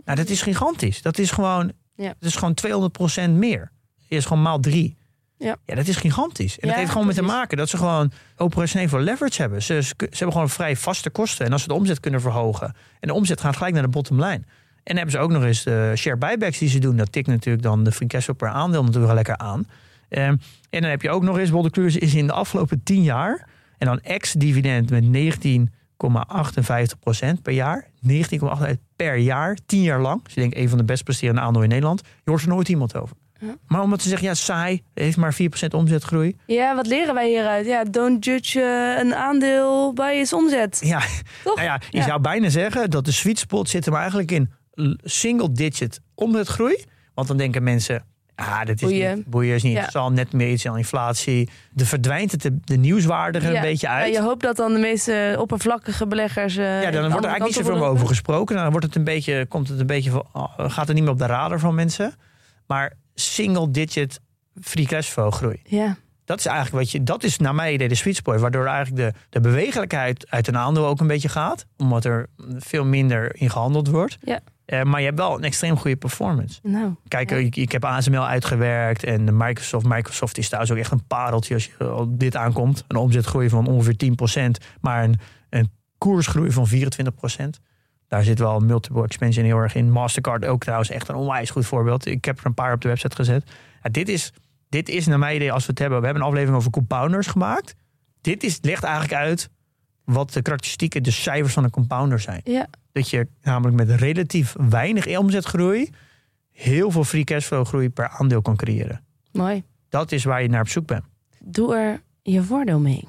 Nou, 0.05 0.19
dat 0.19 0.29
is 0.29 0.43
gigantisch. 0.43 1.03
Dat 1.03 1.19
is 1.19 1.31
gewoon, 1.31 1.73
Ja. 1.97 2.15
dat 2.19 2.29
is 2.29 2.37
gewoon 2.37 2.55
200% 2.55 3.31
meer. 3.31 3.73
Dat 4.09 4.19
is 4.19 4.25
gewoon 4.25 4.43
maal 4.43 4.61
drie. 4.61 4.97
Ja. 5.39 5.57
ja, 5.65 5.75
dat 5.75 5.87
is 5.87 5.97
gigantisch. 5.97 6.59
En 6.59 6.69
dat 6.69 6.77
heeft 6.77 6.91
gewoon 6.91 7.07
met 7.07 7.15
te 7.17 7.23
maken 7.23 7.57
dat 7.57 7.69
ze 7.69 7.77
gewoon 7.77 8.13
operationeel 8.37 8.89
veel 8.89 8.99
leverage 9.01 9.41
hebben. 9.41 9.63
Ze, 9.63 9.83
ze, 9.83 9.95
ze 9.99 10.07
hebben 10.09 10.33
gewoon 10.33 10.49
vrij 10.49 10.77
vaste 10.77 11.11
kosten. 11.11 11.47
En 11.47 11.53
als 11.53 11.63
ze 11.63 11.69
de 11.69 11.75
omzet 11.75 12.01
kunnen 12.01 12.21
verhogen. 12.21 12.67
En 13.01 13.09
de 13.09 13.15
omzet 13.15 13.41
gaat 13.41 13.57
gelijk 13.57 13.75
naar 13.75 13.83
de 13.83 13.89
bottom 13.89 14.17
line. 14.21 14.43
En 14.85 14.95
dan 14.95 14.97
hebben 14.97 15.11
ze 15.15 15.19
ook 15.19 15.31
nog 15.31 15.45
eens 15.45 15.63
de 15.63 15.93
share 15.97 16.17
buybacks 16.17 16.59
die 16.59 16.69
ze 16.69 16.79
doen. 16.79 16.97
Dat 16.97 17.13
tikt 17.13 17.27
natuurlijk 17.27 17.65
dan 17.65 17.85
de 17.85 17.93
free 17.93 18.09
cash 18.09 18.29
per 18.37 18.49
aandeel 18.49 18.81
natuurlijk 18.81 19.07
wel 19.07 19.15
lekker 19.15 19.37
aan. 19.37 19.67
Ehm, 20.09 20.37
en 20.71 20.81
dan 20.81 20.91
heb 20.91 21.03
je 21.03 21.11
ook 21.11 21.23
nog 21.23 21.39
eens, 21.39 21.51
Wolde 21.51 21.87
is 21.87 22.15
in 22.15 22.27
de 22.27 22.33
afgelopen 22.33 22.83
10 22.83 23.03
jaar. 23.03 23.49
En 23.79 23.87
dan 23.87 24.01
ex-dividend 24.01 24.91
met 24.91 25.05
19,58% 25.97 27.43
per 27.43 27.53
jaar. 27.53 27.87
19,58 28.13 28.71
per 28.97 29.17
jaar, 29.17 29.57
10 29.67 29.83
jaar 29.83 30.01
lang. 30.01 30.23
Dus 30.25 30.35
je 30.35 30.41
denkt 30.41 30.57
een 30.57 30.69
van 30.69 30.79
de 30.79 30.85
best 30.85 31.05
presterende 31.05 31.41
aandelen 31.41 31.63
in 31.63 31.69
Nederland. 31.69 32.01
Je 32.25 32.31
hoort 32.31 32.43
er 32.43 32.49
nooit 32.49 32.69
iemand 32.69 32.97
over. 32.97 33.17
Maar 33.67 33.83
omdat 33.83 34.03
ze 34.03 34.09
zeggen, 34.09 34.29
ja, 34.29 34.35
saai, 34.35 34.83
heeft 34.95 35.17
maar 35.17 35.37
4% 35.43 35.69
omzetgroei. 35.75 36.37
Ja, 36.47 36.75
wat 36.75 36.87
leren 36.87 37.15
wij 37.15 37.29
hieruit? 37.29 37.67
Ja, 37.67 37.85
don't 37.85 38.25
judge 38.25 38.61
eh, 38.61 39.05
een 39.05 39.15
aandeel 39.15 39.93
bij 39.93 40.21
its 40.21 40.33
omzet. 40.33 40.81
Ja, 40.85 41.01
Toch? 41.45 41.55
nou 41.57 41.67
ja, 41.67 41.81
je 41.91 41.99
Ja. 41.99 42.05
zou 42.05 42.21
bijna 42.21 42.49
zeggen 42.49 42.91
dat 42.91 43.05
de 43.05 43.13
sweet 43.13 43.39
spot 43.39 43.69
zit 43.69 43.85
hem 43.85 43.95
eigenlijk 43.95 44.31
in 44.31 44.51
single 45.03 45.53
digit 45.53 46.01
omzetgroei. 46.15 46.85
Want 47.15 47.29
dan 47.29 47.37
denken 47.37 47.63
mensen, 47.63 48.05
ah, 48.35 48.65
dit 48.65 48.83
is 48.83 48.89
Boeien. 48.89 49.17
niet, 49.17 49.27
boeien 49.27 49.55
is 49.55 49.63
niet 49.63 49.73
Ja. 49.73 49.79
interessant, 49.79 50.15
net 50.15 50.33
meer 50.33 50.51
iets 50.51 50.67
aan 50.67 50.77
inflatie. 50.79 51.49
De 51.73 51.87
verdwijnt 51.87 52.33
het 52.33 52.43
de, 52.43 52.59
de 52.65 52.77
nieuwswaardige 52.77 53.49
Ja. 53.51 53.55
een 53.57 53.61
beetje 53.63 53.89
uit. 53.89 54.07
Ja, 54.15 54.21
je 54.21 54.27
hoopt 54.27 54.43
dat 54.43 54.57
dan 54.57 54.73
de 54.73 54.79
meeste 54.79 55.37
oppervlakkige 55.39 56.07
beleggers. 56.07 56.57
eh, 56.57 56.65
Ja, 56.83 56.91
dan 56.91 57.01
wordt 57.11 57.25
er 57.25 57.31
eigenlijk 57.31 57.45
niet 57.57 57.67
zoveel 57.67 57.85
over 57.87 58.07
gesproken. 58.07 58.57
Dan 58.57 58.71
wordt 58.71 58.87
het 58.87 58.97
een 58.97 59.05
beetje, 59.05 59.47
komt 59.47 59.69
het 59.69 59.81
een 59.81 59.87
beetje, 59.87 60.11
van- 60.11 60.27
oh, 60.33 60.53
gaat 60.57 60.87
het 60.87 60.95
niet 60.95 61.03
meer 61.05 61.13
op 61.13 61.19
de 61.19 61.27
radar 61.27 61.59
van 61.59 61.75
mensen. 61.75 62.15
Maar 62.67 62.93
single 63.15 63.71
digit 63.71 64.21
free 64.63 64.87
cash 64.87 65.09
flow 65.09 65.33
groei. 65.33 65.61
Ja, 65.65 65.97
Dat 66.25 66.39
is 66.39 66.47
eigenlijk 66.47 66.77
wat 66.77 66.91
je, 66.91 67.03
dat 67.03 67.23
is 67.25 67.39
naar 67.39 67.55
mijn 67.55 67.75
idee 67.75 67.89
de 67.89 67.95
sweet 67.95 68.17
spot. 68.17 68.41
Waardoor 68.41 68.67
eigenlijk 68.67 68.97
de, 68.97 69.19
de 69.31 69.41
bewegelijkheid 69.41 70.27
uit 70.31 70.49
een 70.49 70.57
aandeel 70.57 70.87
ook 70.87 71.01
een 71.01 71.07
beetje 71.07 71.29
gaat. 71.29 71.67
Omdat 71.77 72.05
er 72.05 72.27
veel 72.59 72.85
minder 72.85 73.37
in 73.37 73.51
gehandeld 73.51 73.89
wordt. 73.89 74.19
Ja. 74.21 74.41
Eh, 74.65 74.83
maar 74.83 75.01
je 75.01 75.07
hebt 75.07 75.19
wel 75.19 75.37
een 75.37 75.45
extreem 75.45 75.77
goede 75.77 75.97
performance. 75.97 76.61
nou. 76.63 76.95
Kijk, 77.09 77.31
Ja. 77.31 77.37
ik, 77.37 77.57
ik 77.57 77.73
heb 77.73 77.85
ASML 77.85 78.27
uitgewerkt 78.27 79.05
en 79.05 79.27
de 79.27 79.33
Microsoft. 79.33 79.87
Microsoft 79.87 80.39
is 80.39 80.47
trouwens 80.47 80.73
ook 80.73 80.79
echt 80.79 80.91
een 80.93 81.07
pareltje 81.07 81.55
als 81.55 81.65
je 81.65 81.95
op 81.95 82.19
dit 82.19 82.37
aankomt. 82.37 82.85
Een 82.89 82.97
omzetgroei 82.97 83.49
van 83.49 83.67
ongeveer 83.67 83.97
10%, 83.97 84.65
maar 84.81 85.05
een, 85.05 85.19
een 85.51 85.71
koersgroei 85.99 86.51
van 86.51 86.69
24%. 86.69 87.61
Daar 88.09 88.23
zit 88.23 88.39
wel 88.39 88.61
multiple 88.61 89.05
expansion 89.05 89.45
heel 89.45 89.59
erg 89.59 89.75
in. 89.75 89.91
Mastercard 89.91 90.45
ook 90.45 90.63
trouwens 90.63 90.91
echt 90.91 91.09
een 91.09 91.15
onwijs 91.15 91.51
goed 91.51 91.67
voorbeeld. 91.67 92.07
Ik 92.07 92.25
heb 92.25 92.39
er 92.39 92.47
een 92.47 92.55
paar 92.55 92.73
op 92.73 92.81
de 92.81 92.89
website 92.89 93.17
gezet. 93.17 93.51
Ja, 93.83 93.91
dit, 93.91 94.09
is, 94.09 94.33
dit 94.69 94.89
is 94.89 95.07
naar 95.07 95.19
mijn 95.19 95.37
idee, 95.37 95.53
als 95.53 95.65
we 95.65 95.71
het 95.71 95.79
hebben... 95.79 95.99
We 95.99 96.05
hebben 96.05 96.23
een 96.23 96.29
aflevering 96.29 96.59
over 96.59 96.71
compounders 96.71 97.27
gemaakt. 97.27 97.75
Dit 98.21 98.43
is, 98.43 98.59
legt 98.63 98.83
eigenlijk 98.85 99.15
uit 99.15 99.51
wat 100.05 100.33
de 100.33 100.43
karakteristieken, 100.43 101.03
de 101.03 101.11
cijfers 101.11 101.53
van 101.53 101.65
een 101.65 101.71
compounder 101.71 102.21
zijn. 102.21 102.41
Ja, 102.45 102.67
Dat 102.93 103.11
je 103.11 103.29
namelijk 103.43 103.77
met 103.77 104.01
relatief 104.01 104.55
weinig 104.69 105.19
omzetgroei... 105.19 105.91
heel 106.53 106.91
veel 106.91 107.05
free 107.05 107.25
cashflow 107.25 107.67
groei 107.67 107.91
per 107.91 108.09
aandeel 108.09 108.43
kan 108.43 108.57
creëren. 108.57 109.05
mooi. 109.33 109.63
Dat 109.89 110.13
is 110.13 110.25
waar 110.25 110.43
je 110.43 110.49
naar 110.49 110.61
op 110.61 110.69
zoek 110.69 110.87
bent. 110.87 111.05
Doe 111.45 111.77
er 111.77 112.03
je 112.23 112.43
voordeel 112.43 112.79
mee. 112.79 113.09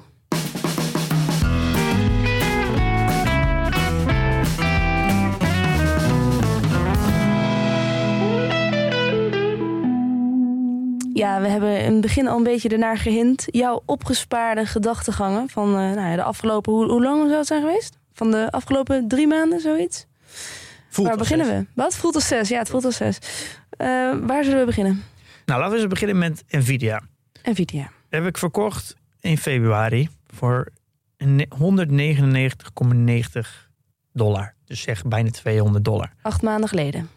Ja, 11.16 11.40
we 11.40 11.48
hebben 11.48 11.80
in 11.80 11.92
het 11.92 12.00
begin 12.00 12.28
al 12.28 12.36
een 12.36 12.42
beetje 12.42 12.68
ernaar 12.68 12.98
gehind. 12.98 13.44
Jouw 13.46 13.82
opgespaarde 13.86 14.66
gedachtegangen 14.66 15.48
van 15.48 15.68
eh, 15.68 15.74
nou 15.74 16.08
ja, 16.08 16.14
de 16.14 16.22
afgelopen... 16.22 16.72
Hoe, 16.72 16.90
hoe 16.90 17.02
lang 17.02 17.22
zou 17.22 17.36
het 17.36 17.46
zijn 17.46 17.60
geweest? 17.60 17.98
Van 18.12 18.30
de 18.30 18.50
afgelopen 18.50 19.08
drie 19.08 19.26
maanden, 19.26 19.60
zoiets? 19.60 20.06
Voelt 20.88 21.08
waar 21.08 21.16
beginnen 21.16 21.46
zes. 21.46 21.58
we? 21.58 21.66
Wat? 21.74 21.96
Voelt 21.96 22.14
als 22.14 22.26
zes. 22.26 22.48
Ja, 22.48 22.58
het 22.58 22.68
voelt 22.68 22.84
als 22.84 22.96
zes. 22.96 23.18
Eh, 23.70 23.86
waar 24.22 24.44
zullen 24.44 24.58
we 24.58 24.66
beginnen? 24.66 25.02
Nou, 25.46 25.60
laten 25.60 25.74
we 25.74 25.80
eens 25.80 25.90
beginnen 25.90 26.18
met 26.18 26.44
Nvidia. 26.48 27.02
Nvidia. 27.42 27.90
heb 28.08 28.26
ik 28.26 28.38
verkocht 28.38 28.96
in 29.20 29.38
februari 29.38 30.08
voor 30.26 30.68
ne- 31.18 31.48
199,90 31.48 33.68
dollar. 34.12 34.54
Dus 34.64 34.80
zeg 34.80 35.04
bijna 35.04 35.30
200 35.30 35.84
dollar. 35.84 36.12
Acht 36.22 36.42
maanden 36.42 36.68
geleden. 36.68 37.10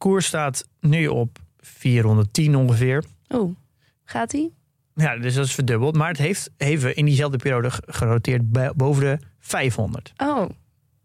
Koers 0.00 0.26
staat 0.26 0.68
nu 0.80 1.06
op 1.06 1.38
410 1.60 2.56
ongeveer. 2.56 3.04
Oh, 3.28 3.56
gaat 4.04 4.30
die? 4.30 4.54
Ja, 4.94 5.16
dus 5.18 5.34
dat 5.34 5.44
is 5.46 5.54
verdubbeld. 5.54 5.96
Maar 5.96 6.08
het 6.08 6.18
heeft 6.18 6.50
even 6.56 6.96
in 6.96 7.04
diezelfde 7.04 7.36
periode 7.38 7.70
ge- 7.70 7.82
geroteerd 7.86 8.52
boven 8.76 9.02
de 9.02 9.18
500. 9.40 10.12
Oh, 10.16 10.48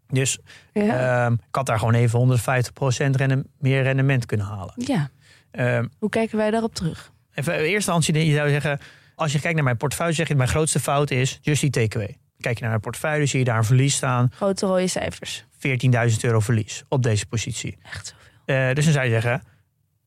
Dus 0.08 0.38
ja. 0.72 1.24
ehm, 1.24 1.32
ik 1.32 1.38
had 1.54 1.66
daar 1.66 1.78
gewoon 1.78 1.94
even 1.94 2.18
150% 2.18 3.16
renne- 3.16 3.44
meer 3.58 3.82
rendement 3.82 4.26
kunnen 4.26 4.46
halen. 4.46 4.72
ja. 4.76 5.10
Ehm, 5.50 5.86
Hoe 5.98 6.08
kijken 6.08 6.36
wij 6.36 6.50
daarop 6.50 6.74
terug? 6.74 7.12
even 7.34 7.52
in 7.54 7.58
eerste 7.60 7.74
instantie, 7.74 8.26
je 8.26 8.34
zou 8.34 8.48
zeggen, 8.48 8.78
als 9.14 9.32
je 9.32 9.40
kijkt 9.40 9.54
naar 9.54 9.64
mijn 9.64 9.76
portefeuille, 9.76 10.12
zeg 10.12 10.28
je 10.28 10.34
mijn 10.34 10.48
grootste 10.48 10.80
fout 10.80 11.10
is 11.10 11.38
just 11.42 11.60
die 11.60 11.70
takeaway. 11.70 12.16
Kijk 12.40 12.58
je 12.58 12.64
naar 12.64 12.74
de 12.74 12.80
portefeuille, 12.80 13.26
zie 13.26 13.38
je 13.38 13.44
daar 13.44 13.56
een 13.58 13.64
verlies 13.64 13.94
staan. 13.94 14.28
Grote 14.34 14.66
rode 14.66 14.86
cijfers. 14.86 15.44
14.000 15.58 16.20
euro 16.20 16.40
verlies 16.40 16.84
op 16.88 17.02
deze 17.02 17.26
positie. 17.26 17.78
Echt 17.82 18.06
zoveel. 18.06 18.56
Eh, 18.68 18.74
dus 18.74 18.84
dan 18.84 18.92
zou 18.92 19.04
je 19.04 19.10
zeggen, 19.10 19.42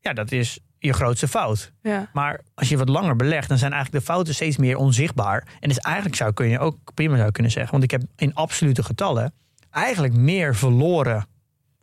ja, 0.00 0.12
dat 0.12 0.32
is 0.32 0.58
je 0.78 0.92
grootste 0.92 1.28
fout. 1.28 1.72
Ja. 1.82 2.10
Maar 2.12 2.40
als 2.54 2.68
je 2.68 2.76
wat 2.76 2.88
langer 2.88 3.16
belegt, 3.16 3.48
dan 3.48 3.58
zijn 3.58 3.72
eigenlijk 3.72 4.04
de 4.04 4.12
fouten 4.12 4.34
steeds 4.34 4.56
meer 4.56 4.76
onzichtbaar. 4.76 5.46
En 5.60 5.68
dus 5.68 5.78
eigenlijk 5.78 6.16
zou 6.16 6.32
kun 6.32 6.48
je 6.48 6.58
ook 6.58 6.76
prima 6.94 7.16
zou 7.16 7.30
kunnen 7.30 7.52
zeggen, 7.52 7.70
want 7.72 7.84
ik 7.84 7.90
heb 7.90 8.02
in 8.16 8.34
absolute 8.34 8.82
getallen 8.82 9.32
eigenlijk 9.70 10.14
meer 10.14 10.56
verloren, 10.56 11.26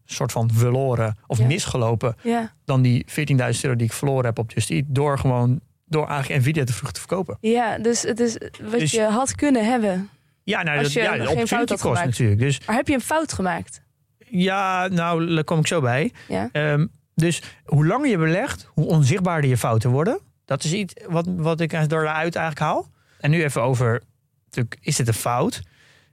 soort 0.06 0.32
van 0.32 0.50
verloren 0.54 1.18
of 1.28 1.38
Ja. 1.38 1.46
misgelopen 1.46 2.16
Ja. 2.24 2.54
dan 2.66 2.82
die 2.82 3.04
14.000 3.08 3.64
euro 3.64 3.76
die 3.78 3.88
ik 3.88 3.94
verloren 3.94 4.26
heb 4.26 4.40
op 4.40 4.52
Just 4.52 4.70
Eat, 4.70 4.84
door 4.88 5.20
gewoon 5.20 5.60
door 5.86 6.08
eigenlijk 6.08 6.42
Nvidia 6.42 6.64
te 6.64 6.74
vroeg 6.74 6.92
te 6.92 7.00
verkopen. 7.00 7.38
ja, 7.42 7.78
dus 7.78 8.02
het 8.02 8.20
is 8.20 8.38
wat 8.62 8.80
Dus- 8.80 8.92
je 8.92 9.02
had 9.04 9.36
kunnen 9.36 9.66
hebben. 9.66 10.10
Ja, 10.44 10.64
nou, 10.64 10.82
dat, 10.82 10.92
ja, 10.94 11.12
geen 11.12 11.20
de 11.20 11.26
fout 11.26 11.36
opportunity 11.38 11.82
gemaakt. 11.82 12.06
natuurlijk. 12.06 12.40
Dus 12.40 12.66
Maar 12.66 12.76
heb 12.76 12.88
je 12.88 12.94
een 12.94 13.02
fout 13.02 13.34
gemaakt? 13.34 13.82
ja, 14.30 14.88
nou, 14.88 15.36
daar 15.36 15.44
kom 15.44 15.60
ik 15.60 15.68
zo 15.68 15.82
bij. 15.82 16.12
Ja. 16.28 16.50
Ehm, 16.52 16.86
dus 17.18 17.42
hoe 17.66 17.86
langer 17.86 18.10
je 18.10 18.18
belegt, 18.18 18.70
hoe 18.74 18.86
onzichtbaarder 18.86 19.50
je 19.50 19.58
fouten 19.58 19.90
worden. 19.90 20.20
Dat 20.46 20.64
is 20.64 20.74
iets 20.74 20.94
wat, 21.10 21.26
wat 21.36 21.60
ik 21.60 21.70
daaruit 21.72 22.36
eigenlijk 22.36 22.60
haal. 22.60 22.88
En 23.20 23.32
nu 23.32 23.44
even 23.44 23.62
over, 23.62 24.02
natuurlijk, 24.46 24.78
is 24.82 24.96
dit 24.96 25.08
een 25.08 25.14
fout? 25.14 25.62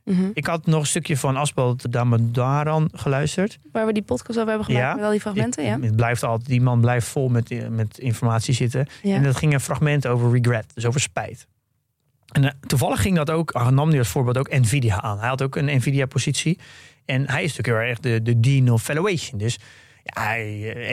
Mhm. 0.05 0.31
Ik 0.35 0.47
had 0.47 0.67
nog 0.67 0.81
een 0.81 0.87
stukje 0.87 1.17
van 1.17 1.37
Asbald 1.37 1.93
Damadaran 1.93 2.88
geluisterd. 2.93 3.59
Waar 3.73 3.87
we 3.87 3.93
die 3.93 4.03
podcast 4.03 4.38
over 4.38 4.49
hebben 4.49 4.67
gemaakt 4.67 4.85
Ja. 4.87 4.95
met 4.95 5.05
al 5.05 5.11
die 5.11 5.21
fragmenten, 5.21 5.64
ja? 5.64 5.81
Het 5.81 5.97
blijft 5.97 6.23
altijd, 6.23 6.49
die 6.49 6.61
man 6.61 6.81
blijft 6.81 7.07
vol 7.07 7.29
met, 7.29 7.71
met 7.71 7.99
informatie 7.99 8.55
zitten. 8.55 8.87
ja. 9.03 9.14
En 9.17 9.23
dat 9.23 9.37
ging 9.37 9.53
een 9.53 9.61
fragment 9.61 10.07
over 10.07 10.31
regret, 10.33 10.67
dus 10.75 10.87
over 10.87 11.01
spijt. 11.01 11.47
En 12.33 12.45
eh, 12.45 12.51
toevallig 12.67 13.01
ging 13.03 13.17
dat 13.17 13.31
ook, 13.31 13.51
ah, 13.51 13.69
nam 13.69 13.88
hij 13.88 13.99
als 13.99 14.09
voorbeeld 14.09 14.38
ook 14.38 14.51
Nvidia 14.51 15.01
aan. 15.03 15.19
Hij 15.19 15.29
had 15.29 15.43
ook 15.43 15.57
een 15.57 15.77
Nvidia-positie. 15.77 16.59
En 17.05 17.31
hij 17.31 17.43
is 17.45 17.57
natuurlijk 17.57 17.79
heel 17.79 17.88
erg 17.88 18.01
de, 18.01 18.23
de 18.23 18.40
dean 18.40 18.71
of 18.71 18.83
valuation. 18.83 19.38
Dus 19.38 19.59
ja, 20.05 20.35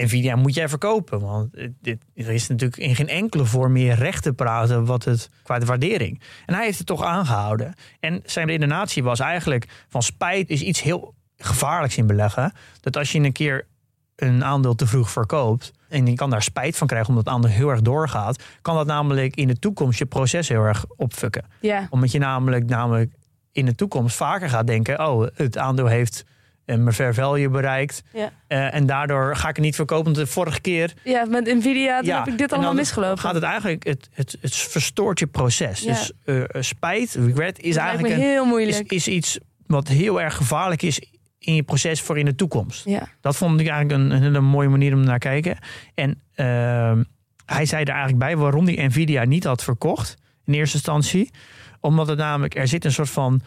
Nvidia 0.03 0.35
moet 0.35 0.53
jij 0.53 0.69
verkopen. 0.69 1.19
Want 1.19 1.49
dit, 1.81 2.03
er 2.15 2.29
is 2.29 2.47
natuurlijk 2.47 2.81
in 2.81 2.95
geen 2.95 3.07
enkele 3.07 3.45
vorm 3.45 3.71
meer 3.71 3.95
recht 3.95 4.23
te 4.23 4.33
praten 4.33 4.85
wat 4.85 5.03
het, 5.03 5.29
qua 5.43 5.59
de 5.59 5.65
waardering. 5.65 6.21
En 6.45 6.53
hij 6.53 6.65
heeft 6.65 6.77
het 6.77 6.87
toch 6.87 7.03
aangehouden. 7.03 7.73
En 7.99 8.21
zijn 8.25 8.47
redenatie 8.47 9.03
was 9.03 9.19
eigenlijk 9.19 9.85
van 9.89 10.01
spijt 10.01 10.49
is 10.49 10.61
iets 10.61 10.81
heel 10.81 11.13
gevaarlijks 11.37 11.97
in 11.97 12.07
beleggen. 12.07 12.53
Dat 12.79 12.97
als 12.97 13.11
je 13.11 13.19
een 13.19 13.31
keer 13.31 13.67
een 14.15 14.43
aandeel 14.43 14.75
te 14.75 14.87
vroeg 14.87 15.11
verkoopt 15.11 15.71
en 15.89 16.05
je 16.05 16.15
kan 16.15 16.29
daar 16.29 16.43
spijt 16.43 16.77
van 16.77 16.87
krijgen 16.87 17.09
omdat 17.09 17.25
het 17.25 17.33
aandeel 17.33 17.51
heel 17.51 17.69
erg 17.69 17.81
doorgaat, 17.81 18.43
kan 18.61 18.75
dat 18.75 18.87
namelijk 18.87 19.35
in 19.35 19.47
de 19.47 19.59
toekomst 19.59 19.99
je 19.99 20.05
proces 20.05 20.47
heel 20.47 20.63
erg 20.63 20.85
opfukken. 20.95 21.45
ja. 21.59 21.87
Omdat 21.89 22.11
je 22.11 22.19
namelijk, 22.19 22.65
namelijk 22.69 23.13
in 23.51 23.65
de 23.65 23.75
toekomst 23.75 24.15
vaker 24.15 24.49
gaat 24.49 24.67
denken, 24.67 25.07
oh, 25.07 25.27
het 25.33 25.57
aandeel 25.57 25.87
heeft 25.87 26.23
een 26.71 26.93
fair 26.93 27.13
value 27.13 27.49
bereikt 27.49 28.03
Ja. 28.13 28.31
eh, 28.47 28.73
en 28.73 28.85
daardoor 28.85 29.35
ga 29.35 29.49
ik 29.49 29.55
het 29.55 29.65
niet 29.65 29.75
verkopen. 29.75 30.03
Want 30.03 30.15
de 30.15 30.27
vorige 30.27 30.61
keer 30.61 30.93
ja, 31.03 31.25
met 31.25 31.45
Nvidia 31.45 31.97
toen 31.97 32.07
Ja, 32.07 32.17
heb 32.17 32.27
ik 32.27 32.37
dit 32.37 32.53
allemaal 32.53 32.73
misgelopen. 32.73 33.19
gaat 33.19 33.33
het 33.33 33.43
eigenlijk, 33.43 33.83
het, 33.83 34.09
het, 34.13 34.37
het 34.41 34.55
verstoort 34.55 35.19
je 35.19 35.27
proces. 35.27 35.81
Ja. 35.81 35.87
Dus 35.93 36.11
eh, 36.25 36.43
spijt, 36.61 37.13
regret 37.13 37.59
is 37.59 37.73
dat 37.75 37.83
eigenlijk 37.83 38.13
een, 38.13 38.19
heel 38.21 38.43
is, 38.43 38.49
moeilijk. 38.49 38.91
is 38.91 39.07
iets 39.07 39.39
wat 39.67 39.87
heel 39.87 40.21
erg 40.21 40.35
gevaarlijk 40.35 40.81
is 40.81 41.01
in 41.39 41.55
je 41.55 41.63
proces 41.63 42.01
voor 42.01 42.17
in 42.19 42.25
de 42.25 42.35
toekomst. 42.35 42.85
ja. 42.85 43.07
Dat 43.21 43.35
vond 43.35 43.59
ik 43.59 43.67
eigenlijk 43.67 44.01
een, 44.01 44.11
een 44.11 44.21
hele 44.21 44.39
mooie 44.41 44.69
manier 44.69 44.93
om 44.93 45.03
naar 45.03 45.19
te 45.19 45.27
kijken. 45.27 45.57
En 45.95 46.21
ehm, 46.35 47.03
hij 47.45 47.65
zei 47.65 47.83
er 47.83 47.89
eigenlijk 47.89 48.19
bij 48.19 48.37
waarom 48.37 48.65
hij 48.67 48.87
Nvidia 48.87 49.23
niet 49.25 49.43
had 49.43 49.63
verkocht 49.63 50.15
in 50.45 50.53
eerste 50.53 50.75
instantie. 50.75 51.31
Omdat 51.79 52.07
het 52.07 52.17
namelijk, 52.17 52.55
er 52.55 52.67
zit 52.67 52.85
een 52.85 52.91
soort 52.91 53.09
van 53.09 53.41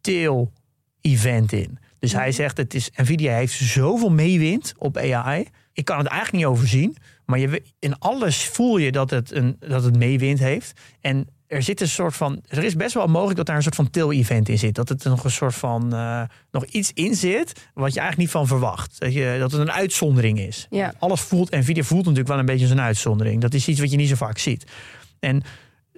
tail 0.00 0.52
event 1.00 1.52
in. 1.52 1.78
Dus 2.02 2.12
hij 2.12 2.32
zegt, 2.32 2.56
het 2.56 2.74
is, 2.74 2.90
Nvidia 2.96 3.34
heeft 3.34 3.52
zoveel 3.52 4.10
meewind 4.10 4.74
op 4.78 4.96
AI. 4.96 5.46
Ik 5.72 5.84
kan 5.84 5.98
het 5.98 6.06
eigenlijk 6.06 6.44
niet 6.44 6.52
overzien. 6.52 6.96
Maar 7.26 7.38
je, 7.38 7.62
in 7.78 7.98
alles 7.98 8.44
voel 8.44 8.76
je 8.76 8.92
dat 8.92 9.10
het, 9.10 9.32
een, 9.32 9.56
dat 9.58 9.84
het 9.84 9.96
meewind 9.96 10.38
heeft. 10.38 10.80
En 11.00 11.26
er 11.46 11.62
zit 11.62 11.80
een 11.80 11.88
soort 11.88 12.14
van. 12.14 12.42
Er 12.48 12.64
is 12.64 12.76
best 12.76 12.94
wel 12.94 13.06
mogelijk 13.06 13.36
dat 13.36 13.46
daar 13.46 13.56
een 13.56 13.62
soort 13.62 13.74
van 13.74 13.90
tail-event 13.90 14.48
in 14.48 14.58
zit. 14.58 14.74
Dat 14.74 14.88
het 14.88 15.04
er 15.04 15.10
nog 15.10 15.24
een 15.24 15.30
soort 15.30 15.54
van. 15.54 15.94
eh, 15.94 16.22
nog 16.50 16.64
iets 16.64 16.90
in 16.94 17.14
zit. 17.14 17.52
wat 17.74 17.92
je 17.94 18.00
eigenlijk 18.00 18.16
niet 18.18 18.30
van 18.30 18.46
verwacht. 18.46 19.00
Dat, 19.00 19.12
je, 19.12 19.36
dat 19.38 19.52
het 19.52 19.60
een 19.60 19.72
uitzondering 19.72 20.38
is. 20.38 20.66
Ja. 20.70 20.94
Alles 20.98 21.20
voelt. 21.20 21.50
En 21.50 21.58
Nvidia 21.60 21.82
voelt 21.82 22.02
natuurlijk 22.02 22.28
wel 22.28 22.38
een 22.38 22.46
beetje 22.46 22.64
als 22.64 22.74
een 22.74 22.80
uitzondering. 22.80 23.40
Dat 23.40 23.54
is 23.54 23.68
iets 23.68 23.80
wat 23.80 23.90
je 23.90 23.96
niet 23.96 24.08
zo 24.08 24.14
vaak 24.14 24.38
ziet. 24.38 24.64
En 25.20 25.42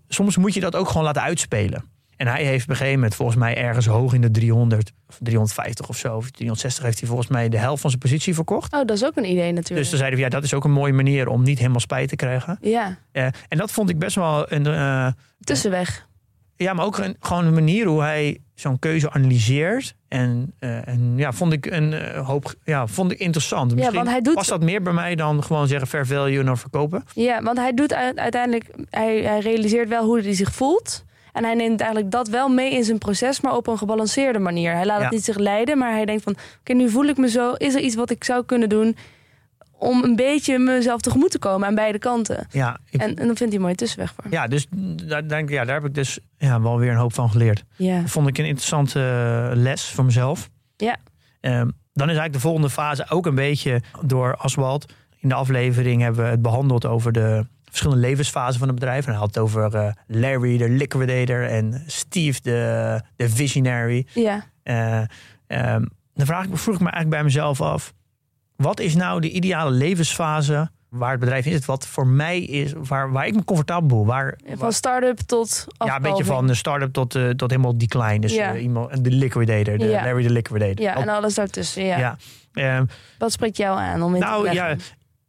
soms 0.09 0.37
moet 0.37 0.55
je 0.55 0.61
dat 0.61 0.77
ook 0.77 0.89
gewoon 0.89 1.05
laten 1.05 1.23
uitspelen. 1.23 1.85
En 2.25 2.31
hij 2.31 2.45
heeft 2.45 2.63
op 2.65 2.71
een 2.71 2.77
gegeven 2.77 2.99
moment 2.99 3.15
volgens 3.15 3.39
mij 3.39 3.57
ergens 3.57 3.87
hoog 3.87 4.13
in 4.15 4.21
de 4.21 4.31
300 4.31 4.93
of 5.09 5.19
350 5.23 5.89
of 5.89 5.97
zo, 5.97 6.17
of 6.17 6.31
360 6.31 6.85
heeft 6.85 6.99
hij 6.99 7.09
volgens 7.09 7.29
mij 7.29 7.49
de 7.49 7.59
helft 7.59 7.81
van 7.81 7.91
zijn 7.91 8.03
positie 8.03 8.35
verkocht. 8.35 8.73
Oh, 8.73 8.79
dat 8.79 8.97
is 8.97 9.05
ook 9.05 9.17
een 9.17 9.31
idee 9.31 9.53
natuurlijk. 9.53 9.81
Dus 9.81 9.89
toen 9.89 9.99
zeiden 9.99 10.19
we, 10.19 10.25
ja, 10.25 10.31
dat 10.31 10.43
is 10.45 10.55
ook 10.55 10.65
een 10.65 10.71
mooie 10.71 10.93
manier 10.93 11.29
om 11.29 11.43
niet 11.43 11.59
helemaal 11.59 11.81
spijt 11.81 12.09
te 12.09 12.17
krijgen. 12.17 12.59
ja, 12.61 12.99
Eh, 13.13 13.25
en 13.49 13.59
dat 13.59 13.71
vond 13.73 13.91
ik 13.91 13.99
best 13.99 14.17
wel 14.17 14.53
een, 14.53 14.67
eh, 14.67 15.07
tussenweg. 15.41 16.09
ja, 16.57 16.73
maar 16.73 16.85
ook 16.85 16.99
een, 16.99 17.17
gewoon 17.21 17.45
een 17.47 17.55
manier 17.55 17.87
hoe 17.87 18.01
hij 18.03 18.39
zo'n 18.55 18.79
keuze 18.79 19.11
analyseert. 19.11 19.95
En, 20.09 20.55
eh, 20.59 20.89
en 20.89 21.13
ja, 21.17 21.33
vond 21.33 21.53
ik 21.53 21.67
een 21.67 22.17
hoop, 22.17 22.55
ja, 22.65 22.87
vond 22.87 23.13
ik 23.13 23.19
interessant. 23.19 23.75
Misschien 23.75 23.95
want 23.95 24.09
hij 24.09 24.21
doet- 24.21 24.35
past 24.35 24.49
dat 24.49 24.63
meer 24.63 24.83
bij 24.83 24.93
mij 24.93 25.15
dan 25.15 25.43
gewoon 25.45 25.69
zeggen 25.69 25.89
fair 25.89 26.07
value 26.07 26.39
en 26.39 26.47
dan 26.47 26.59
verkopen. 26.59 27.05
Ja, 27.15 27.43
want 27.43 27.59
hij 27.59 27.75
doet 27.75 27.95
uiteindelijk, 27.95 28.65
hij, 28.91 29.23
hij 29.23 29.39
realiseert 29.41 29.89
wel 29.89 30.05
hoe 30.05 30.21
hij 30.21 30.35
zich 30.35 30.53
voelt. 30.55 31.04
En 31.35 31.45
hij 31.45 31.55
neemt 31.55 31.81
eigenlijk 31.81 32.11
dat 32.11 32.29
wel 32.29 32.49
mee 32.49 32.73
in 32.73 32.85
zijn 32.85 32.99
proces, 32.99 33.41
maar 33.41 33.57
op 33.57 33.67
een 33.67 33.79
gebalanceerde 33.79 34.39
manier. 34.39 34.73
Hij 34.73 34.87
laat 34.87 34.99
Ja. 34.99 35.03
het 35.05 35.13
niet 35.13 35.25
zich 35.25 35.37
leiden, 35.39 35.79
maar 35.79 35.93
hij 35.93 36.05
denkt 36.05 36.23
van... 36.23 36.37
oké, 36.61 36.73
nu 36.73 36.91
voel 36.91 37.05
ik 37.05 37.17
me 37.17 37.29
zo. 37.29 37.53
Is 37.53 37.75
er 37.75 37.81
iets 37.81 37.95
wat 37.95 38.11
ik 38.11 38.25
zou 38.25 38.45
kunnen 38.45 38.69
doen 38.69 38.97
om 39.79 40.03
een 40.05 40.17
beetje 40.17 40.59
mezelf 40.59 41.01
tegemoet 41.01 41.31
te 41.31 41.39
komen 41.39 41.69
aan 41.69 41.75
beide 41.75 41.99
kanten? 41.99 42.47
Ja, 42.51 42.79
ik- 42.91 43.01
En, 43.01 43.09
en 43.09 43.15
dan 43.15 43.25
vindt 43.27 43.41
hij 43.41 43.53
een 43.55 43.61
mooie 43.61 43.75
tussenweg 43.75 44.13
voor. 44.15 44.25
ja 44.31 44.47
dus 44.47 44.67
daar, 45.07 45.29
denk, 45.29 45.51
ja, 45.51 45.65
daar 45.65 45.75
heb 45.75 45.85
ik 45.85 45.95
dus 45.95 46.19
ja, 46.39 46.61
wel 46.61 46.79
weer 46.79 46.91
een 46.91 46.97
hoop 46.97 47.13
van 47.15 47.31
geleerd. 47.31 47.65
Ja. 47.77 48.01
Dat 48.01 48.11
vond 48.11 48.29
ik 48.29 48.39
een 48.39 48.45
interessante 48.47 49.01
eh, 49.01 49.57
les 49.57 49.85
voor 49.85 50.05
mezelf. 50.05 50.51
Ja. 50.77 50.97
Ehm, 51.41 51.57
dan 51.93 52.09
is 52.11 52.17
eigenlijk 52.17 52.33
de 52.33 52.41
volgende 52.41 52.71
fase 52.71 53.07
ook 53.11 53.27
een 53.27 53.35
beetje 53.35 53.81
door 54.03 54.37
Aswald. 54.37 54.93
In 55.21 55.29
de 55.29 55.35
aflevering 55.35 56.03
hebben 56.03 56.25
we 56.25 56.31
het 56.31 56.43
behandeld 56.43 56.87
over 56.87 57.13
de 57.13 57.47
verschillende 57.75 58.07
levensfasen 58.07 58.59
van 58.59 58.69
het 58.69 58.79
bedrijf. 58.79 59.05
En 59.05 59.11
hij 59.11 59.21
had 59.21 59.35
het 59.35 59.39
over 59.39 59.75
eh, 59.75 59.93
Larry, 60.07 60.57
de 60.59 60.69
liquidator, 60.69 61.49
en 61.49 61.83
Steve, 61.87 62.41
de, 62.43 63.01
de 63.17 63.29
visionary. 63.29 64.07
Ja. 64.13 64.45
Eh, 64.63 64.99
ehm, 65.47 65.85
dan 66.15 66.27
vraag 66.27 66.45
ik, 66.45 66.57
vroeg 66.57 66.75
ik 66.75 66.81
me 66.81 66.91
eigenlijk 66.91 67.11
bij 67.17 67.25
mezelf 67.25 67.61
af: 67.61 67.93
wat 68.57 68.81
is 68.81 68.95
nou 68.95 69.21
de 69.21 69.31
ideale 69.31 69.71
levensfase 69.71 70.71
waar 70.89 71.11
het 71.11 71.21
bedrijf 71.21 71.47
in 71.47 71.53
zit? 71.53 71.65
Wat 71.65 71.87
voor 71.87 72.07
mij 72.07 72.41
is, 72.41 72.73
waar, 72.77 73.13
waar 73.13 73.27
ik 73.27 73.35
me 73.35 73.45
comfortabel 73.45 73.89
voel? 73.89 74.07
Waar, 74.07 74.39
Van 74.55 74.73
start-up 74.73 75.19
tot 75.19 75.67
ja, 75.79 75.97
een 75.97 76.03
beetje 76.03 76.25
van 76.25 76.47
de 76.47 76.55
start-up 76.55 76.93
tot, 76.93 77.15
eh, 77.15 77.29
tot 77.29 77.51
helemaal 77.51 77.79
decline. 77.79 78.19
Dus 78.19 78.35
Ja. 78.35 78.57
iemand, 78.57 79.05
de 79.05 79.11
liquidator, 79.11 79.79
de 79.79 79.85
Ja. 79.85 80.05
Larry 80.05 80.23
de 80.23 80.31
liquidator. 80.31 80.81
Ja, 80.81 80.97
en 80.97 81.09
alles 81.09 81.35
daartussen. 81.35 81.85
Ja. 81.85 81.99
ja. 81.99 82.17
Ehm, 82.53 82.85
Wat 83.19 83.33
spreekt 83.33 83.57
jou 83.57 83.79
aan 83.79 84.03
om 84.03 84.15
in 84.15 84.21
te 84.21 84.27
nou 84.27 84.53
ja, 84.53 84.77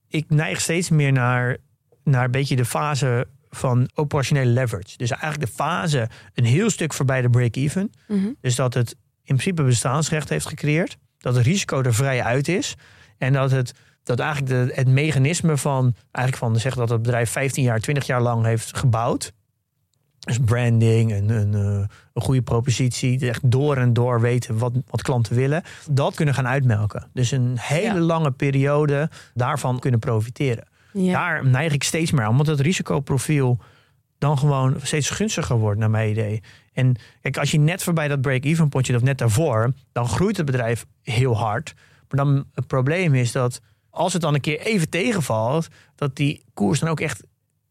ik 0.09 0.25
neig 0.29 0.61
steeds 0.61 0.89
meer 0.89 1.11
naar, 1.11 1.57
naar 2.05 2.25
een 2.25 2.31
beetje 2.31 2.55
de 2.55 2.65
fase 2.65 3.27
van 3.49 3.89
operationele 3.93 4.49
leverage. 4.49 4.97
Dus 4.97 5.11
eigenlijk 5.11 5.51
de 5.51 5.55
fase 5.57 6.09
een 6.33 6.45
heel 6.45 6.69
stuk 6.69 6.93
voorbij 6.93 7.21
de 7.21 7.29
break-even. 7.29 7.91
Mhm. 8.07 8.27
Dus 8.41 8.55
dat 8.55 8.73
het 8.73 8.89
in 9.23 9.35
principe 9.35 9.63
bestaansrecht 9.63 10.29
heeft 10.29 10.47
gecreëerd. 10.47 10.97
Dat 11.17 11.35
het 11.35 11.45
risico 11.45 11.81
er 11.81 11.93
vrij 11.93 12.23
uit 12.23 12.47
is. 12.47 12.75
En 13.17 13.33
dat 13.33 13.51
het 13.51 13.73
dat 14.03 14.19
eigenlijk 14.19 14.51
de, 14.51 14.73
het 14.75 14.87
mechanisme 14.87 15.57
van, 15.57 15.95
eigenlijk 16.11 16.45
van 16.45 16.59
zeggen 16.59 16.81
dat 16.81 16.89
het 16.89 17.01
bedrijf 17.01 17.29
15 17.29 17.63
jaar, 17.63 17.79
20 17.79 18.05
jaar 18.05 18.21
lang 18.21 18.45
heeft 18.45 18.77
gebouwd. 18.77 19.31
Dus 20.19 20.39
branding, 20.45 21.11
een, 21.11 21.29
een, 21.29 21.53
eh, 21.53 21.87
een 22.13 22.21
goede 22.21 22.41
propositie, 22.41 23.29
echt 23.29 23.51
door 23.51 23.77
en 23.77 23.93
door 23.93 24.21
weten 24.21 24.57
wat, 24.57 24.73
wat 24.89 25.01
klanten 25.01 25.35
willen. 25.35 25.63
Dat 25.89 26.15
kunnen 26.15 26.33
gaan 26.33 26.47
uitmelken. 26.47 27.09
Dus 27.13 27.31
een 27.31 27.57
hele 27.59 27.93
Ja. 27.93 27.99
lange 27.99 28.31
periode 28.31 29.09
daarvan 29.33 29.79
kunnen 29.79 29.99
profiteren. 29.99 30.67
Ja. 30.97 31.11
Daar 31.11 31.45
neig 31.45 31.73
ik 31.73 31.83
steeds 31.83 32.11
meer 32.11 32.23
aan, 32.23 32.29
omdat 32.29 32.47
het 32.47 32.59
risicoprofiel 32.59 33.59
dan 34.17 34.37
gewoon 34.37 34.75
steeds 34.81 35.09
gunstiger 35.09 35.57
wordt, 35.57 35.79
naar 35.79 35.89
mijn 35.89 36.09
idee. 36.09 36.43
En 36.73 36.95
kijk, 37.21 37.37
als 37.37 37.51
je 37.51 37.59
net 37.59 37.83
voorbij 37.83 38.07
dat 38.07 38.21
break-even 38.21 38.69
potje 38.69 38.95
of 38.95 39.01
net 39.01 39.17
daarvoor, 39.17 39.73
dan 39.91 40.07
groeit 40.07 40.37
het 40.37 40.45
bedrijf 40.45 40.85
heel 41.01 41.37
hard. 41.37 41.73
Maar 42.09 42.25
dan 42.25 42.45
het 42.53 42.67
probleem 42.67 43.13
is 43.15 43.31
dat 43.31 43.61
als 43.89 44.13
het 44.13 44.21
dan 44.21 44.33
een 44.33 44.41
keer 44.41 44.59
even 44.59 44.89
tegenvalt, 44.89 45.67
dat 45.95 46.15
die 46.15 46.43
koers 46.53 46.79
dan 46.79 46.89
ook 46.89 46.99
echt 46.99 47.23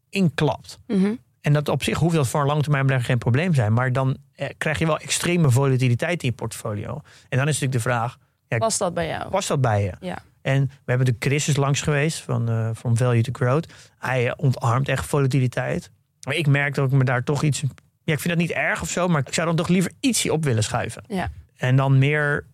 inklapt. 0.09 0.79
Mhm. 0.87 1.13
En 1.41 1.53
dat 1.53 1.69
op 1.69 1.83
zich 1.83 1.97
hoeft 1.97 2.15
dat 2.15 2.27
voor 2.27 2.41
een 2.41 2.47
langetermijnbelegger 2.47 3.07
geen 3.07 3.17
probleem 3.17 3.53
zijn. 3.53 3.73
Maar 3.73 3.91
dan 3.91 4.17
eh, 4.35 4.49
krijg 4.57 4.79
je 4.79 4.85
wel 4.85 4.97
extreme 4.97 5.51
volatiliteit 5.51 6.23
in 6.23 6.29
je 6.29 6.35
portfolio. 6.35 7.01
En 7.29 7.37
dan 7.37 7.47
is 7.47 7.59
natuurlijk 7.59 7.71
de 7.71 7.79
vraag, 7.79 8.17
Past 8.57 8.79
dat 8.79 8.93
bij 8.93 9.07
jou? 9.07 9.29
past 9.29 9.47
dat 9.47 9.61
bij 9.61 9.83
je? 9.83 9.91
Ja. 9.99 10.17
En 10.45 10.65
we 10.67 10.71
hebben 10.85 11.05
de 11.05 11.15
Chris 11.19 11.47
is 11.47 11.55
langs 11.55 11.81
geweest 11.81 12.21
van 12.21 12.49
eh 12.49 12.69
From 12.75 12.97
Value 12.97 13.21
to 13.21 13.31
Growth. 13.33 13.73
Hij 13.99 14.27
eh, 14.27 14.33
ontarmt 14.37 14.87
echt 14.87 15.05
volatiliteit. 15.05 15.91
Maar 16.27 16.35
ik 16.35 16.47
merk 16.47 16.73
dat 16.75 16.85
ik 16.85 16.91
me 16.97 17.03
daar 17.03 17.23
toch 17.23 17.43
iets 17.43 17.63
ja, 18.03 18.13
ik 18.13 18.19
vind 18.19 18.33
dat 18.33 18.47
niet 18.47 18.51
erg 18.51 18.81
of 18.81 18.89
zo, 18.89 19.07
maar 19.07 19.21
ik 19.27 19.33
zou 19.33 19.47
dan 19.47 19.55
toch 19.55 19.67
liever 19.67 19.91
ietsje 19.99 20.33
op 20.33 20.43
willen 20.43 20.63
schuiven. 20.63 21.03
Ja. 21.07 21.29
En 21.57 21.75
dan 21.75 21.97
meer 21.97 22.45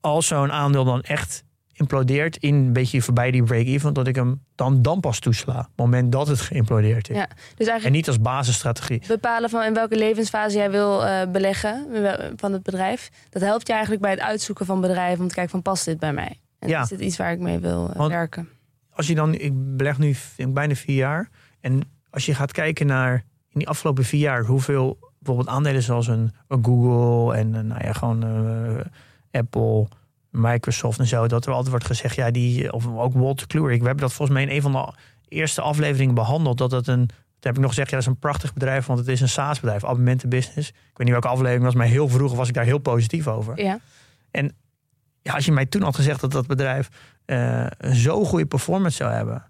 als 0.00 0.26
zo'n 0.26 0.52
aandeel 0.52 0.84
dan 0.84 1.00
echt 1.02 1.44
implodeert 1.72 2.36
in 2.36 2.54
een 2.54 2.72
beetje 2.72 3.02
voorbij 3.02 3.30
die 3.30 3.42
break-even, 3.42 3.92
dat 3.94 4.06
ik 4.06 4.14
hem 4.14 4.44
dan, 4.54 4.82
dan 4.82 5.00
pas 5.00 5.18
toesla. 5.18 5.52
Op 5.58 5.64
het 5.64 5.76
moment 5.76 6.12
dat 6.12 6.28
het 6.28 6.40
geïmplodeerd 6.40 7.10
is. 7.10 7.16
Ja. 7.16 7.28
Dus 7.56 7.66
En 7.66 7.92
niet 7.92 8.08
als 8.08 8.20
basisstrategie. 8.20 9.02
bepalen 9.06 9.50
van 9.50 9.62
in 9.64 9.74
welke 9.74 9.96
levensfase 9.96 10.56
jij 10.56 10.70
wil 10.70 11.04
eh, 11.04 11.30
beleggen 11.30 11.86
wel- 11.90 12.30
van 12.36 12.52
het 12.52 12.62
bedrijf. 12.62 13.10
Dat 13.30 13.42
helpt 13.42 13.66
je 13.66 13.72
eigenlijk 13.72 14.02
bij 14.02 14.10
het 14.10 14.20
uitzoeken 14.20 14.66
van 14.66 14.80
bedrijven 14.80 15.20
om 15.22 15.28
te 15.28 15.34
kijken 15.34 15.52
van 15.52 15.62
past 15.62 15.84
dit 15.84 15.98
bij 15.98 16.12
mij? 16.12 16.40
En 16.58 16.68
Ja. 16.68 16.82
is 16.82 16.88
dit 16.88 17.00
iets 17.00 17.16
waar 17.16 17.32
ik 17.32 17.38
mee 17.38 17.58
wil 17.58 17.88
eh, 17.90 17.96
Want- 17.96 18.10
werken? 18.10 18.48
Als 18.90 19.06
je 19.06 19.14
dan, 19.14 19.34
ik 19.34 19.76
beleg 19.76 19.98
nu 19.98 20.16
bijna 20.48 20.74
vier 20.74 20.96
jaar. 20.96 21.28
En 21.60 21.80
als 22.10 22.26
je 22.26 22.34
gaat 22.34 22.52
kijken 22.52 22.86
naar 22.86 23.14
in 23.48 23.58
die 23.58 23.68
afgelopen 23.68 24.04
vier 24.04 24.20
jaar 24.20 24.44
hoeveel 24.44 24.98
bijvoorbeeld 25.18 25.48
aandelen 25.56 25.82
zoals 25.82 26.06
een, 26.06 26.32
een 26.48 26.64
Google 26.64 27.36
en 27.36 27.50
nou 27.66 27.84
ja, 27.84 27.92
gewoon 27.92 28.24
eh, 28.24 28.84
Apple, 29.40 29.88
Microsoft 30.30 30.98
en 30.98 31.06
zo, 31.06 31.26
dat 31.28 31.46
er 31.46 31.50
altijd 31.52 31.70
wordt 31.70 31.84
gezegd, 31.86 32.14
ja, 32.14 32.30
die, 32.30 32.72
of 32.72 32.86
ook 32.86 33.12
Walter 33.12 33.46
Kluwer. 33.46 33.68
We 33.68 33.74
hebben 33.74 33.96
dat 33.96 34.12
volgens 34.12 34.38
mij 34.38 34.46
in 34.46 34.54
een 34.56 34.62
van 34.62 34.72
de 34.72 34.92
eerste 35.28 35.60
afleveringen 35.60 36.14
behandeld. 36.14 36.58
Dat 36.58 36.70
het 36.70 36.86
een, 36.86 37.06
toen 37.06 37.16
heb 37.40 37.54
ik 37.54 37.60
nog 37.60 37.68
gezegd, 37.70 37.90
ja, 37.90 37.96
dat 37.96 38.06
is 38.06 38.12
een 38.12 38.18
prachtig 38.18 38.52
bedrijf, 38.52 38.86
want 38.86 38.98
het 38.98 39.08
is 39.08 39.20
een 39.20 39.28
SaaS-bedrijf, 39.28 39.84
abonnementenbusiness. 39.84 40.68
Ik 40.68 40.74
weet 40.84 40.98
niet 40.98 41.10
welke 41.10 41.28
aflevering 41.28 41.64
was, 41.64 41.74
maar 41.74 41.86
heel 41.86 42.08
vroeg 42.08 42.34
was 42.34 42.48
ik 42.48 42.54
daar 42.54 42.64
heel 42.64 42.78
positief 42.78 43.26
over. 43.28 43.62
Ja. 43.62 43.78
Ja, 45.28 45.34
als 45.34 45.44
je 45.44 45.52
mij 45.52 45.66
toen 45.66 45.82
had 45.82 45.94
gezegd 45.94 46.20
dat 46.20 46.32
dat 46.32 46.46
bedrijf 46.46 46.88
eh, 47.24 47.66
een 47.78 47.94
zo 47.94 48.24
goede 48.24 48.46
performance 48.46 48.96
zou 48.96 49.12
hebben, 49.12 49.44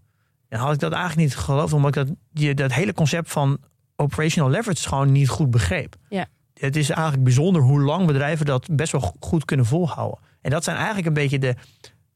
dan 0.49 0.61
had 0.61 0.73
ik 0.73 0.79
dat 0.79 0.93
eigenlijk 0.93 1.29
niet 1.29 1.37
geloofd, 1.37 1.73
omdat 1.73 1.97
ik 1.97 2.07
dat, 2.07 2.17
die, 2.31 2.55
dat 2.55 2.73
hele 2.73 2.93
concept 2.93 3.31
van 3.31 3.59
operational 3.97 4.51
leverage 4.51 4.89
gewoon 4.89 5.13
niet 5.13 5.29
goed 5.29 5.51
begreep. 5.51 5.97
Ja. 6.09 6.27
Het 6.55 6.77
is 6.77 6.91
eigenlijk 6.91 7.25
bijzonder 7.25 7.63
hoe 7.63 7.81
lang 7.81 8.07
bedrijven 8.07 8.47
dat 8.47 8.69
best 8.71 8.93
wel 8.93 9.15
goed 9.21 9.45
kunnen 9.45 9.67
volhouden. 9.67 10.19
En 10.41 10.51
dat 10.51 10.65
zijn 10.65 10.77
eigenlijk 10.77 11.07
een 11.07 11.13
beetje 11.13 11.39
de, 11.39 11.55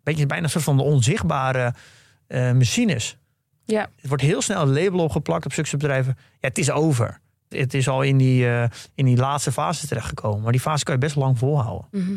beetje 0.03 0.27
bijna 0.27 0.45
een 0.45 0.51
soort 0.51 0.65
van 0.65 0.77
de 0.77 0.83
onzichtbare 0.83 1.75
eh, 2.27 2.53
machines. 2.53 3.17
Ja. 3.65 3.89
Het 3.97 4.09
wordt 4.09 4.23
heel 4.23 4.43
snel 4.43 4.63
een 4.63 4.73
label 4.73 4.99
opgeplakt 4.99 5.45
op 5.45 5.53
zulke 5.53 5.77
bedrijven. 5.77 6.17
Ja, 6.19 6.49
het 6.49 6.59
is 6.59 6.71
over. 6.71 7.21
Het 7.49 7.75
is 7.75 7.89
al 7.89 8.03
in 8.03 8.17
die, 8.17 8.49
eh, 8.49 8.69
in 8.95 9.05
die 9.05 9.17
laatste 9.17 9.53
fase 9.53 9.87
terechtgekomen. 9.87 10.43
Maar 10.43 10.53
die 10.53 10.61
fase 10.61 10.85
kan 10.85 10.95
je 10.95 11.01
best 11.01 11.17
lang 11.17 11.39
volhouden. 11.39 11.89
Mhm. 11.91 12.13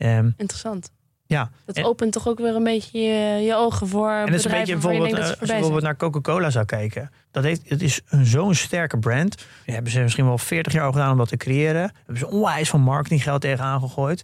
Ehm, 0.00 0.30
Interessant. 0.36 0.90
ja, 1.26 1.50
Dat 1.64 1.76
En- 1.76 1.84
opent 1.84 2.12
toch 2.12 2.28
ook 2.28 2.38
weer 2.38 2.54
een 2.54 2.64
beetje 2.64 2.98
je, 3.00 3.42
je 3.44 3.54
ogen 3.54 3.88
voor 3.88 4.10
En 4.10 4.26
dat 4.26 4.34
is 4.34 4.44
een 4.44 4.50
beetje 4.50 4.66
je 4.74 4.80
bijvoorbeeld, 4.80 5.10
dat 5.10 5.18
eh, 5.20 5.28
als 5.28 5.38
je 5.40 5.46
bijvoorbeeld 5.46 5.82
naar 5.82 5.96
Coca-Cola 5.96 6.50
zou 6.50 6.64
kijken. 6.64 7.10
Dat 7.30 7.44
heeft, 7.44 7.68
het 7.68 7.82
is 7.82 8.00
een 8.08 8.26
zo'n 8.26 8.54
sterke 8.54 8.98
brand. 8.98 9.36
Die 9.64 9.74
hebben 9.74 9.92
ze 9.92 10.00
misschien 10.00 10.24
wel 10.26 10.38
40 10.38 10.72
jaar 10.72 10.92
gedaan 10.92 11.10
om 11.12 11.18
dat 11.18 11.28
te 11.28 11.36
creëren. 11.36 11.92
Hebben 11.96 12.18
ze 12.18 12.28
onwijs 12.30 12.68
van 12.70 12.80
marketinggeld 12.80 13.40
tegenaan 13.40 13.80
gegooid. 13.80 14.22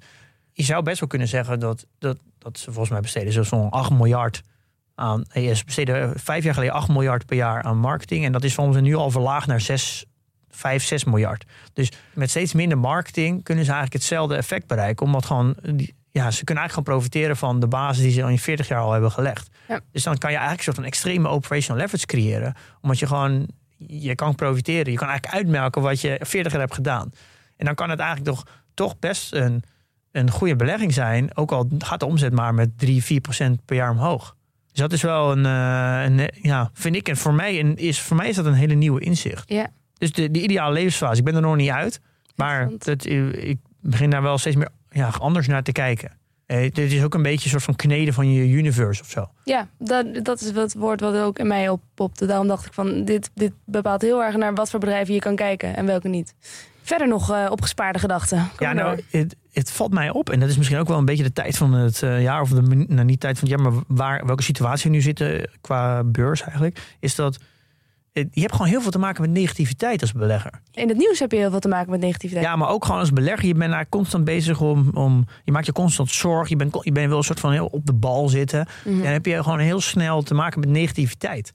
Je 0.52 0.62
zou 0.62 0.82
best 0.82 1.00
wel 1.00 1.08
kunnen 1.08 1.28
zeggen 1.28 1.60
dat, 1.60 1.86
dat, 1.98 2.18
dat 2.38 2.58
ze 2.58 2.64
volgens 2.64 2.90
mij 2.90 3.00
besteden 3.00 3.44
zo'n 3.46 3.70
8 3.70 3.90
miljard 3.90 4.42
aan. 4.94 5.24
eh, 5.32 5.54
Ze 5.54 5.64
besteden 5.64 6.12
vijf 6.20 6.44
jaar 6.44 6.54
geleden 6.54 6.74
8 6.74 6.88
miljard 6.88 7.26
per 7.26 7.36
jaar 7.36 7.62
aan 7.62 7.78
marketing. 7.78 8.24
En 8.24 8.32
dat 8.32 8.44
is 8.44 8.54
volgens 8.54 8.76
mij 8.76 8.86
nu 8.88 8.94
al 8.94 9.10
verlaagd 9.10 9.46
naar 9.46 9.60
6, 9.60 10.04
5, 10.56 10.84
6 10.84 11.04
miljard. 11.04 11.44
Dus 11.72 11.92
met 12.12 12.30
steeds 12.30 12.52
minder 12.52 12.78
marketing 12.78 13.44
kunnen 13.44 13.64
ze 13.64 13.70
eigenlijk 13.70 14.02
hetzelfde 14.02 14.36
effect 14.36 14.66
bereiken. 14.66 15.06
Omdat 15.06 15.26
gewoon, 15.26 15.56
ja, 16.10 16.30
ze 16.30 16.44
kunnen 16.44 16.64
eigenlijk 16.64 16.72
gewoon 16.72 16.84
profiteren 16.84 17.36
van 17.36 17.60
de 17.60 17.66
basis 17.66 18.02
die 18.02 18.12
ze 18.12 18.22
al 18.22 18.28
in 18.28 18.38
40 18.38 18.68
jaar 18.68 18.80
al 18.80 18.92
hebben 18.92 19.10
gelegd. 19.10 19.48
Ja. 19.68 19.80
Dus 19.92 20.02
dan 20.02 20.18
kan 20.18 20.30
je 20.30 20.36
eigenlijk 20.36 20.66
een 20.66 20.74
soort 20.74 20.86
van 20.86 20.86
extreme 20.86 21.28
operational 21.28 21.80
leverage 21.80 22.06
creëren. 22.06 22.54
Omdat 22.80 22.98
je 22.98 23.06
gewoon, 23.06 23.48
je 23.76 24.14
kan 24.14 24.34
profiteren. 24.34 24.92
Je 24.92 24.98
kan 24.98 25.08
eigenlijk 25.08 25.38
uitmelken 25.38 25.82
wat 25.82 26.00
je 26.00 26.20
40 26.22 26.52
jaar 26.52 26.60
hebt 26.60 26.74
gedaan. 26.74 27.12
En 27.56 27.66
dan 27.66 27.74
kan 27.74 27.90
het 27.90 27.98
eigenlijk 27.98 28.36
toch, 28.36 28.46
toch 28.74 28.98
best 28.98 29.32
een, 29.32 29.62
een 30.12 30.30
goede 30.30 30.56
belegging 30.56 30.92
zijn. 30.92 31.36
Ook 31.36 31.52
al 31.52 31.68
gaat 31.78 32.00
de 32.00 32.06
omzet 32.06 32.32
maar 32.32 32.54
met 32.54 32.78
3, 32.78 33.04
4 33.04 33.20
procent 33.20 33.64
per 33.64 33.76
jaar 33.76 33.90
omhoog. 33.90 34.36
Dus 34.76 34.84
dat 34.84 34.92
is 34.92 35.02
wel 35.02 35.32
een, 35.32 35.46
eh, 35.46 36.04
een 36.04 36.30
ja, 36.42 36.70
vind 36.72 36.96
ik, 36.96 37.08
en 37.08 37.16
voor 37.16 37.34
mij, 37.34 37.56
is, 37.56 38.00
voor 38.00 38.16
mij 38.16 38.28
is 38.28 38.36
dat 38.36 38.46
een 38.46 38.54
hele 38.54 38.74
nieuwe 38.74 39.00
inzicht. 39.00 39.50
Ja. 39.50 39.70
Dus 39.98 40.12
de, 40.12 40.30
de 40.30 40.42
ideale 40.42 40.72
levensfase, 40.72 41.18
ik 41.18 41.24
ben 41.24 41.34
er 41.34 41.40
nog 41.40 41.56
niet 41.56 41.70
uit. 41.70 42.00
Maar 42.34 42.70
dat, 42.78 43.04
ik 43.04 43.58
begin 43.80 44.10
daar 44.10 44.22
wel 44.22 44.38
steeds 44.38 44.56
meer 44.56 44.68
ja, 44.90 45.10
anders 45.18 45.46
naar 45.46 45.62
te 45.62 45.72
kijken. 45.72 46.10
Eh, 46.46 46.70
dit 46.72 46.92
is 46.92 47.02
ook 47.02 47.14
een 47.14 47.22
beetje 47.22 47.44
een 47.44 47.50
soort 47.50 47.62
van 47.62 47.76
kneden 47.76 48.14
van 48.14 48.32
je 48.32 48.48
universe 48.48 49.02
of 49.02 49.10
zo. 49.10 49.28
Ja, 49.44 49.68
dat, 49.78 50.06
dat 50.24 50.40
is 50.40 50.50
het 50.50 50.74
woord 50.74 51.00
wat 51.00 51.16
ook 51.16 51.38
in 51.38 51.46
mij 51.46 51.68
oppopte. 51.68 52.26
Daarom 52.26 52.46
dacht 52.46 52.66
ik 52.66 52.72
van, 52.72 53.04
dit, 53.04 53.30
dit 53.34 53.52
bepaalt 53.64 54.02
heel 54.02 54.22
erg 54.22 54.36
naar 54.36 54.54
wat 54.54 54.70
voor 54.70 54.80
bedrijven 54.80 55.14
je 55.14 55.20
kan 55.20 55.36
kijken 55.36 55.76
en 55.76 55.86
welke 55.86 56.08
niet. 56.08 56.34
Verder 56.82 57.08
nog 57.08 57.30
eh, 57.30 57.46
opgespaarde 57.50 57.98
gedachten. 57.98 58.48
Ja, 58.58 58.72
nou, 58.72 59.02
het, 59.10 59.36
het 59.52 59.70
valt 59.70 59.92
mij 59.92 60.10
op. 60.10 60.30
En 60.30 60.40
dat 60.40 60.48
is 60.48 60.56
misschien 60.56 60.78
ook 60.78 60.88
wel 60.88 60.98
een 60.98 61.04
beetje 61.04 61.22
de 61.22 61.32
tijd 61.32 61.56
van 61.56 61.72
het 61.72 62.02
eh, 62.02 62.22
jaar. 62.22 62.40
Of 62.40 62.50
de 62.50 62.84
nou, 62.88 63.04
niet 63.04 63.20
tijd 63.20 63.38
van 63.38 63.48
het 63.48 63.58
jaar, 63.58 63.72
maar 63.72 63.82
waar, 63.86 64.26
welke 64.26 64.42
situatie 64.42 64.90
we 64.90 64.96
nu 64.96 65.02
zitten 65.02 65.50
qua 65.60 66.04
beurs 66.04 66.42
eigenlijk. 66.42 66.96
Is 67.00 67.14
dat 67.14 67.38
je 68.20 68.40
hebt 68.40 68.52
gewoon 68.52 68.66
heel 68.66 68.80
veel 68.80 68.90
te 68.90 68.98
maken 68.98 69.22
met 69.22 69.30
negativiteit 69.30 70.00
als 70.00 70.12
belegger. 70.12 70.60
In 70.72 70.88
het 70.88 70.96
nieuws 70.96 71.18
heb 71.18 71.32
je 71.32 71.38
heel 71.38 71.50
veel 71.50 71.58
te 71.58 71.68
maken 71.68 71.90
met 71.90 72.00
negativiteit. 72.00 72.44
Ja, 72.44 72.56
maar 72.56 72.68
ook 72.68 72.84
gewoon 72.84 73.00
als 73.00 73.12
belegger. 73.12 73.46
Je 73.46 73.52
bent 73.52 73.60
eigenlijk 73.60 73.90
constant 73.90 74.24
bezig 74.24 74.60
om, 74.60 74.90
om. 74.94 75.24
Je 75.44 75.52
maakt 75.52 75.66
je 75.66 75.72
constant 75.72 76.10
zorg. 76.10 76.48
Je 76.48 76.56
bent, 76.56 76.76
je 76.80 76.92
bent 76.92 77.08
wel 77.08 77.18
een 77.18 77.24
soort 77.24 77.40
van 77.40 77.52
heel 77.52 77.66
op 77.66 77.86
de 77.86 77.92
bal 77.92 78.28
zitten. 78.28 78.66
Mhm. 78.84 78.94
En 78.94 79.02
dan 79.02 79.12
heb 79.12 79.26
je 79.26 79.42
gewoon 79.42 79.58
heel 79.58 79.80
snel 79.80 80.22
te 80.22 80.34
maken 80.34 80.60
met 80.60 80.68
negativiteit. 80.68 81.52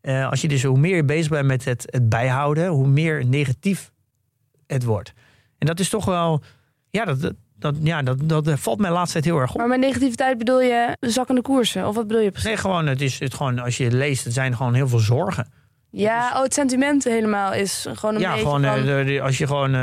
Eh, 0.00 0.30
als 0.30 0.40
je 0.40 0.48
dus 0.48 0.62
hoe 0.62 0.78
meer 0.78 0.96
je 0.96 1.04
bezig 1.04 1.30
bent 1.30 1.46
met 1.46 1.64
het, 1.64 1.84
het 1.90 2.08
bijhouden, 2.08 2.68
hoe 2.68 2.86
meer 2.86 3.26
negatief 3.26 3.90
het 4.66 4.84
wordt. 4.84 5.12
En 5.58 5.66
dat 5.66 5.80
is 5.80 5.88
toch 5.88 6.04
wel. 6.04 6.42
Ja, 6.90 7.04
dat, 7.04 7.32
dat, 7.58 7.76
ja, 7.82 8.02
dat, 8.02 8.28
dat 8.28 8.50
valt 8.60 8.78
mij 8.78 8.88
de 8.88 8.94
laatste 8.94 9.12
tijd 9.12 9.24
heel 9.24 9.40
erg 9.40 9.50
op. 9.50 9.56
Maar 9.56 9.68
met 9.68 9.80
negativiteit 9.80 10.38
bedoel 10.38 10.60
je 10.60 10.96
zakkende 11.00 11.42
koersen? 11.42 11.88
Of 11.88 11.94
wat 11.94 12.06
bedoel 12.06 12.22
je 12.22 12.30
precies? 12.30 12.48
Nee, 12.48 12.56
gewoon, 12.56 12.86
het 12.86 13.00
is 13.00 13.18
het 13.18 13.34
gewoon, 13.34 13.58
als 13.58 13.76
je 13.76 13.90
leest, 13.90 14.24
het 14.24 14.32
zijn 14.32 14.56
gewoon 14.56 14.74
heel 14.74 14.88
veel 14.88 14.98
zorgen. 14.98 15.52
Ja, 15.96 16.32
oh, 16.36 16.42
het 16.42 16.54
sentiment 16.54 17.04
helemaal 17.04 17.52
is 17.52 17.86
gewoon 17.92 18.14
een 18.14 18.20
ja, 18.20 18.30
beetje 18.30 18.44
gewoon, 18.44 18.62
van... 18.62 18.74
eh, 18.78 18.84
de, 18.84 19.04
de- 19.04 19.20
als 19.20 19.38
je 19.38 19.46
gewoon 19.46 19.74
eh, 19.74 19.80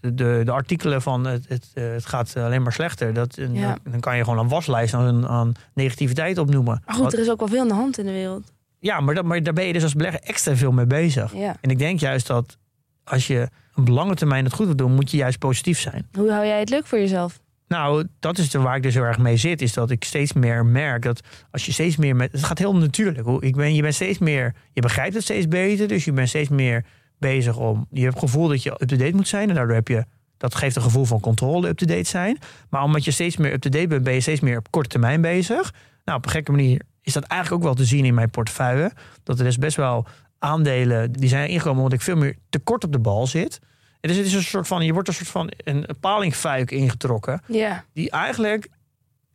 de, 0.00 0.40
de 0.44 0.50
artikelen 0.50 1.02
van 1.02 1.24
het, 1.26 1.48
het, 1.48 1.70
eh, 1.74 1.84
het 1.90 2.06
gaat 2.06 2.36
alleen 2.36 2.62
maar 2.62 2.72
slechter, 2.72 3.12
dat, 3.14 3.38
Ja. 3.52 3.76
dan 3.90 4.00
kan 4.00 4.16
je 4.16 4.24
gewoon 4.24 4.38
een 4.38 4.48
waslijst 4.48 4.94
aan, 4.94 5.26
aan 5.28 5.52
negativiteit 5.74 6.38
opnoemen. 6.38 6.82
maar 6.86 6.94
goed, 6.94 7.04
Wat- 7.04 7.12
er 7.12 7.18
is 7.18 7.30
ook 7.30 7.38
wel 7.38 7.48
veel 7.48 7.60
aan 7.60 7.68
de 7.68 7.74
hand 7.74 7.98
in 7.98 8.06
de 8.06 8.12
wereld. 8.12 8.52
ja, 8.78 9.00
maar, 9.00 9.14
dat, 9.14 9.24
maar 9.24 9.42
daar 9.42 9.52
ben 9.52 9.64
je 9.64 9.72
dus 9.72 9.82
als 9.82 9.94
belegger 9.94 10.20
extra 10.22 10.56
veel 10.56 10.72
mee 10.72 10.86
bezig. 10.86 11.32
Ja. 11.34 11.56
En 11.60 11.70
ik 11.70 11.78
denk 11.78 12.00
juist 12.00 12.26
dat 12.26 12.56
als 13.04 13.26
je 13.26 13.48
op 13.74 13.88
lange 13.88 14.14
termijn 14.14 14.44
het 14.44 14.52
goed 14.54 14.66
wil 14.66 14.76
doen, 14.76 14.94
moet 14.94 15.10
je 15.10 15.16
juist 15.16 15.38
positief 15.38 15.78
zijn. 15.80 16.06
Hoe 16.12 16.30
hou 16.32 16.46
jij 16.46 16.58
het 16.58 16.68
leuk 16.70 16.86
voor 16.86 16.98
jezelf? 16.98 17.40
Nou, 17.68 18.06
dat 18.18 18.38
is 18.38 18.54
er 18.54 18.62
waar 18.62 18.76
ik 18.76 18.82
dus 18.82 18.94
heel 18.94 19.02
erg 19.02 19.18
mee 19.18 19.36
zit. 19.36 19.62
Is 19.62 19.72
dat 19.72 19.90
ik 19.90 20.04
steeds 20.04 20.32
meer 20.32 20.66
merk 20.66 21.02
dat 21.02 21.20
als 21.50 21.66
je 21.66 21.72
steeds 21.72 21.96
meer 21.96 22.16
met. 22.16 22.32
Het 22.32 22.44
gaat 22.44 22.58
heel 22.58 22.76
natuurlijk. 22.76 23.42
Ik 23.42 23.56
ben, 23.56 23.74
je 23.74 23.82
bent 23.82 23.94
steeds 23.94 24.18
meer. 24.18 24.54
Je 24.72 24.80
begrijpt 24.80 25.14
het 25.14 25.22
steeds 25.22 25.48
beter. 25.48 25.88
Dus 25.88 26.04
je 26.04 26.12
bent 26.12 26.28
steeds 26.28 26.48
meer 26.48 26.84
bezig 27.18 27.56
om. 27.56 27.86
Je 27.90 28.02
hebt 28.02 28.14
het 28.14 28.22
gevoel 28.22 28.48
dat 28.48 28.62
je 28.62 28.70
up-to-date 28.70 29.16
moet 29.16 29.28
zijn. 29.28 29.48
En 29.48 29.54
daardoor 29.54 29.74
heb 29.74 29.88
je. 29.88 30.04
Dat 30.36 30.54
geeft 30.54 30.76
een 30.76 30.82
gevoel 30.82 31.04
van 31.04 31.20
controle 31.20 31.68
up-to-date 31.68 32.08
zijn. 32.08 32.38
Maar 32.70 32.82
omdat 32.82 33.04
je 33.04 33.10
steeds 33.10 33.36
meer 33.36 33.52
up-to-date 33.52 33.86
bent, 33.86 34.02
ben 34.02 34.14
je 34.14 34.20
steeds 34.20 34.40
meer 34.40 34.58
op 34.58 34.70
korte 34.70 34.88
termijn 34.88 35.20
bezig. 35.20 35.72
Nou, 36.04 36.18
op 36.18 36.24
een 36.24 36.30
gekke 36.30 36.50
manier 36.50 36.82
is 37.02 37.12
dat 37.12 37.22
eigenlijk 37.22 37.62
ook 37.62 37.66
wel 37.68 37.76
te 37.76 37.84
zien 37.84 38.04
in 38.04 38.14
mijn 38.14 38.30
portefeuille. 38.30 38.92
Dat 39.22 39.40
er 39.40 39.46
is 39.46 39.58
best 39.58 39.76
wel 39.76 40.06
aandelen 40.38 41.12
die 41.12 41.28
zijn 41.28 41.48
ingekomen 41.48 41.82
omdat 41.82 41.98
ik 41.98 42.04
veel 42.04 42.16
meer 42.16 42.36
te 42.48 42.58
kort 42.58 42.84
op 42.84 42.92
de 42.92 42.98
bal 42.98 43.26
zit. 43.26 43.60
Dus 44.08 44.16
het 44.16 44.26
is 44.26 44.34
een 44.34 44.42
soort 44.42 44.66
van, 44.66 44.84
je 44.84 44.92
wordt 44.92 45.08
een 45.08 45.14
soort 45.14 45.28
van 45.28 45.50
een 45.56 45.86
palingfuik 46.00 46.70
ingetrokken 46.70 47.40
Ja, 47.46 47.84
die 47.92 48.10
eigenlijk 48.10 48.68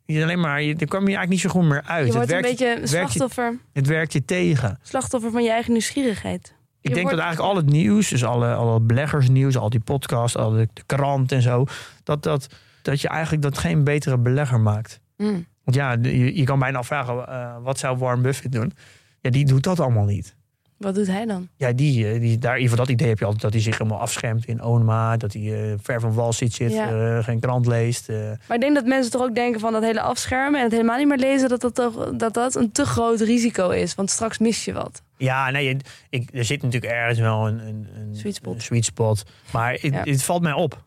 je 0.05 0.23
alleen 0.23 0.39
maar, 0.39 0.61
je, 0.61 0.75
daar 0.75 0.87
kwam 0.87 1.01
je 1.01 1.15
eigenlijk 1.15 1.29
niet 1.29 1.39
zo 1.51 1.59
goed 1.59 1.69
meer 1.69 1.81
uit. 1.85 1.99
je 1.99 2.03
Het 2.05 2.13
wordt 2.13 2.31
een 2.31 2.41
werkt, 2.41 2.49
beetje 2.49 2.65
een 2.65 2.89
werkt 2.89 2.89
je- 2.89 2.97
slachtoffer, 3.19 3.59
het 3.73 3.87
werkt 3.87 4.13
je 4.13 4.25
tegen. 4.25 4.79
slachtoffer 4.81 5.31
van 5.31 5.43
je 5.43 5.49
eigen 5.51 5.71
nieuwsgierigheid. 5.71 6.45
Ik 6.81 6.89
Je 6.89 6.95
denk 6.95 7.01
wordt- 7.01 7.17
dat 7.17 7.25
eigenlijk 7.25 7.55
al 7.55 7.61
het 7.63 7.69
nieuws, 7.71 8.09
dus 8.09 8.23
alle, 8.25 8.53
alle 8.53 8.79
beleggersnieuws, 8.79 9.57
al 9.57 9.69
die 9.69 9.79
podcasts, 9.79 10.37
al 10.37 10.51
de, 10.51 10.67
de 10.73 10.83
krant 10.85 11.31
en 11.31 11.41
zo, 11.41 11.65
dat, 12.03 12.23
dat, 12.23 12.47
dat 12.81 13.01
je 13.01 13.07
eigenlijk 13.07 13.41
dat 13.43 13.57
geen 13.57 13.83
betere 13.83 14.17
belegger 14.17 14.59
maakt. 14.59 14.99
Mm. 15.17 15.45
Want 15.63 15.77
ja, 15.77 15.91
je, 16.01 16.35
je 16.37 16.43
kan 16.43 16.59
bijna 16.59 16.77
afvragen, 16.77 17.27
eh, 17.27 17.55
wat 17.61 17.79
zou 17.79 17.97
Warren 17.97 18.21
Buffett 18.21 18.51
doen? 18.51 18.73
Ja, 19.21 19.29
die 19.29 19.45
doet 19.45 19.63
dat 19.63 19.79
allemaal 19.79 20.05
niet. 20.05 20.35
Wat 20.83 20.95
doet 20.95 21.07
hij 21.07 21.25
dan? 21.25 21.47
Ja, 21.57 21.71
die, 21.71 22.07
eh, 22.11 22.19
die, 22.19 22.37
daar, 22.37 22.61
voor 22.67 22.77
dat 22.77 22.89
idee 22.89 23.07
heb 23.07 23.19
je 23.19 23.25
altijd 23.25 23.41
dat 23.43 23.53
hij 23.53 23.61
zich 23.61 23.77
helemaal 23.77 23.99
afschermt 23.99 24.45
in 24.45 24.61
Onema, 24.61 25.17
dat 25.17 25.33
hij 25.33 25.41
eh, 25.71 25.73
ver 25.81 25.99
van 25.99 26.13
Wall 26.13 26.31
Street 26.31 26.53
zit, 26.53 26.71
Ja. 26.71 27.15
eh, 27.17 27.23
geen 27.23 27.39
krant 27.39 27.65
leest. 27.65 28.09
eh. 28.09 28.15
Maar 28.17 28.55
ik 28.57 28.61
denk 28.61 28.75
dat 28.75 28.85
mensen 28.85 29.11
toch 29.11 29.21
ook 29.21 29.35
denken 29.35 29.59
van 29.59 29.71
dat 29.73 29.83
hele 29.83 30.01
afschermen 30.01 30.57
en 30.59 30.63
het 30.63 30.71
helemaal 30.71 30.97
niet 30.97 31.07
meer 31.07 31.17
lezen, 31.17 31.49
dat 31.49 31.61
dat, 31.61 31.75
toch, 31.75 32.11
dat, 32.15 32.33
dat 32.33 32.55
een 32.55 32.71
te 32.71 32.85
groot 32.85 33.19
risico 33.19 33.69
is. 33.69 33.95
Want 33.95 34.09
straks 34.09 34.37
mis 34.37 34.65
je 34.65 34.73
wat. 34.73 35.01
Ja, 35.17 35.49
nee, 35.49 35.77
ik, 36.09 36.29
er 36.33 36.45
zit 36.45 36.61
natuurlijk 36.61 36.93
ergens 36.93 37.19
wel 37.19 37.47
een, 37.47 37.59
een, 37.67 37.87
een 37.95 38.15
Sweet 38.15 38.35
spot. 38.35 38.55
een 38.55 38.61
sweet 38.61 38.85
spot. 38.85 39.23
Maar 39.51 39.71
het, 39.71 39.81
Ja. 39.81 40.01
het 40.03 40.23
valt 40.23 40.41
mij 40.41 40.53
op. 40.53 40.83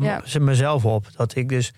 Ja. 0.00 0.22
me- 0.34 0.40
mezelf 0.40 0.84
op. 0.84 1.06
Dat 1.16 1.36
ik 1.36 1.48
dus, 1.48 1.72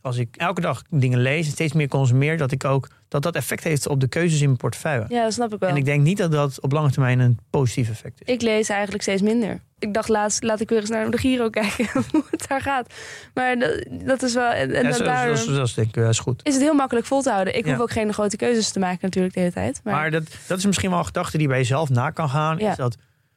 als 0.00 0.16
ik 0.16 0.36
elke 0.36 0.60
dag 0.60 0.82
dingen 0.90 1.18
lees 1.18 1.46
en 1.46 1.52
steeds 1.52 1.72
meer 1.72 1.88
consumeer, 1.88 2.36
dat 2.38 2.52
ik 2.52 2.64
ook 2.64 2.88
dat 3.08 3.22
dat 3.22 3.34
effect 3.34 3.64
heeft 3.64 3.88
op 3.88 4.00
de 4.00 4.08
keuzes 4.08 4.38
in 4.40 4.46
mijn 4.46 4.56
portefeuille. 4.58 5.04
Ja, 5.08 5.22
dat 5.22 5.32
snap 5.32 5.52
ik 5.54 5.60
wel. 5.60 5.68
En 5.68 5.76
ik 5.76 5.84
denk 5.84 6.02
niet 6.02 6.18
dat 6.18 6.32
dat 6.32 6.60
op 6.60 6.72
lange 6.72 6.90
termijn 6.90 7.18
een 7.18 7.38
positief 7.50 7.88
effect 7.90 8.20
is. 8.24 8.34
Ik 8.34 8.42
lees 8.42 8.68
eigenlijk 8.68 9.02
steeds 9.02 9.22
minder. 9.22 9.60
Ik 9.78 9.94
dacht 9.94 10.08
laatst, 10.08 10.42
laat 10.42 10.60
ik 10.60 10.68
weer 10.68 10.80
eens 10.80 10.88
naar 10.90 11.10
de 11.10 11.18
Giro 11.18 11.50
kijken 11.60 11.88
hoe 12.10 12.24
het 12.30 12.44
daar 12.48 12.60
gaat. 12.60 12.94
Maar 13.34 13.58
dat, 13.58 13.86
dat 13.90 14.22
is 14.22 14.34
wel... 14.34 14.50
En, 14.50 14.74
en 14.74 14.82
Ja, 14.82 14.88
dat 14.88 14.96
zo, 14.98 15.04
daar 15.04 15.26
dat, 15.28 15.38
is- 15.38 15.46
dat 15.46 15.66
is 15.66 15.74
denk 15.74 15.88
ik 15.88 15.94
wel 15.94 16.08
is 16.08 16.18
goed. 16.18 16.40
is 16.46 16.52
het 16.54 16.62
heel 16.62 16.74
makkelijk 16.74 17.06
vol 17.06 17.22
te 17.22 17.30
houden. 17.30 17.56
Ik 17.56 17.64
Ja. 17.64 17.70
hoef 17.72 17.80
ook 17.80 17.90
geen 17.90 18.12
grote 18.12 18.36
keuzes 18.36 18.70
te 18.70 18.78
maken 18.78 18.98
natuurlijk 19.00 19.34
de 19.34 19.40
hele 19.40 19.52
tijd. 19.52 19.80
Maar, 19.84 19.94
Maar 19.94 20.10
dat, 20.10 20.22
dat 20.46 20.58
is 20.58 20.66
misschien 20.66 20.90
wel 20.90 20.98
een 20.98 21.04
gedachte 21.04 21.38
die 21.38 21.48
bij 21.48 21.58
jezelf 21.58 21.88
na 21.88 22.10
kan 22.10 22.28
gaan. 22.28 22.58
Ja. 22.58 22.70
Is 22.70 22.76
dat 22.76 22.96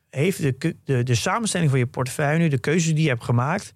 heeft 0.09 0.41
de, 0.41 0.75
de, 0.83 1.03
de 1.03 1.15
samenstelling 1.15 1.69
van 1.69 1.79
je 1.79 1.85
portefeuille 1.87 2.39
nu, 2.39 2.47
de 2.47 2.57
keuzes 2.59 2.93
die 2.93 3.03
je 3.03 3.09
hebt 3.09 3.23
gemaakt, 3.23 3.73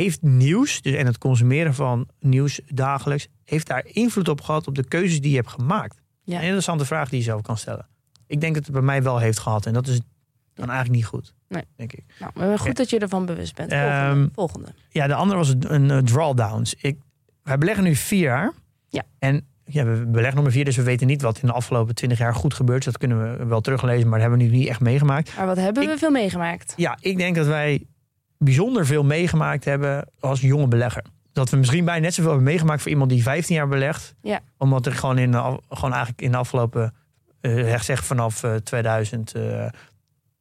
heeft 0.00 0.22
nieuws 0.22 0.82
dus, 0.82 0.94
en 0.94 1.06
het 1.06 1.18
consumeren 1.18 1.74
van 1.74 2.08
nieuws 2.20 2.60
dagelijks, 2.66 3.28
heeft 3.44 3.66
daar 3.66 3.84
invloed 3.86 4.28
op 4.28 4.40
gehad 4.40 4.66
op 4.66 4.74
de 4.74 4.84
keuzes 4.84 5.20
die 5.20 5.30
je 5.30 5.36
hebt 5.36 5.48
gemaakt? 5.48 6.00
Ja. 6.24 6.36
Een 6.36 6.42
interessante 6.42 6.84
vraag 6.84 7.08
die 7.08 7.18
je 7.18 7.24
zelf 7.24 7.40
kan 7.42 7.56
stellen. 7.58 7.86
Ik 8.26 8.40
denk 8.40 8.54
dat 8.54 8.62
het 8.64 8.72
bij 8.72 8.82
mij 8.82 9.02
wel 9.02 9.18
heeft 9.18 9.38
gehad 9.38 9.66
en 9.66 9.72
dat 9.72 9.86
is 9.86 10.00
dan 10.54 10.66
eigenlijk 10.68 10.98
niet 10.98 11.06
goed. 11.06 11.34
Nee. 11.48 11.62
Denk 11.76 11.92
ik. 11.92 12.04
nou, 12.20 12.32
maar 12.34 12.58
goed 12.58 12.66
Ja. 12.66 12.72
dat 12.72 12.90
je 12.90 12.98
ervan 12.98 13.26
bewust 13.26 13.54
bent. 13.54 13.72
Volgende. 13.72 13.94
Ehm, 14.20 14.28
Volgende. 14.32 14.68
Ja, 14.88 15.06
de 15.06 15.14
andere 15.14 15.38
was 15.38 15.54
een 15.60 15.88
uh, 15.90 15.98
drawdowns. 15.98 16.74
Ik, 16.74 16.98
wij 17.42 17.58
beleggen 17.58 17.84
nu 17.84 17.94
vier 17.94 18.20
jaar. 18.22 18.52
Ja. 18.88 19.02
En 19.18 19.46
ja, 19.64 19.84
we 19.84 20.06
beleggen 20.06 20.34
nog 20.34 20.42
maar 20.44 20.52
vier, 20.52 20.64
dus 20.64 20.76
we 20.76 20.82
weten 20.82 21.06
niet 21.06 21.22
wat 21.22 21.38
in 21.38 21.46
de 21.46 21.52
afgelopen 21.54 21.94
twintig 21.94 22.18
jaar 22.18 22.34
goed 22.34 22.54
gebeurd 22.54 22.78
is. 22.78 22.84
Dat 22.84 22.98
kunnen 22.98 23.38
we 23.38 23.44
wel 23.44 23.60
teruglezen, 23.60 24.08
maar 24.08 24.18
dat 24.18 24.28
hebben 24.28 24.46
we 24.46 24.52
nu 24.52 24.58
niet 24.58 24.68
echt 24.68 24.80
meegemaakt. 24.80 25.36
Maar 25.36 25.46
wat 25.46 25.56
hebben 25.56 25.82
ik- 25.82 25.88
we 25.88 25.98
veel 25.98 26.10
meegemaakt? 26.10 26.72
Ja, 26.76 26.98
ik 27.00 27.16
denk 27.16 27.36
dat 27.36 27.46
wij 27.46 27.86
bijzonder 28.38 28.86
veel 28.86 29.04
meegemaakt 29.04 29.64
hebben 29.64 30.08
als 30.20 30.40
jonge 30.40 30.68
belegger. 30.68 31.04
Dat 31.32 31.50
we 31.50 31.56
misschien 31.56 31.84
bijna 31.84 32.00
net 32.00 32.14
zoveel 32.14 32.30
hebben 32.30 32.48
meegemaakt 32.48 32.82
voor 32.82 32.90
iemand 32.90 33.10
die 33.10 33.22
15 33.22 33.56
jaar 33.56 33.68
belegt. 33.68 34.14
Ja. 34.22 34.40
Omdat 34.58 34.86
er 34.86 34.92
gewoon, 34.92 35.18
in 35.18 35.32
gewoon 35.68 35.92
eigenlijk 35.92 36.22
in 36.22 36.30
de 36.30 36.36
afgelopen, 36.36 36.94
eh 37.40 37.80
zeg 37.80 38.04
vanaf 38.04 38.42
eh, 38.42 38.54
2000, 38.54 39.34
eh, 39.34 39.66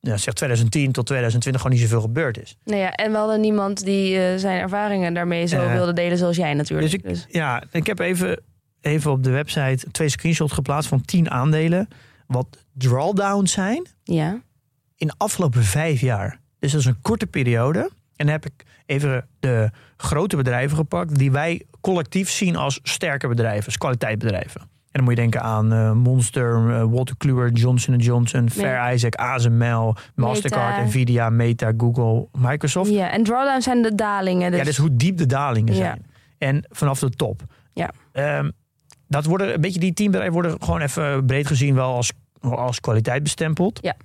ja, 0.05 0.17
zeg 0.17 0.33
2010 0.33 0.91
tot 0.91 1.05
2020 1.05 1.61
gewoon 1.61 1.77
niet 1.77 1.87
zoveel 1.87 2.05
gebeurd 2.05 2.41
is. 2.41 2.57
Nou 2.63 2.79
ja, 2.79 2.91
en 2.91 3.11
we 3.11 3.17
hadden 3.17 3.41
niemand 3.41 3.85
die 3.85 4.17
eh, 4.19 4.37
zijn 4.37 4.61
ervaringen 4.61 5.13
daarmee 5.13 5.45
zo 5.45 5.61
Eh, 5.61 5.71
wilde 5.71 5.93
delen 5.93 6.17
zoals 6.17 6.35
jij 6.35 6.53
natuurlijk. 6.53 7.01
Dus 7.01 7.23
ik, 7.25 7.33
ja, 7.33 7.63
ik 7.71 7.87
heb 7.87 7.99
even, 7.99 8.41
even 8.81 9.11
op 9.11 9.23
de 9.23 9.29
website 9.29 9.91
twee 9.91 10.09
screenshots 10.09 10.53
geplaatst 10.53 10.89
van 10.89 11.01
10 11.01 11.31
aandelen. 11.31 11.87
Wat 12.27 12.65
drawdowns 12.73 13.51
zijn 13.51 13.87
ja. 14.03 14.41
in 14.95 15.07
de 15.07 15.13
afgelopen 15.17 15.63
vijf 15.63 16.01
jaar. 16.01 16.39
Dus 16.65 16.73
dat 16.73 16.81
is 16.83 16.87
een 16.87 17.01
korte 17.01 17.27
periode. 17.27 17.79
En 18.15 18.25
dan 18.25 18.27
heb 18.27 18.45
ik 18.45 18.53
even 18.85 19.27
de 19.39 19.69
grote 19.97 20.35
bedrijven 20.35 20.77
gepakt 20.77 21.17
die 21.17 21.31
wij 21.31 21.61
collectief 21.81 22.29
zien 22.29 22.55
als 22.55 22.79
sterke 22.83 23.27
bedrijven, 23.27 23.65
als 23.65 23.77
kwaliteitbedrijven. 23.77 24.61
En 24.61 24.67
dan 24.91 25.03
moet 25.03 25.13
je 25.13 25.19
denken 25.19 25.41
aan 25.41 25.73
eh, 25.73 25.91
Monster, 25.91 26.69
eh, 26.69 26.83
Walter 26.91 27.17
Kluwer, 27.17 27.51
Johnson 27.51 27.95
Johnson, 27.95 28.49
Fair 28.49 28.93
Isaac, 28.93 29.15
ASML, 29.15 29.95
Mastercard, 30.15 30.75
Meta. 30.75 30.87
Nvidia, 30.87 31.29
Meta, 31.29 31.71
Google, 31.77 32.27
Microsoft. 32.31 32.89
ja, 32.91 33.11
en 33.11 33.23
drawdown 33.23 33.61
zijn 33.61 33.81
de 33.81 33.95
dalingen. 33.95 34.49
Dus, 34.51 34.59
Ja, 34.59 34.65
dus 34.65 34.77
hoe 34.77 34.95
diep 34.95 35.17
de 35.17 35.25
dalingen 35.25 35.73
Ja. 35.73 35.79
zijn. 35.79 36.05
En 36.37 36.65
vanaf 36.69 36.99
de 36.99 37.09
top. 37.09 37.41
Ja. 37.73 37.91
Ehm, 38.11 38.51
dat 39.07 39.25
worden, 39.25 39.53
een 39.53 39.61
beetje 39.61 39.79
die 39.79 39.93
tien 39.93 40.05
bedrijven 40.11 40.33
worden 40.33 40.61
gewoon 40.63 40.81
even 40.81 41.25
breed 41.25 41.47
gezien 41.47 41.75
wel 41.75 41.93
als, 41.95 42.11
als 42.41 42.79
kwaliteit 42.79 43.23
bestempeld. 43.23 43.79
Ja. 43.81 43.95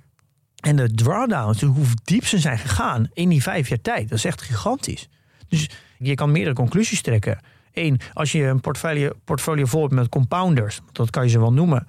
En 0.61 0.75
de 0.75 0.93
drawdowns, 0.93 1.59
dus 1.59 1.69
hoe 1.69 1.85
diep 2.03 2.25
ze 2.25 2.39
zijn 2.39 2.57
gegaan 2.57 3.09
in 3.13 3.29
die 3.29 3.41
vijf 3.43 3.69
jaar 3.69 3.81
tijd, 3.81 4.09
dat 4.09 4.17
is 4.17 4.25
echt 4.25 4.41
gigantisch. 4.41 5.09
Dus 5.47 5.69
je 5.97 6.15
kan 6.15 6.31
meerdere 6.31 6.55
conclusies 6.55 7.01
trekken. 7.01 7.39
Eén, 7.73 7.99
als 8.13 8.31
je 8.31 8.43
een 8.43 8.61
portfolio, 8.61 9.11
portfolio 9.23 9.65
vol 9.65 9.81
hebt 9.81 9.93
met 9.93 10.09
compounders, 10.09 10.79
dat 10.91 11.09
kan 11.09 11.23
je 11.23 11.29
ze 11.29 11.39
wel 11.39 11.53
noemen, 11.53 11.87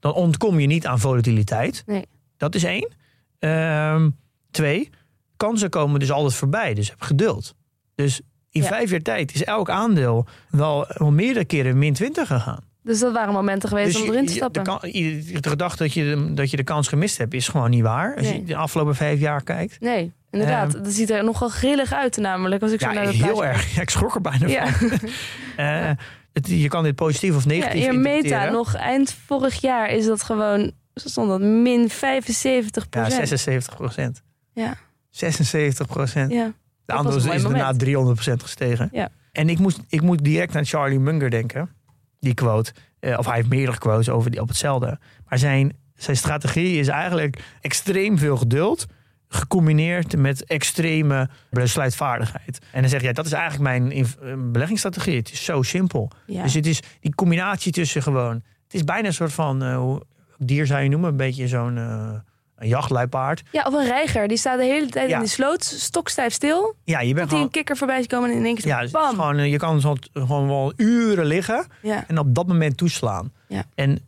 dan 0.00 0.12
ontkom 0.12 0.60
je 0.60 0.66
niet 0.66 0.86
aan 0.86 0.98
volatiliteit. 1.00 1.82
Nee. 1.86 2.06
Dat 2.36 2.54
is 2.54 2.64
één. 2.64 2.92
Ehm, 3.38 4.10
twee, 4.50 4.90
kansen 5.36 5.70
komen 5.70 6.00
dus 6.00 6.10
altijd 6.10 6.34
voorbij, 6.34 6.74
dus 6.74 6.88
heb 6.88 7.02
geduld. 7.02 7.54
Dus 7.94 8.20
in 8.50 8.62
Ja. 8.62 8.68
vijf 8.68 8.90
jaar 8.90 9.00
tijd 9.02 9.34
is 9.34 9.44
elk 9.44 9.70
aandeel 9.70 10.26
wel, 10.50 10.86
wel 10.88 11.10
meerdere 11.12 11.44
keren 11.44 11.78
min 11.78 11.92
20 11.94 12.26
gegaan. 12.26 12.64
Dus 12.84 12.98
dat 13.00 13.12
waren 13.12 13.32
momenten 13.34 13.68
geweest 13.68 13.92
Dus 13.92 14.00
om 14.00 14.06
je- 14.06 14.12
erin 14.12 14.26
te 14.26 14.32
je- 14.32 14.38
stappen. 14.38 14.64
De, 14.80 14.98
je- 14.98 15.40
de 15.40 15.48
gedachte 15.48 15.82
dat 15.82 15.92
je, 15.92 16.04
de- 16.04 16.34
dat 16.34 16.50
je 16.50 16.56
de 16.56 16.64
kans 16.64 16.88
gemist 16.88 17.18
hebt, 17.18 17.34
is 17.34 17.48
gewoon 17.48 17.70
niet 17.70 17.82
waar. 17.82 18.16
Als 18.16 18.26
Nee. 18.26 18.38
je 18.40 18.44
de 18.44 18.56
afgelopen 18.56 18.94
vijf 18.94 19.20
jaar 19.20 19.42
kijkt. 19.42 19.80
Nee, 19.80 20.12
inderdaad. 20.30 20.74
Ehm, 20.74 20.82
dat 20.82 20.92
ziet 20.92 21.10
er 21.10 21.24
nogal 21.24 21.48
grillig 21.48 21.92
uit 21.92 22.16
namelijk. 22.16 22.62
Als 22.62 22.72
ik 22.72 22.80
zo 22.80 22.88
Ja, 22.88 22.94
naar 22.94 23.04
de 23.06 23.12
heel 23.12 23.44
erg. 23.44 23.74
Ja, 23.74 23.82
ik 23.82 23.90
schrok 23.90 24.14
er 24.14 24.20
bijna 24.20 24.46
Ja. 24.46 24.66
van. 24.66 24.90
Eh, 25.56 25.90
het, 26.32 26.48
je 26.48 26.68
kan 26.68 26.82
dit 26.82 26.94
positief 26.94 27.36
of 27.36 27.42
Ja, 27.42 27.48
negatief 27.50 27.82
hier 27.82 27.94
meta, 27.94 28.10
interpreteren. 28.14 28.52
nog 28.52 28.74
eind 28.74 29.16
vorig 29.26 29.60
jaar 29.60 29.88
is 29.90 30.06
dat 30.06 30.22
gewoon, 30.22 30.72
zo 30.94 31.08
stond 31.08 31.28
dat, 31.28 31.40
min 31.40 31.88
75 31.90 32.82
Ja, 32.82 32.88
procent. 33.00 33.14
76 33.28 33.76
procent. 33.76 34.22
Ja. 34.52 34.74
76 35.10 35.86
procent. 35.86 36.32
Ja. 36.32 36.52
De 36.86 36.92
aandeel 36.92 37.16
is, 37.16 37.24
daarna 37.24 37.48
moment. 37.72 37.78
300% 37.78 38.42
gestegen. 38.42 38.88
Ja. 38.92 39.08
En 39.32 39.48
ik 39.48 39.58
moet, 39.58 39.78
ik 39.88 40.00
moet 40.02 40.24
direct 40.24 40.56
aan 40.56 40.64
Charlie 40.64 40.98
Munger 40.98 41.30
denken. 41.30 41.70
Die 42.24 42.34
quote. 42.34 42.72
Eh, 43.00 43.18
of 43.18 43.26
hij 43.26 43.34
heeft 43.34 43.48
meerdere 43.48 43.78
quotes 43.78 44.08
over 44.08 44.30
die, 44.30 44.40
op 44.40 44.48
hetzelfde. 44.48 44.98
Maar 45.28 45.38
zijn, 45.38 45.76
zijn 45.94 46.16
strategie 46.16 46.78
is 46.78 46.88
eigenlijk 46.88 47.42
extreem 47.60 48.18
veel 48.18 48.36
geduld. 48.36 48.86
Gecombineerd 49.28 50.16
met 50.16 50.44
extreme 50.44 51.28
besluitvaardigheid. 51.50 52.58
En 52.72 52.80
dan 52.80 52.90
zeg 52.90 53.00
je, 53.00 53.06
ja, 53.06 53.12
dat 53.12 53.26
is 53.26 53.32
eigenlijk 53.32 53.62
mijn 53.62 53.92
eh, 53.92 54.04
beleggingsstrategie. 54.52 55.16
Het 55.16 55.32
is 55.32 55.44
zo 55.44 55.62
simpel. 55.62 56.10
Ja. 56.26 56.42
Dus 56.42 56.54
het 56.54 56.66
is 56.66 56.80
die 57.00 57.14
combinatie 57.14 57.72
tussen 57.72 58.02
gewoon... 58.02 58.34
Het 58.64 58.74
is 58.74 58.84
bijna 58.84 59.06
een 59.06 59.14
soort 59.14 59.32
van... 59.32 59.74
hoe- 59.74 60.02
dier 60.38 60.66
zou 60.66 60.82
je 60.82 60.88
noemen? 60.88 61.10
Een 61.10 61.16
beetje 61.16 61.48
zo'n 61.48 61.78
een 62.56 62.68
jachtluipaard. 62.68 63.42
ja, 63.52 63.62
of 63.66 63.72
een 63.74 63.84
reiger. 63.86 64.28
Die 64.28 64.36
staat 64.36 64.58
de 64.58 64.64
hele 64.64 64.88
tijd 64.88 65.08
Ja. 65.08 65.14
in 65.14 65.20
die 65.22 65.30
sloot, 65.30 65.64
stokstijf 65.64 66.32
stil. 66.32 66.74
Ja, 66.84 67.00
je 67.00 67.04
bent 67.14 67.16
Tot 67.16 67.16
die 67.16 67.28
gewoon... 67.28 67.42
een 67.44 67.50
kikker 67.50 67.76
voorbij 67.76 67.98
is 68.00 68.06
komen 68.06 68.30
en 68.30 68.36
in 68.36 68.44
één 68.44 68.54
keer 68.54 68.66
Ja, 68.66 68.80
is 68.80 68.90
bam. 68.90 69.10
gewoon, 69.14 69.38
eh, 69.38 69.50
je 69.50 69.56
kan 69.56 69.80
zo, 69.80 69.94
gewoon 70.12 70.46
wel 70.46 70.72
uren 70.76 71.24
liggen 71.26 71.66
Ja. 71.82 72.04
en 72.08 72.18
op 72.18 72.34
dat 72.34 72.46
moment 72.46 72.76
toeslaan. 72.76 73.32
Ja. 73.48 73.64
En 73.74 73.98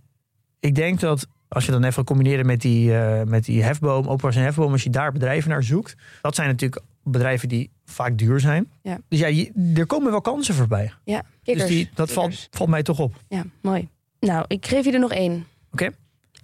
ik 0.61 0.75
denk 0.75 1.01
dat 1.01 1.27
als 1.49 1.67
je 1.67 1.73
dan 1.73 1.85
even 1.85 2.05
combineert 2.05 2.47
met 2.47 2.61
die, 2.61 2.97
eh, 2.99 3.23
met 3.23 3.45
die 3.45 3.63
hefboom, 3.63 4.07
opwas 4.07 4.37
en 4.37 4.43
hefboom, 4.43 4.73
als 4.73 4.83
je 4.83 4.91
daar 4.91 5.13
bedrijven 5.13 5.51
naar 5.51 5.63
zoekt, 5.63 5.95
dat 6.23 6.35
zijn 6.35 6.49
natuurlijk 6.49 6.83
bedrijven 7.03 7.49
die 7.49 7.71
vaak 7.85 8.19
duur 8.19 8.41
zijn. 8.41 8.71
Ja. 8.83 8.99
Dus 9.09 9.19
ja, 9.19 9.27
je- 9.27 9.73
er 9.77 9.87
komen 9.87 10.11
wel 10.11 10.21
kansen 10.21 10.55
voorbij. 10.55 10.93
Ja, 11.05 11.23
kikkers. 11.43 11.67
dus 11.69 11.77
die, 11.77 11.91
dat 11.95 12.07
Kikkers. 12.07 12.13
valt, 12.41 12.49
valt 12.51 12.69
mij 12.71 12.83
toch 12.83 12.99
op. 12.99 13.15
Ja, 13.29 13.43
mooi. 13.61 13.89
Nou, 14.21 14.45
ik 14.49 14.67
geef 14.67 14.85
je 14.85 14.93
er 14.93 14.99
nog 14.99 15.13
één. 15.13 15.47
Oké. 15.73 15.91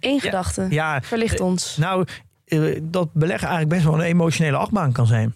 Eén 0.05 0.19
gedachte. 0.19 0.67
Ja, 0.69 1.01
Verlicht 1.01 1.39
ons. 1.39 1.77
nou, 1.77 2.05
eh, 2.45 2.79
dat 2.81 3.13
beleggen 3.13 3.47
eigenlijk 3.47 3.75
best 3.75 3.83
wel 3.91 3.99
een 4.01 4.09
emotionele 4.11 4.57
achtbaan 4.57 4.91
kan 4.91 5.07
zijn. 5.07 5.33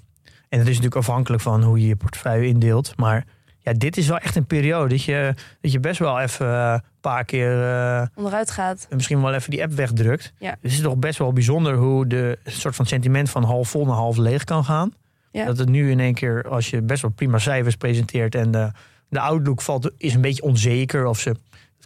En 0.49 0.57
dat 0.57 0.67
is 0.67 0.75
natuurlijk 0.75 0.95
afhankelijk 0.95 1.41
van 1.43 1.63
hoe 1.63 1.79
je 1.81 1.87
je 1.87 1.95
portefeuille 1.95 2.47
indeelt. 2.47 2.93
Maar 2.97 3.25
ja, 3.59 3.73
dit 3.73 3.97
is 3.97 4.07
wel 4.07 4.17
echt 4.17 4.35
een 4.35 4.45
periode 4.45 4.89
dat 4.89 5.03
je, 5.03 5.33
dat 5.61 5.71
je 5.71 5.79
best 5.79 5.99
wel 5.99 6.19
even 6.19 6.47
eh, 6.47 6.71
een 6.73 6.81
paar 7.01 7.25
keer 7.25 7.63
eh, 7.63 8.01
Onderuit 8.15 8.51
gaat. 8.51 8.87
misschien 8.89 9.21
wel 9.21 9.33
even 9.33 9.51
die 9.51 9.63
app 9.63 9.71
wegdrukt. 9.73 10.33
Ja. 10.39 10.49
Dus 10.61 10.71
het 10.71 10.79
is 10.79 10.85
toch 10.87 10.97
best 10.97 11.17
wel 11.19 11.33
bijzonder 11.33 11.75
hoe 11.75 12.07
de 12.07 12.37
soort 12.45 12.75
van 12.75 12.85
sentiment 12.85 13.29
van 13.29 13.43
half 13.43 13.69
vol 13.69 13.85
naar 13.85 13.95
half 13.95 14.17
leeg 14.17 14.43
kan 14.43 14.65
gaan. 14.65 14.93
Ja. 15.31 15.45
Dat 15.45 15.57
het 15.57 15.69
nu 15.69 15.91
in 15.91 15.99
één 15.99 16.13
keer, 16.13 16.47
als 16.49 16.69
je 16.69 16.81
best 16.81 17.01
wel 17.01 17.11
prima 17.11 17.37
cijfers 17.37 17.75
presenteert 17.75 18.35
en 18.35 18.51
de, 18.51 18.71
de 19.09 19.19
outlook 19.19 19.61
valt, 19.61 19.91
is 19.97 20.13
een 20.13 20.21
beetje 20.21 20.43
onzeker. 20.43 21.05
Of 21.05 21.19
ze, 21.19 21.35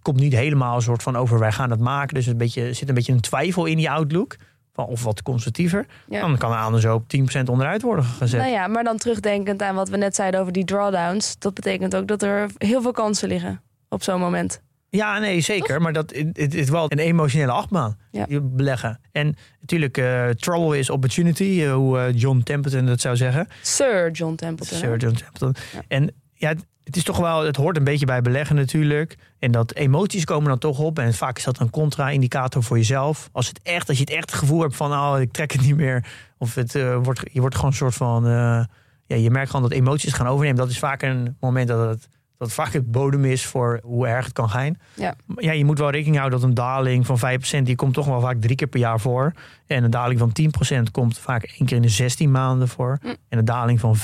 het 0.01 0.09
komt 0.13 0.19
niet 0.19 0.33
helemaal 0.33 0.75
een 0.75 0.81
soort 0.81 1.03
van 1.03 1.15
over 1.15 1.39
wij 1.39 1.51
gaan 1.51 1.69
het 1.69 1.79
maken. 1.79 2.15
Dus 2.15 2.25
een 2.25 2.37
beetje, 2.37 2.61
er 2.63 2.75
zit 2.75 2.89
een 2.89 2.95
beetje 2.95 3.13
een 3.13 3.21
twijfel 3.21 3.65
in 3.65 3.77
die 3.77 3.89
outlook. 3.89 4.35
Van, 4.73 4.85
of 4.85 5.03
wat 5.03 5.21
conservatiever. 5.21 5.85
Ja. 6.09 6.21
Dan 6.21 6.37
kan 6.37 6.51
aandeel 6.51 6.79
zo 6.79 6.95
op 6.95 7.03
10% 7.39 7.43
onderuit 7.45 7.81
worden 7.81 8.05
gezet. 8.05 8.39
Nou 8.39 8.51
ja, 8.51 8.67
maar 8.67 8.83
dan 8.83 8.97
terugdenkend 8.97 9.61
aan 9.61 9.75
wat 9.75 9.89
we 9.89 9.97
net 9.97 10.15
zeiden 10.15 10.39
over 10.39 10.53
die 10.53 10.65
drawdowns. 10.65 11.35
Dat 11.39 11.53
betekent 11.53 11.95
ook 11.95 12.07
dat 12.07 12.21
er 12.21 12.49
heel 12.57 12.81
veel 12.81 12.91
kansen 12.91 13.27
liggen 13.27 13.61
op 13.89 14.03
zo'n 14.03 14.19
moment. 14.19 14.61
Ja, 14.89 15.19
nee, 15.19 15.41
zeker. 15.41 15.81
Maar 15.81 15.93
dat, 15.93 16.13
het, 16.33 16.53
is 16.53 16.69
wel 16.69 16.91
een 16.91 16.99
emotionele 16.99 17.51
achtbaan. 17.51 17.97
Ja. 18.11 18.25
Beleggen. 18.41 18.99
En 19.11 19.35
natuurlijk, 19.59 19.97
eh, 19.97 20.29
trouble 20.29 20.79
is 20.79 20.89
opportunity. 20.89 21.61
eh, 21.63 21.73
hoe 21.73 21.99
eh, 21.99 22.13
John 22.15 22.41
Templeton 22.43 22.85
dat 22.85 23.01
zou 23.01 23.15
zeggen. 23.15 23.47
Sir 23.61 24.11
John 24.11 24.35
Templeton. 24.35 24.77
Sir 24.77 24.97
John 24.97 25.15
Templeton. 25.15 25.55
Ja. 25.73 25.81
En 25.87 26.13
ja, 26.33 26.53
het- 26.91 26.99
is 26.99 27.03
toch 27.03 27.17
wel, 27.17 27.43
het 27.43 27.55
hoort 27.55 27.77
een 27.77 27.83
beetje 27.83 28.05
bij 28.05 28.21
beleggen 28.21 28.55
natuurlijk. 28.55 29.17
En 29.39 29.51
dat 29.51 29.73
emoties 29.73 30.25
komen 30.25 30.49
dan 30.49 30.57
toch 30.57 30.79
op. 30.79 30.99
En 30.99 31.13
vaak 31.13 31.37
is 31.37 31.43
dat 31.43 31.59
een 31.59 31.69
contra-indicator 31.69 32.63
voor 32.63 32.77
jezelf. 32.77 33.29
Als, 33.31 33.47
het 33.47 33.59
echt, 33.63 33.87
als 33.89 33.97
je 33.97 34.03
het 34.03 34.13
echt 34.13 34.29
het 34.31 34.39
gevoel 34.39 34.61
hebt 34.61 34.75
van, 34.75 34.91
oh, 34.91 35.15
ik 35.19 35.31
trek 35.31 35.51
het 35.51 35.61
niet 35.61 35.75
meer. 35.75 36.05
Of 36.37 36.55
het, 36.55 36.75
eh, 36.75 36.97
wordt, 37.03 37.21
je 37.31 37.39
wordt 37.39 37.55
gewoon 37.55 37.69
een 37.71 37.77
soort 37.77 37.93
van, 37.93 38.25
eh, 38.25 38.63
ja, 39.05 39.15
je 39.15 39.31
merkt 39.31 39.49
gewoon 39.51 39.69
dat 39.69 39.77
emoties 39.77 40.13
gaan 40.13 40.27
overnemen. 40.27 40.57
Dat 40.57 40.69
is 40.69 40.79
vaak 40.79 41.01
een 41.01 41.37
moment 41.39 41.67
dat 41.67 41.89
het, 41.89 42.07
dat 42.37 42.51
vaak 42.53 42.73
het 42.73 42.91
bodem 42.91 43.25
is 43.25 43.45
voor 43.45 43.79
hoe 43.83 44.07
erg 44.07 44.25
het 44.25 44.33
kan 44.33 44.49
zijn. 44.49 44.79
Ja. 44.93 45.15
Maar 45.25 45.43
ja, 45.43 45.51
je 45.51 45.65
moet 45.65 45.79
wel 45.79 45.89
rekening 45.89 46.17
houden 46.17 46.39
dat 46.39 46.49
een 46.49 46.55
daling 46.55 47.05
van 47.05 47.19
5% 47.19 47.65
die 47.65 47.75
komt 47.75 47.93
toch 47.93 48.05
wel 48.05 48.19
vaak 48.21 48.41
drie 48.41 48.55
keer 48.55 48.67
per 48.67 48.79
jaar 48.79 48.99
voor. 48.99 49.33
En 49.67 49.83
een 49.83 49.89
daling 49.89 50.19
van 50.19 50.31
10% 50.31 50.91
komt 50.91 51.17
vaak 51.17 51.43
één 51.43 51.65
keer 51.67 51.75
in 51.75 51.81
de 51.81 51.89
16 51.89 52.31
maanden 52.31 52.67
voor. 52.67 52.99
Mm. 53.03 53.15
En 53.29 53.37
een 53.37 53.45
daling 53.45 53.79
van 53.79 53.95
15% 53.97 54.01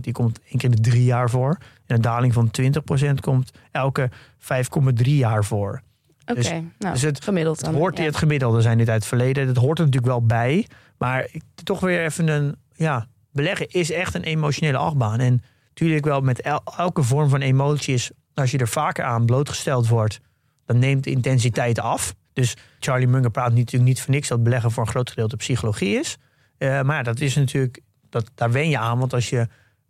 die 0.00 0.12
komt 0.12 0.38
één 0.48 0.58
keer 0.58 0.70
in 0.70 0.76
de 0.82 0.90
drie 0.90 1.04
jaar 1.04 1.30
voor. 1.30 1.58
En 1.88 1.94
een 1.96 2.00
daling 2.02 2.32
van 2.32 2.50
20% 2.50 3.20
komt 3.20 3.50
elke 3.70 4.10
5,3 4.38 5.02
jaar 5.02 5.44
voor. 5.44 5.82
Oké, 6.26 6.34
Dus- 6.34 6.50
nou, 6.50 6.92
dus 6.92 7.02
het- 7.02 7.24
gemiddeld 7.24 7.60
Het 7.66 7.74
hoort 7.74 7.98
ja. 7.98 8.04
het 8.04 8.16
gemiddelde 8.16 8.60
zijn 8.60 8.78
dit 8.78 8.88
uit 8.88 8.98
het 8.98 9.06
verleden. 9.08 9.46
Dat 9.46 9.56
hoort 9.56 9.78
er 9.78 9.84
natuurlijk 9.84 10.12
wel 10.12 10.26
bij. 10.26 10.66
Maar 10.98 11.26
ik, 11.32 11.42
toch 11.64 11.80
weer 11.80 12.04
even 12.04 12.28
een... 12.28 12.56
Ja, 12.72 13.06
beleggen 13.32 13.68
is 13.68 13.90
echt 13.90 14.14
een 14.14 14.22
emotionele 14.22 14.76
achtbaan. 14.78 15.20
En 15.20 15.42
natuurlijk 15.68 16.04
wel 16.04 16.20
met 16.20 16.40
el- 16.40 16.62
elke 16.76 17.02
vorm 17.02 17.28
van 17.28 17.40
emoties... 17.40 18.10
als 18.34 18.50
je 18.50 18.58
er 18.58 18.68
vaker 18.68 19.04
aan 19.04 19.26
blootgesteld 19.26 19.88
wordt... 19.88 20.20
dan 20.66 20.78
neemt 20.78 21.04
de 21.04 21.10
intensiteit 21.10 21.78
af. 21.80 22.14
Dus 22.32 22.56
Charlie 22.80 23.08
Munger 23.08 23.30
praat 23.30 23.54
natuurlijk 23.54 23.84
niet 23.84 24.00
voor 24.00 24.14
niks... 24.14 24.28
dat 24.28 24.42
beleggen 24.42 24.70
voor 24.70 24.82
een 24.82 24.90
groot 24.90 25.08
gedeelte 25.10 25.36
psychologie 25.36 25.98
is. 25.98 26.16
Eh, 26.58 26.82
maar 26.82 26.96
ja, 26.96 27.02
dat 27.02 27.20
is 27.20 27.34
natuurlijk... 27.34 27.80
Dat, 28.10 28.30
daar 28.34 28.52
wen 28.52 28.68
je 28.68 28.78
aan. 28.78 28.98
Want 28.98 29.12
als 29.12 29.30
je 29.30 29.46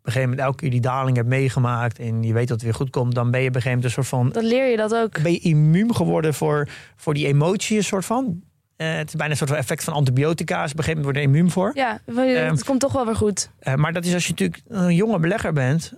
een 0.08 0.12
gegeven 0.12 0.28
moment 0.30 0.40
elke 0.46 0.56
keer 0.56 0.70
die 0.70 0.80
daling 0.80 1.16
hebt 1.16 1.28
meegemaakt... 1.28 1.98
en 1.98 2.22
je 2.22 2.32
weet 2.32 2.48
dat 2.48 2.56
het 2.56 2.62
weer 2.64 2.74
goed 2.74 2.90
komt... 2.90 3.14
dan 3.14 3.30
ben 3.30 3.40
je 3.40 3.48
op 3.48 3.54
een 3.54 3.62
gegeven 3.62 3.78
moment 3.82 3.84
een 3.98 4.04
soort 4.04 4.06
van 4.22 4.42
Dan 4.42 4.44
leer 4.50 4.70
je 4.70 4.76
dat 4.76 4.94
ook. 4.94 5.22
ben 5.22 5.32
je 5.32 5.38
immuun 5.38 5.94
geworden 5.94 6.34
voor, 6.34 6.68
voor 6.96 7.14
die 7.14 7.26
emotie, 7.26 7.76
een 7.76 7.84
soort 7.84 8.04
van. 8.04 8.42
Eh, 8.76 8.94
het 8.96 9.08
is 9.08 9.14
bijna 9.14 9.30
een 9.32 9.38
soort 9.38 9.50
van 9.50 9.58
effect 9.58 9.84
van 9.84 9.94
antibiotica's. 9.94 10.72
Op 10.72 10.78
een 10.78 10.84
gegeven 10.84 11.02
moment 11.02 11.04
word 11.04 11.16
je 11.16 11.22
er 11.22 11.28
immuun 11.28 11.50
voor. 11.50 11.70
Ja, 11.74 12.00
Ehm, 12.06 12.50
het 12.50 12.64
komt 12.64 12.80
toch 12.80 12.92
wel 12.92 13.04
weer 13.06 13.16
goed. 13.16 13.50
Eh, 13.58 13.74
maar 13.74 13.92
dat 13.92 14.04
is 14.04 14.14
als 14.14 14.24
je 14.26 14.30
natuurlijk 14.30 14.60
een 14.68 14.94
jonge 14.94 15.18
belegger 15.18 15.52
bent, 15.52 15.92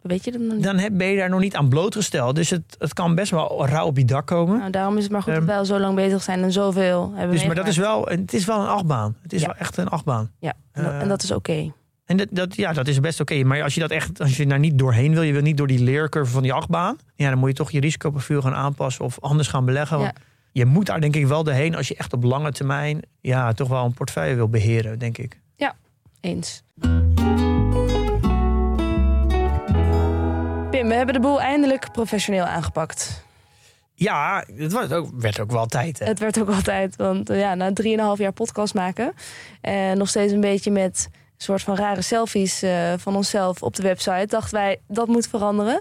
Weet 0.00 0.24
je 0.24 0.30
dat 0.32 0.40
nog 0.40 0.52
niet? 0.54 0.62
dan 0.62 0.78
heb, 0.78 0.92
ben 0.94 1.06
je 1.06 1.16
daar 1.16 1.28
nog 1.28 1.40
niet 1.40 1.54
aan 1.56 1.68
blootgesteld. 1.68 2.34
Dus 2.36 2.50
het, 2.50 2.62
het 2.78 2.92
kan 2.92 3.14
best 3.14 3.30
wel 3.30 3.66
rauw 3.66 3.86
op 3.86 3.96
je 3.96 4.04
dak 4.04 4.26
komen. 4.26 4.58
Nou, 4.58 4.70
daarom 4.70 4.96
is 4.96 5.02
het 5.02 5.12
maar 5.12 5.22
goed 5.22 5.34
dat 5.34 5.44
wij 5.44 5.56
al 5.56 5.64
zo 5.64 5.78
lang 5.78 5.94
bezig 5.94 6.22
zijn 6.22 6.42
en 6.42 6.52
zoveel 6.52 7.12
hebben 7.14 7.36
dus, 7.36 7.46
maar 7.46 7.54
dat 7.54 7.66
is 7.66 7.76
wel, 7.76 8.04
het 8.04 8.32
is 8.32 8.44
wel 8.44 8.60
een 8.60 8.68
achtbaan. 8.68 9.16
Het 9.22 9.32
is 9.32 9.40
Ja. 9.40 9.46
wel 9.46 9.56
echt 9.56 9.76
een 9.76 9.88
achtbaan. 9.88 10.30
Ja, 10.38 10.52
eh, 10.72 11.00
en 11.00 11.08
dat 11.08 11.22
is 11.22 11.30
oké. 11.30 11.72
En 12.10 12.16
dat, 12.16 12.28
dat, 12.30 12.56
ja, 12.56 12.72
dat 12.72 12.88
is 12.88 13.00
best 13.00 13.20
oké. 13.20 13.44
Maar 13.44 13.62
als 13.62 13.74
je 13.74 13.80
dat 13.80 13.90
echt, 13.90 14.20
als 14.20 14.36
je 14.36 14.46
daar 14.46 14.58
niet 14.58 14.78
doorheen 14.78 15.12
wil, 15.12 15.22
je 15.22 15.32
wil 15.32 15.42
niet 15.42 15.56
door 15.56 15.66
die 15.66 15.82
leercurve 15.82 16.32
van 16.32 16.42
die 16.42 16.52
achtbaan, 16.52 16.98
ja, 17.14 17.28
dan 17.28 17.38
moet 17.38 17.48
je 17.48 17.54
toch 17.54 17.70
je 17.70 17.80
risicoprofiel 17.80 18.42
gaan 18.42 18.54
aanpassen 18.54 19.04
of 19.04 19.20
anders 19.20 19.48
gaan 19.48 19.64
beleggen. 19.64 19.98
Want 19.98 20.12
je 20.52 20.64
moet 20.64 20.86
daar 20.86 21.00
denk 21.00 21.16
ik 21.16 21.26
wel 21.26 21.44
doorheen 21.44 21.74
als 21.74 21.88
je 21.88 21.94
echt 21.96 22.12
op 22.12 22.22
lange 22.22 22.52
termijn, 22.52 23.00
ja, 23.20 23.52
toch 23.52 23.68
wel 23.68 23.84
een 23.84 23.94
portefeuille 23.94 24.34
wil 24.34 24.48
beheren, 24.48 24.98
denk 24.98 25.18
ik. 25.18 25.38
Eens. 26.20 26.62
Pim, 30.70 30.88
we 30.88 30.94
hebben 30.94 31.14
de 31.14 31.20
boel 31.20 31.40
eindelijk 31.40 31.92
professioneel 31.92 32.44
aangepakt. 32.44 33.24
Ja, 33.94 34.44
het 34.56 34.72
was 34.72 34.90
ook, 34.90 35.10
werd 35.14 35.40
ook 35.40 35.50
wel 35.50 35.66
tijd. 35.66 35.98
Hè? 35.98 36.06
Het 36.06 36.18
werd 36.18 36.40
ook 36.40 36.48
altijd, 36.48 36.96
want 36.96 37.30
eh, 37.30 37.40
ja, 37.40 37.54
na 37.54 37.72
drieënhalf 37.72 38.18
jaar 38.18 38.32
podcast 38.32 38.74
maken... 38.74 39.12
en 39.60 39.98
nog 39.98 40.08
steeds 40.08 40.32
een 40.32 40.40
beetje 40.40 40.70
met 40.70 41.08
soort 41.42 41.62
van 41.62 41.76
rare 41.76 42.02
selfies 42.02 42.62
eh, 42.62 42.92
van 42.96 43.16
onszelf 43.16 43.62
op 43.62 43.76
de 43.76 43.82
website... 43.82 44.26
dachten 44.26 44.54
wij, 44.58 44.80
dat 44.88 45.06
moet 45.08 45.26
veranderen. 45.28 45.80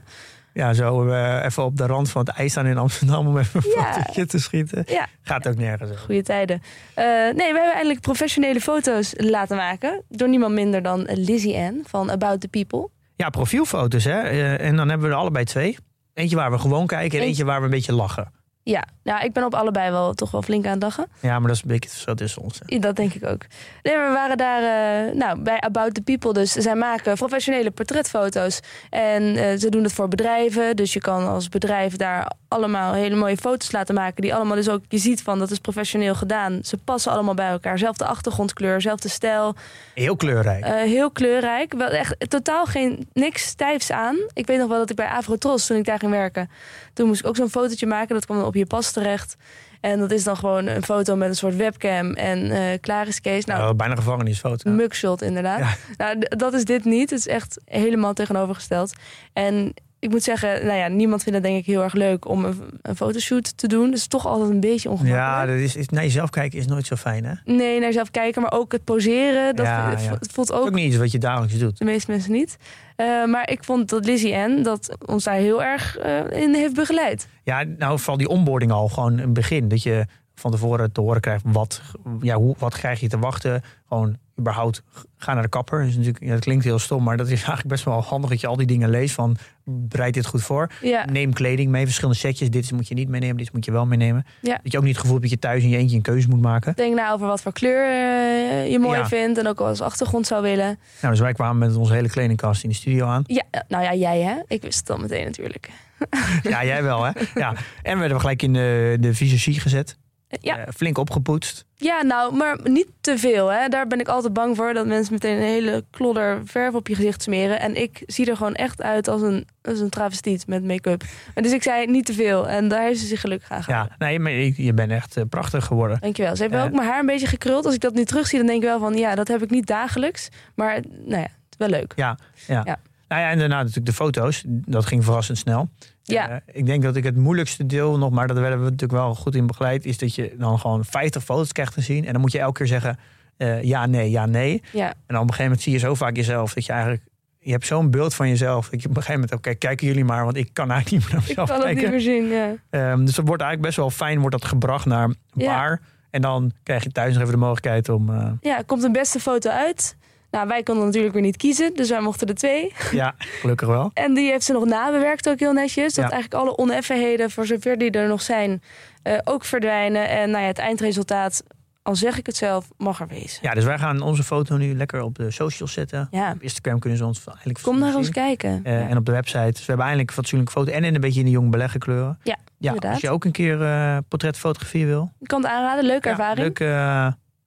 Ja, 0.54 0.74
zo 0.74 1.08
eh, 1.08 1.44
even 1.46 1.64
op 1.64 1.78
de 1.78 1.86
rand 1.86 2.10
van 2.10 2.26
het 2.26 2.36
ijs 2.38 2.52
staan 2.52 2.66
in 2.66 2.78
Amsterdam 2.78 3.28
om 3.28 3.38
even 3.38 3.62
een 3.64 3.72
Ja. 3.76 3.94
fotootje 3.94 4.26
te 4.26 4.40
schieten. 4.40 4.84
Ja, 4.88 5.08
Gaat 5.22 5.48
ook 5.48 5.56
nergens 5.56 6.00
goede 6.00 6.24
tijden. 6.24 6.62
Eh, 6.94 7.06
nee, 7.06 7.34
we 7.34 7.44
hebben 7.44 7.74
eindelijk 7.74 8.02
professionele 8.02 8.62
foto's 8.62 9.14
laten 9.18 9.58
maken... 9.58 10.04
door 10.10 10.30
niemand 10.30 10.54
minder 10.54 10.82
dan 10.82 11.08
Lizzie 11.14 11.56
Ann 11.58 11.84
van 11.88 12.12
About 12.12 12.42
the 12.42 12.48
People. 12.48 12.90
Ja, 13.16 13.30
profielfoto's 13.30 14.04
hè. 14.04 14.20
En 14.58 14.76
dan 14.76 14.90
hebben 14.90 15.08
we 15.08 15.14
er 15.14 15.20
allebei 15.20 15.46
twee. 15.46 15.78
Eentje 16.14 16.36
waar 16.36 16.52
we 16.52 16.58
gewoon 16.60 16.88
kijken 16.88 17.20
en 17.20 17.26
eentje 17.26 17.46
waar 17.46 17.60
we 17.60 17.66
een 17.66 17.72
beetje 17.72 17.94
lachen. 17.94 18.32
Ja, 18.70 18.84
nou, 19.04 19.24
ik 19.24 19.34
ben 19.34 19.44
op 19.44 19.54
allebei 19.54 19.92
wel 19.92 20.14
toch 20.14 20.32
wel 20.32 20.42
flink 20.42 20.66
aan 20.66 20.72
het 20.72 20.82
lachen. 20.82 21.08
Ja, 21.20 21.40
maar 21.40 21.48
dat 21.48 21.56
is 21.56 21.62
een 21.62 21.68
beetje 21.68 21.90
verschil 21.90 22.16
tussen 22.16 22.42
ons. 22.42 22.60
Ja, 22.66 22.80
Dat 22.80 22.96
denk 22.96 23.14
ik 23.14 23.26
ook. 23.26 23.46
Nee, 23.84 23.94
we 23.94 24.12
waren 24.14 24.38
daar 24.38 24.62
eh, 24.62 25.14
nou, 25.16 25.42
bij 25.42 25.60
About 25.60 25.94
the 25.94 26.02
People. 26.02 26.34
Dus 26.34 26.52
zij 26.52 26.76
maken 26.76 27.16
professionele 27.16 27.72
portretfoto's. 27.72 28.60
En 28.90 29.36
eh, 29.36 29.58
ze 29.58 29.70
doen 29.70 29.84
het 29.84 29.94
voor 29.94 30.08
bedrijven. 30.08 30.76
Dus 30.76 30.94
je 30.94 31.00
kan 31.00 31.28
als 31.28 31.50
bedrijf 31.50 31.96
daar 31.96 32.32
allemaal 32.50 32.94
hele 32.94 33.16
mooie 33.16 33.38
foto's 33.38 33.72
laten 33.72 33.96
maken. 33.96 34.22
Die 34.22 34.36
allemaal 34.36 34.56
dus 34.56 34.70
ook, 34.70 34.82
je 34.88 34.98
ziet 34.98 35.22
van, 35.22 35.40
dat 35.40 35.52
is 35.52 35.60
professioneel 35.60 36.16
gedaan. 36.16 36.60
Ze 36.64 36.78
passen 36.78 37.12
allemaal 37.12 37.34
bij 37.34 37.50
elkaar. 37.50 37.78
Zelfde 37.78 38.06
achtergrondkleur, 38.06 38.82
zelfde 38.82 39.10
stijl. 39.10 39.56
Heel 39.94 40.16
kleurrijk. 40.16 40.64
Eh, 40.64 40.74
heel 40.74 41.12
kleurrijk. 41.12 41.74
Wel 41.74 41.88
echt 41.88 42.30
totaal 42.30 42.66
geen, 42.66 43.08
niks 43.14 43.44
stijfs 43.46 43.92
aan. 43.92 44.18
Ik 44.34 44.48
weet 44.48 44.60
nog 44.60 44.68
wel 44.70 44.78
dat 44.78 44.90
ik 44.90 44.96
bij 44.96 45.08
Avrotros, 45.08 45.66
toen 45.66 45.78
ik 45.78 45.86
daar 45.86 46.00
ging 46.00 46.12
werken... 46.12 46.50
toen 46.94 47.08
moest 47.08 47.20
ik 47.20 47.28
ook 47.28 47.36
zo'n 47.36 47.50
fotootje 47.50 47.88
maken. 47.88 48.16
Dat 48.16 48.26
kwam 48.26 48.38
dan 48.38 48.46
op 48.48 48.56
je 48.56 48.66
pas 48.66 48.92
terecht. 48.92 49.36
En 49.82 50.00
dat 50.00 50.12
is 50.12 50.24
dan 50.24 50.38
gewoon 50.38 50.68
een 50.68 50.84
foto 50.84 51.16
met 51.16 51.30
een 51.30 51.36
soort 51.36 51.56
webcam 51.56 52.14
en 52.14 52.52
eh 52.52 52.80
klaar 52.82 53.08
is 53.08 53.22
Kees. 53.22 53.46
Nou, 53.46 53.60
Nou, 53.60 53.74
bijna 53.74 53.96
gevangenisfoto. 53.96 54.70
mugshot 54.70 55.22
inderdaad. 55.22 55.60
Ja. 55.60 55.76
Nou, 55.98 56.20
dat 56.20 56.54
is 56.54 56.66
dit 56.66 56.86
niet. 56.86 57.10
Het 57.10 57.20
is 57.20 57.28
echt 57.28 57.60
helemaal 57.66 58.14
tegenovergesteld. 58.14 58.94
En 59.34 59.74
ik 60.00 60.10
moet 60.10 60.24
zeggen, 60.24 60.66
nou 60.66 60.78
ja, 60.78 60.88
niemand 60.88 61.24
vindt 61.24 61.38
het 61.38 61.48
denk 61.48 61.60
ik 61.60 61.66
heel 61.66 61.84
erg 61.84 61.94
leuk 61.94 62.28
om 62.28 62.46
een, 62.46 62.62
een 62.82 62.96
fotoshoot 62.96 63.58
te 63.58 63.68
doen. 63.68 63.90
Dus 63.92 64.00
is 64.00 64.08
toch 64.08 64.26
altijd 64.28 64.50
een 64.50 64.60
beetje 64.60 64.90
Ja, 64.90 64.96
ongemakkelijk. 64.96 65.48
dat 65.60 65.70
is, 65.70 65.76
is, 65.76 65.90
naar 65.90 66.04
jezelf 66.04 66.30
kijken 66.30 66.60
is 66.60 66.68
nooit 66.68 66.86
zo 66.86 66.96
fijn 66.96 67.26
hè. 67.26 67.34
Nee, 67.46 67.76
naar 67.78 67.88
jezelf 67.88 68.12
kijken, 68.12 68.42
maar 68.42 68.52
ook 68.52 68.72
het 68.72 68.84
poseren. 68.84 69.56
Dat 69.56 69.66
Ja, 69.66 69.90
ja. 69.90 70.12
het 70.20 70.32
voelt 70.32 70.50
is 70.50 70.56
ook 70.56 70.66
ook 70.66 70.74
niet 70.74 70.88
iets 70.88 70.98
wat 70.98 71.12
je 71.12 71.18
dagelijks 71.18 71.58
doet. 71.58 71.78
de 71.78 71.86
meeste 71.86 72.12
mensen 72.12 72.32
niet. 72.32 72.58
Eh, 72.96 73.26
maar 73.26 73.50
ik 73.50 73.64
vond 73.64 73.90
dat 73.90 74.06
Lizzie 74.06 74.36
Ann 74.36 74.64
dat 74.64 74.98
ons 75.06 75.24
daar 75.24 75.36
heel 75.36 75.64
erg 75.64 75.98
eh, 75.98 76.42
in 76.42 76.54
heeft 76.54 76.74
begeleid. 76.74 77.28
Ja, 77.44 77.64
nou 77.78 77.98
vooral 78.00 78.18
die 78.18 78.28
onboarding 78.28 78.72
al 78.72 78.88
gewoon 78.88 79.18
een 79.18 79.34
begin. 79.34 79.68
Dat 79.68 79.84
je 79.84 80.06
van 80.36 80.52
tevoren 80.52 80.92
te 80.92 81.02
horen 81.02 81.22
krijgt 81.22 81.44
wat, 81.48 81.82
ja, 82.22 82.36
hoe, 82.36 82.56
wat 82.58 82.78
krijg 82.78 83.00
je 83.00 83.08
te 83.08 83.20
wachten. 83.20 83.62
Gewoon 83.90 84.18
überhaupt 84.40 84.84
ga 85.18 85.34
naar 85.34 85.44
de 85.44 85.50
kapper. 85.50 85.80
Dat, 85.80 85.88
is 85.88 85.96
natuurlijk, 85.96 86.24
ja, 86.24 86.32
dat 86.32 86.40
klinkt 86.40 86.64
heel 86.64 86.80
stom, 86.80 87.04
maar 87.04 87.18
dat 87.18 87.28
is 87.28 87.34
eigenlijk 87.44 87.68
best 87.68 87.84
wel 87.84 88.02
handig 88.02 88.30
dat 88.30 88.42
je 88.42 88.48
al 88.48 88.56
die 88.56 88.68
dingen 88.68 88.90
leest 88.90 89.14
van 89.14 89.38
bereid 89.64 90.14
dit 90.14 90.26
goed 90.26 90.44
voor. 90.44 90.72
Ja, 90.82 91.06
Neem 91.06 91.34
kleding 91.34 91.72
mee, 91.72 91.86
verschillende 91.86 92.20
setjes. 92.20 92.50
Dit 92.50 92.72
moet 92.72 92.88
je 92.88 92.94
niet 92.94 93.10
meenemen, 93.10 93.38
dit 93.38 93.54
moet 93.54 93.66
je 93.66 93.72
wel 93.72 93.86
meenemen. 93.86 94.26
Ja. 94.42 94.60
Dat 94.64 94.72
je 94.72 94.78
ook 94.78 94.84
niet 94.84 94.94
het 94.94 95.02
gevoel 95.02 95.18
hebt 95.20 95.30
dat 95.30 95.40
je 95.42 95.48
thuis 95.48 95.64
in 95.64 95.70
je 95.70 95.78
eentje 95.78 95.96
een 95.96 96.02
keuze 96.02 96.28
moet 96.28 96.42
maken. 96.42 96.74
denk 96.76 96.96
na 96.96 97.12
over 97.12 97.28
wat 97.28 97.42
voor 97.42 97.54
kleur 97.54 97.86
eh, 97.86 98.72
je 98.72 98.80
mooi 98.80 99.06
vindt 99.06 99.38
en 99.38 99.48
ook 99.48 99.60
als 99.60 99.82
achtergrond 99.82 100.28
zou 100.28 100.42
willen. 100.42 100.80
Nou, 101.02 101.14
dus 101.14 101.20
wij 101.20 101.34
kwamen 101.34 101.58
met 101.68 101.78
onze 101.78 101.94
hele 101.94 102.10
kledingkast 102.10 102.64
in 102.64 102.70
de 102.70 102.76
studio 102.76 103.06
aan. 103.06 103.24
Ja, 103.26 103.44
nou 103.68 103.84
ja, 103.84 103.94
jij 103.94 104.22
hè? 104.22 104.36
Ik 104.48 104.62
wist 104.62 104.80
het 104.80 104.90
al 104.90 104.98
meteen 104.98 105.26
natuurlijk. 105.26 105.70
Ja, 106.44 106.66
jij 106.66 106.84
wel 106.84 107.04
hè. 107.04 107.12
Ja. 107.36 107.54
En 107.82 107.94
we 107.94 108.00
werden 108.00 108.20
gelijk 108.20 108.42
in 108.42 108.54
de, 108.54 108.98
de 109.00 109.14
visagie 109.14 109.60
gezet. 109.60 109.98
Eh, 110.30 110.38
Ja, 110.42 110.58
Eh, 110.58 110.74
flink 110.76 110.98
opgepoetst. 110.98 111.66
ja, 111.76 112.02
nou, 112.04 112.36
maar 112.36 112.58
niet 112.64 112.88
te 113.02 113.18
veel. 113.18 113.48
Hè? 113.52 113.68
Daar 113.68 113.88
ben 113.88 114.00
ik 114.00 114.08
altijd 114.08 114.34
bang 114.34 114.56
voor. 114.56 114.74
Dat 114.74 114.86
mensen 114.88 115.14
meteen 115.14 115.36
een 115.36 115.42
hele 115.44 115.86
klodder 115.92 116.42
verf 116.46 116.74
op 116.74 116.88
je 116.88 116.96
gezicht 116.96 117.22
smeren. 117.22 117.60
En 117.60 117.76
ik 117.82 118.04
zie 118.06 118.30
er 118.30 118.38
gewoon 118.38 118.54
echt 118.56 118.82
uit 118.82 119.08
als 119.08 119.22
een, 119.22 119.48
als 119.62 119.80
een 119.80 119.90
travestiet 119.90 120.48
met 120.48 120.64
make-up. 120.64 121.04
Dus 121.34 121.52
ik 121.52 121.64
zei 121.64 121.86
niet 121.88 122.06
te 122.06 122.14
veel. 122.14 122.48
En 122.48 122.68
daar 122.68 122.82
heeft 122.82 123.00
ze 123.00 123.06
zich 123.06 123.22
gelukkig 123.22 123.52
aan 123.52 123.64
gehouden. 123.64 123.96
Ja, 124.00 124.06
nee, 124.06 124.20
maar 124.20 124.32
je, 124.32 124.64
je 124.64 124.74
bent 124.74 124.92
echt 124.92 125.18
eh, 125.18 125.24
prachtig 125.30 125.66
geworden. 125.66 125.98
Dankjewel. 126.00 126.36
Ze 126.36 126.46
Eh. 126.46 126.64
ook 126.64 126.72
mijn 126.72 126.88
haar 126.88 127.00
een 127.00 127.06
beetje 127.06 127.28
gekruld. 127.28 127.66
Als 127.66 127.74
ik 127.76 127.82
dat 127.82 127.94
nu 127.94 128.06
terugzie, 128.06 128.38
dan 128.38 128.48
denk 128.48 128.62
ik 128.64 128.68
wel 128.70 128.80
van... 128.80 128.94
ja, 128.94 129.16
dat 129.16 129.28
heb 129.28 129.42
ik 129.44 129.50
niet 129.50 129.66
dagelijks. 129.68 130.30
Maar 130.56 130.80
nou 131.06 131.22
ja, 131.22 131.28
het 131.28 131.32
is 131.50 131.58
wel 131.58 131.70
leuk. 131.70 131.94
Ja, 131.96 132.18
ja. 132.48 132.62
Ja. 132.66 132.80
Nou 133.08 133.22
ja, 133.22 133.30
en 133.30 133.40
daarna 133.40 133.58
natuurlijk 133.58 133.86
de 133.86 133.94
foto's. 133.94 134.44
Dat 134.48 134.86
ging 134.86 135.04
verrassend 135.04 135.38
snel. 135.38 135.70
Ja. 136.12 136.30
Eh, 136.30 136.36
ik 136.52 136.66
denk 136.66 136.84
dat 136.84 136.96
ik 136.96 137.04
het 137.04 137.16
moeilijkste 137.18 137.66
deel 137.66 137.98
nog, 137.98 138.10
maar 138.12 138.28
dat 138.28 138.38
werden 138.38 138.58
we 138.58 138.64
natuurlijk 138.64 138.92
wel 139.02 139.16
goed 139.16 139.36
in 139.36 139.48
begeleid, 139.48 139.86
is 139.86 139.98
dat 139.98 140.16
je 140.16 140.36
dan 140.38 140.60
gewoon 140.60 140.86
50 140.86 141.24
foto's 141.24 141.52
krijgt 141.52 141.74
te 141.74 141.82
zien. 141.82 142.06
En 142.06 142.12
dan 142.12 142.22
moet 142.22 142.32
je 142.32 142.40
elke 142.40 142.58
keer 142.58 142.68
zeggen 142.68 142.98
eh, 143.38 143.64
ja, 143.64 143.86
nee, 143.86 144.10
ja, 144.10 144.26
nee. 144.26 144.62
Ja, 144.72 144.88
En 144.88 144.94
dan 145.08 145.16
op 145.16 145.22
een 145.22 145.28
gegeven 145.30 145.44
moment 145.44 145.62
zie 145.62 145.74
je 145.74 145.80
zo 145.80 145.94
vaak 145.96 146.16
jezelf 146.16 146.54
dat 146.54 146.66
je 146.66 146.72
eigenlijk, 146.72 147.04
je 147.40 147.52
hebt 147.52 147.66
zo'n 147.66 147.92
beeld 147.92 148.14
van 148.16 148.28
jezelf. 148.30 148.70
Dat 148.70 148.82
je 148.82 148.90
op 148.90 148.96
een 148.96 149.02
gegeven 149.02 149.22
moment, 149.22 149.40
oké, 149.40 149.54
kijken 149.56 149.88
jullie 149.88 150.04
maar, 150.04 150.24
want 150.24 150.38
ik 150.38 150.50
kan 150.54 150.72
eigenlijk 150.72 150.92
niet 151.04 151.12
meer 151.12 151.22
naar 151.22 151.30
ik 151.30 151.38
mezelf 151.38 151.50
kan 151.50 151.58
het 151.58 151.66
kijken. 151.66 151.84
niet 151.84 151.92
meer 151.92 152.02
zien. 152.02 152.28
Ja. 152.28 152.56
Ehm, 152.92 153.06
dus 153.06 153.16
dat 153.16 153.26
wordt 153.28 153.42
eigenlijk 153.42 153.62
best 153.62 153.76
wel 153.76 153.90
fijn, 153.90 154.20
wordt 154.20 154.40
dat 154.40 154.46
gebracht 154.50 154.86
naar 154.86 155.14
Ja. 155.34 155.56
paar. 155.58 155.82
En 156.10 156.22
dan 156.22 156.52
krijg 156.64 156.84
je 156.84 156.92
thuis 156.92 157.14
nog 157.14 157.22
even 157.22 157.34
de 157.34 157.40
mogelijkheid 157.40 157.90
om, 157.90 158.10
eh, 158.14 158.32
ja, 158.42 158.62
komt 158.66 158.84
een 158.84 158.92
beste 158.92 159.20
foto 159.20 159.50
uit. 159.50 159.98
Nou, 160.32 160.48
wij 160.48 160.64
konden 160.64 160.86
natuurlijk 160.86 161.14
weer 161.14 161.22
niet 161.24 161.38
kiezen. 161.38 161.74
Dus 161.74 161.90
wij 161.90 162.02
mochten 162.02 162.28
er 162.28 162.36
twee. 162.36 162.74
ja, 162.92 163.14
gelukkig 163.18 163.68
wel. 163.68 163.92
En 164.06 164.14
die 164.14 164.30
heeft 164.32 164.46
ze 164.46 164.54
nog 164.54 164.66
nabewerkt 164.66 165.30
ook 165.30 165.40
heel 165.40 165.54
netjes. 165.54 165.94
Dat 165.94 166.06
Ja. 166.06 166.12
eigenlijk 166.12 166.42
alle 166.44 166.58
oneffenheden, 166.58 167.32
voor 167.32 167.46
zover 167.46 167.78
die 167.78 167.92
er 167.92 168.08
nog 168.08 168.22
zijn, 168.22 168.62
eh, 169.04 169.18
ook 169.24 169.46
verdwijnen. 169.46 170.10
En 170.10 170.30
nou 170.30 170.42
ja, 170.42 170.48
het 170.48 170.58
eindresultaat, 170.58 171.44
al 171.84 171.96
zeg 171.96 172.18
ik 172.18 172.26
het 172.26 172.36
zelf, 172.36 172.68
mag 172.78 173.00
er 173.00 173.08
wezen. 173.08 173.40
Ja, 173.42 173.54
dus 173.54 173.64
wij 173.64 173.78
gaan 173.78 174.02
onze 174.02 174.24
foto 174.24 174.58
nu 174.58 174.76
lekker 174.76 175.02
op 175.02 175.16
de 175.16 175.32
socials 175.32 175.74
zetten. 175.74 176.08
Ja, 176.12 176.32
Op 176.32 176.42
Instagram 176.42 176.80
kunnen 176.80 176.98
ze 177.00 177.06
ons 177.06 177.24
eigenlijk 177.28 177.62
kom 177.62 177.80
naar 177.80 177.96
ons 177.96 178.10
kijken. 178.10 178.60
Eh, 178.64 178.80
Ja. 178.82 178.88
En 178.88 178.98
op 178.98 179.06
de 179.06 179.12
website. 179.12 179.46
Dus 179.52 179.60
we 179.60 179.66
hebben 179.66 179.86
eindelijk 179.86 180.10
een 180.10 180.16
fatsoenlijke 180.16 180.54
foto. 180.54 180.72
En 180.72 180.84
in 180.84 180.96
een 180.96 181.02
beetje 181.02 181.20
in 181.20 181.26
de 181.26 181.32
jong 181.32 181.52
beleggenkleuren. 181.52 182.20
Ja, 182.24 182.38
ja 182.58 182.68
inderdaad. 182.68 182.92
Als 182.92 183.02
je 183.02 183.10
ook 183.10 183.26
een 183.26 183.32
keer 183.32 183.62
eh 183.62 183.98
portretfotografie 184.08 184.86
wil. 184.86 185.12
Ik 185.20 185.28
kan 185.28 185.42
het 185.42 185.52
aanraden, 185.52 185.86
leuke 185.86 186.08
Ja, 186.10 186.14
ervaring. 186.14 186.40
leuke, 186.40 186.66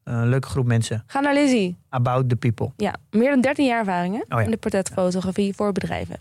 eh, 0.04 0.22
eh, 0.22 0.28
leuke 0.28 0.48
groep 0.48 0.66
mensen. 0.66 1.02
Ga 1.06 1.20
naar 1.20 1.34
Lizzie. 1.34 1.76
About 1.88 2.28
the 2.28 2.36
people. 2.36 2.70
Ja, 2.76 2.94
meer 3.10 3.30
dan 3.30 3.40
13 3.40 3.66
jaar 3.66 3.78
ervaring 3.78 4.14
hè? 4.14 4.20
Oh 4.20 4.26
ja. 4.28 4.40
in 4.40 4.50
de 4.50 4.56
portretfotografie 4.56 5.54
voor 5.54 5.72
bedrijven. 5.72 6.16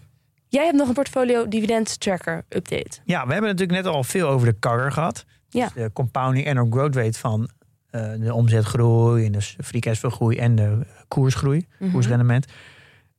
Jij 0.47 0.65
hebt 0.65 0.77
nog 0.77 0.87
een 0.87 0.93
portfolio 0.93 1.47
dividend 1.47 1.99
tracker 1.99 2.43
update. 2.49 2.99
Ja, 3.03 3.25
we 3.25 3.31
hebben 3.33 3.49
natuurlijk 3.51 3.83
net 3.83 3.93
al 3.93 4.03
veel 4.03 4.27
over 4.27 4.47
de 4.47 4.59
CAGR 4.59 4.91
gehad. 4.91 5.25
Ja. 5.49 5.65
Dus 5.65 5.73
de 5.83 5.89
compounding 5.93 6.47
annual 6.47 6.67
growth 6.69 6.95
rate 6.95 7.19
van 7.19 7.49
eh, 7.89 8.11
de 8.19 8.33
omzetgroei 8.33 9.25
en 9.25 9.31
de 9.31 9.41
free 9.41 9.81
cash 9.81 9.99
flow 9.99 10.11
groei 10.11 10.37
en 10.37 10.55
de 10.55 10.85
koersgroei, 11.07 11.67
Mhm. 11.79 11.91
koersrendement. 11.91 12.45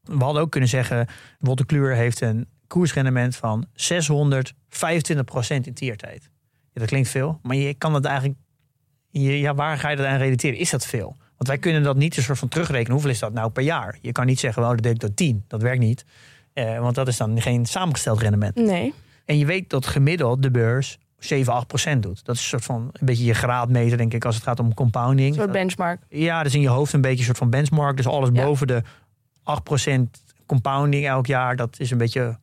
We 0.02 0.24
hadden 0.24 0.42
ook 0.42 0.50
kunnen 0.50 0.68
zeggen, 0.68 1.06
Wolter 1.38 1.66
Kluwer 1.66 1.94
heeft 1.94 2.20
een 2.20 2.46
koersrendement 2.66 3.36
van 3.36 3.66
625% 3.74 5.66
in 5.66 5.74
tiertijd. 5.74 6.30
Ja, 6.72 6.80
dat 6.80 6.88
klinkt 6.88 7.08
veel, 7.08 7.38
maar 7.42 7.56
je 7.56 7.74
kan 7.74 7.92
dat 7.92 8.04
eigenlijk, 8.04 8.38
ja, 9.12 9.54
waar 9.54 9.78
ga 9.78 9.88
je 9.88 9.96
dat 9.96 10.06
aan 10.06 10.18
relateren? 10.18 10.58
Is 10.58 10.70
dat 10.70 10.86
veel? 10.86 11.16
Want 11.36 11.48
wij 11.48 11.58
kunnen 11.58 11.82
dat 11.82 11.96
niet 11.96 12.16
een 12.16 12.22
soort 12.22 12.38
van 12.38 12.48
terugrekenen. 12.48 12.92
Hoeveel 12.92 13.10
is 13.10 13.18
dat 13.18 13.32
nou 13.32 13.50
per 13.50 13.62
jaar? 13.62 13.98
Je 14.00 14.12
kan 14.12 14.26
niet 14.26 14.40
zeggen, 14.40 14.62
well, 14.62 14.70
dat 14.70 14.82
deed 14.82 14.92
ik 14.92 15.00
door 15.00 15.14
10. 15.14 15.44
Dat 15.48 15.62
werkt 15.62 15.80
niet. 15.80 16.04
Eh, 16.52 16.78
want 16.78 16.94
dat 16.94 17.08
is 17.08 17.16
dan 17.16 17.40
geen 17.40 17.66
samengesteld 17.66 18.20
rendement. 18.20 18.54
Nee. 18.54 18.94
En 19.24 19.38
je 19.38 19.46
weet 19.46 19.70
dat 19.70 19.86
gemiddeld 19.86 20.42
de 20.42 20.50
beurs 20.50 20.98
7, 21.18 21.52
8 21.52 21.66
procent 21.66 22.02
doet. 22.02 22.24
Dat 22.24 22.34
is 22.34 22.42
een 22.42 22.48
soort 22.48 22.64
van 22.64 22.90
een 22.92 23.06
beetje 23.06 23.24
je 23.24 23.34
graadmeter, 23.34 23.96
denk 23.96 24.14
ik, 24.14 24.24
als 24.24 24.34
het 24.34 24.44
gaat 24.44 24.60
om 24.60 24.74
compounding. 24.74 25.28
Een 25.28 25.34
soort 25.34 25.52
benchmark. 25.52 26.00
Ja, 26.08 26.36
dat 26.36 26.46
is 26.46 26.54
in 26.54 26.60
je 26.60 26.68
hoofd 26.68 26.92
een 26.92 27.00
beetje 27.00 27.18
een 27.18 27.24
soort 27.24 27.38
van 27.38 27.50
benchmark. 27.50 27.96
Dus 27.96 28.06
alles 28.06 28.30
Ja. 28.32 28.44
boven 28.44 28.66
de 28.66 28.82
8 29.42 29.62
procent 29.62 30.22
compounding 30.46 31.06
elk 31.06 31.26
jaar, 31.26 31.56
dat 31.56 31.80
is 31.80 31.90
een 31.90 31.98
beetje 31.98 32.38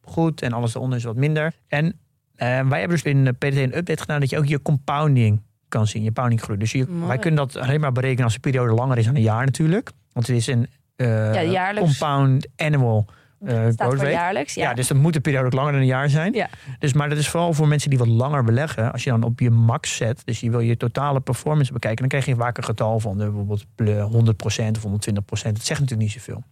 goed. 0.00 0.42
En 0.42 0.52
alles 0.52 0.74
eronder 0.74 0.98
is 0.98 1.04
wat 1.04 1.16
minder. 1.16 1.52
En 1.68 1.98
eh, 2.34 2.68
wij 2.68 2.78
hebben 2.78 2.88
dus 3.02 3.02
in 3.02 3.24
de 3.24 3.32
PDT 3.32 3.56
een 3.56 3.76
update 3.76 4.00
gedaan 4.00 4.20
dat 4.20 4.30
je 4.30 4.38
ook 4.38 4.46
je 4.46 4.62
compounding 4.62 5.40
kan 5.76 5.86
zien, 5.86 6.02
je 6.02 6.12
pounding 6.12 6.40
groei. 6.40 6.58
Dus 6.58 6.72
je, 6.72 7.06
wij 7.06 7.18
kunnen 7.18 7.46
dat 7.46 7.56
alleen 7.56 7.80
maar 7.80 7.92
berekenen 7.92 8.24
als 8.24 8.34
de 8.34 8.40
periode 8.40 8.72
langer 8.72 8.98
is 8.98 9.04
dan 9.04 9.14
een 9.14 9.22
jaar 9.22 9.44
natuurlijk. 9.44 9.90
Want 10.12 10.26
het 10.26 10.36
is 10.36 10.46
een 10.46 10.66
eh, 10.96 11.34
Ja, 11.34 11.42
jaarlijks. 11.42 11.98
compound 11.98 12.46
annual 12.56 13.06
eh 13.44 13.50
Staat 13.50 13.74
growth 13.76 13.98
voor 13.98 14.10
jaarlijks. 14.10 14.54
Ja. 14.54 14.62
Ja. 14.62 14.74
dus 14.74 14.86
dat 14.88 14.96
moet 14.96 15.12
de 15.12 15.20
periode 15.20 15.46
ook 15.46 15.52
langer 15.52 15.72
dan 15.72 15.80
een 15.80 15.86
jaar 15.86 16.08
zijn. 16.08 16.32
Ja. 16.32 16.48
Dus, 16.78 16.92
maar 16.92 17.08
dat 17.08 17.18
is 17.18 17.28
vooral 17.28 17.52
voor 17.52 17.68
mensen 17.68 17.90
die 17.90 17.98
wat 17.98 18.08
langer 18.08 18.44
beleggen. 18.44 18.92
Als 18.92 19.04
je 19.04 19.10
dan 19.10 19.22
op 19.22 19.40
je 19.40 19.50
max 19.50 19.96
zet, 19.96 20.22
dus 20.24 20.40
je 20.40 20.50
wil 20.50 20.60
je 20.60 20.76
totale 20.76 21.20
performance 21.20 21.72
bekijken, 21.72 21.98
dan 21.98 22.08
krijg 22.08 22.26
je 22.26 22.34
vaak 22.34 22.56
een 22.56 22.64
getal 22.64 23.00
van 23.00 23.20
eh, 23.20 23.26
bijvoorbeeld 23.26 23.64
eh, 23.76 24.66
100% 24.66 24.84
of 24.84 24.84
120%. 24.84 25.52
Dat 25.52 25.64
zegt 25.64 25.80
natuurlijk 25.80 25.96
niet 25.96 26.12
zoveel. 26.12 26.42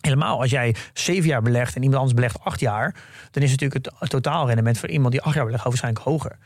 Helemaal 0.00 0.40
als 0.40 0.50
jij 0.50 0.74
zeven 0.92 1.28
jaar 1.28 1.42
belegt 1.42 1.74
en 1.74 1.82
iemand 1.82 1.98
anders 1.98 2.14
belegt 2.14 2.40
acht 2.40 2.60
jaar, 2.60 2.94
dan 3.30 3.42
is 3.42 3.50
natuurlijk 3.50 3.84
het, 3.84 3.94
het 3.98 4.10
totaalrendement 4.10 4.78
voor 4.78 4.88
iemand 4.88 5.12
die 5.12 5.22
acht 5.22 5.34
jaar 5.34 5.44
belegt 5.44 5.64
waarschijnlijk 5.64 6.04
hoger. 6.04 6.38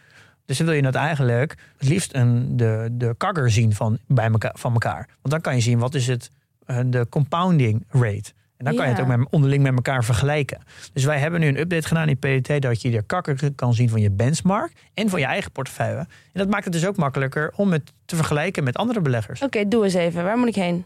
Dus 0.51 0.59
dan 0.59 0.67
wil 0.67 0.77
je 0.77 0.83
dat 0.83 0.95
eigenlijk 0.95 1.57
het 1.77 1.89
liefst 1.89 2.15
een, 2.15 2.57
de, 2.57 2.89
de 2.93 3.15
kagger 3.17 3.51
zien 3.51 3.75
van, 3.75 3.99
bij 4.07 4.31
elkaar, 4.31 4.55
van 4.55 4.73
elkaar. 4.73 5.07
Want 5.07 5.31
dan 5.31 5.41
kan 5.41 5.55
je 5.55 5.61
zien 5.61 5.79
wat 5.79 5.95
is 5.95 6.07
het, 6.07 6.31
eh, 6.67 6.79
de 6.87 7.07
compounding 7.09 7.85
rate. 7.89 8.33
En 8.57 8.65
dan 8.65 8.75
kan 8.75 8.85
je 8.85 8.91
het 8.91 9.01
ook 9.01 9.07
met, 9.07 9.27
onderling 9.31 9.63
met 9.63 9.75
elkaar 9.75 10.05
vergelijken. 10.05 10.63
Dus 10.93 11.05
wij 11.05 11.19
hebben 11.19 11.41
nu 11.41 11.47
een 11.47 11.59
update 11.59 11.87
gedaan 11.87 12.09
in 12.09 12.19
PDT 12.19 12.63
dat 12.63 12.83
je 12.83 12.91
de 12.91 13.03
kakker 13.03 13.55
kan 13.55 13.75
zien 13.75 13.89
van 13.89 14.01
je 14.01 14.11
benchmark 14.11 14.73
en 14.95 15.09
van 15.09 15.21
je 15.21 15.27
eigen 15.27 15.53
portefeuille. 15.53 15.99
En 15.99 16.09
dat 16.33 16.49
maakt 16.49 16.65
het 16.65 16.73
dus 16.73 16.87
ook 16.87 16.97
makkelijker 16.97 17.53
om 17.57 17.73
het 17.73 17.93
te 18.05 18.17
vergelijken 18.17 18.65
met 18.65 18.77
andere 18.77 19.01
beleggers. 19.01 19.43
Oké, 19.43 19.69
doe 19.69 19.85
eens 19.85 19.95
even. 19.95 20.25
Waar 20.25 20.39
moet 20.39 20.49
ik 20.49 20.55
heen? 20.55 20.85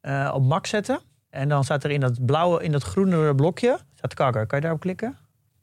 Eh, 0.00 0.32
op 0.34 0.42
max 0.42 0.70
zetten. 0.70 1.00
En 1.30 1.48
dan 1.48 1.64
staat 1.64 1.84
er 1.84 1.90
in 1.90 2.00
dat 2.00 2.26
blauwe, 2.26 2.62
in 2.62 2.72
dat 2.72 2.82
groenere 2.82 3.34
blokje, 3.34 3.78
staat 3.94 4.14
kakker. 4.14 4.46
Kan 4.46 4.58
je 4.58 4.64
daarop 4.64 4.80
klikken? 4.80 5.16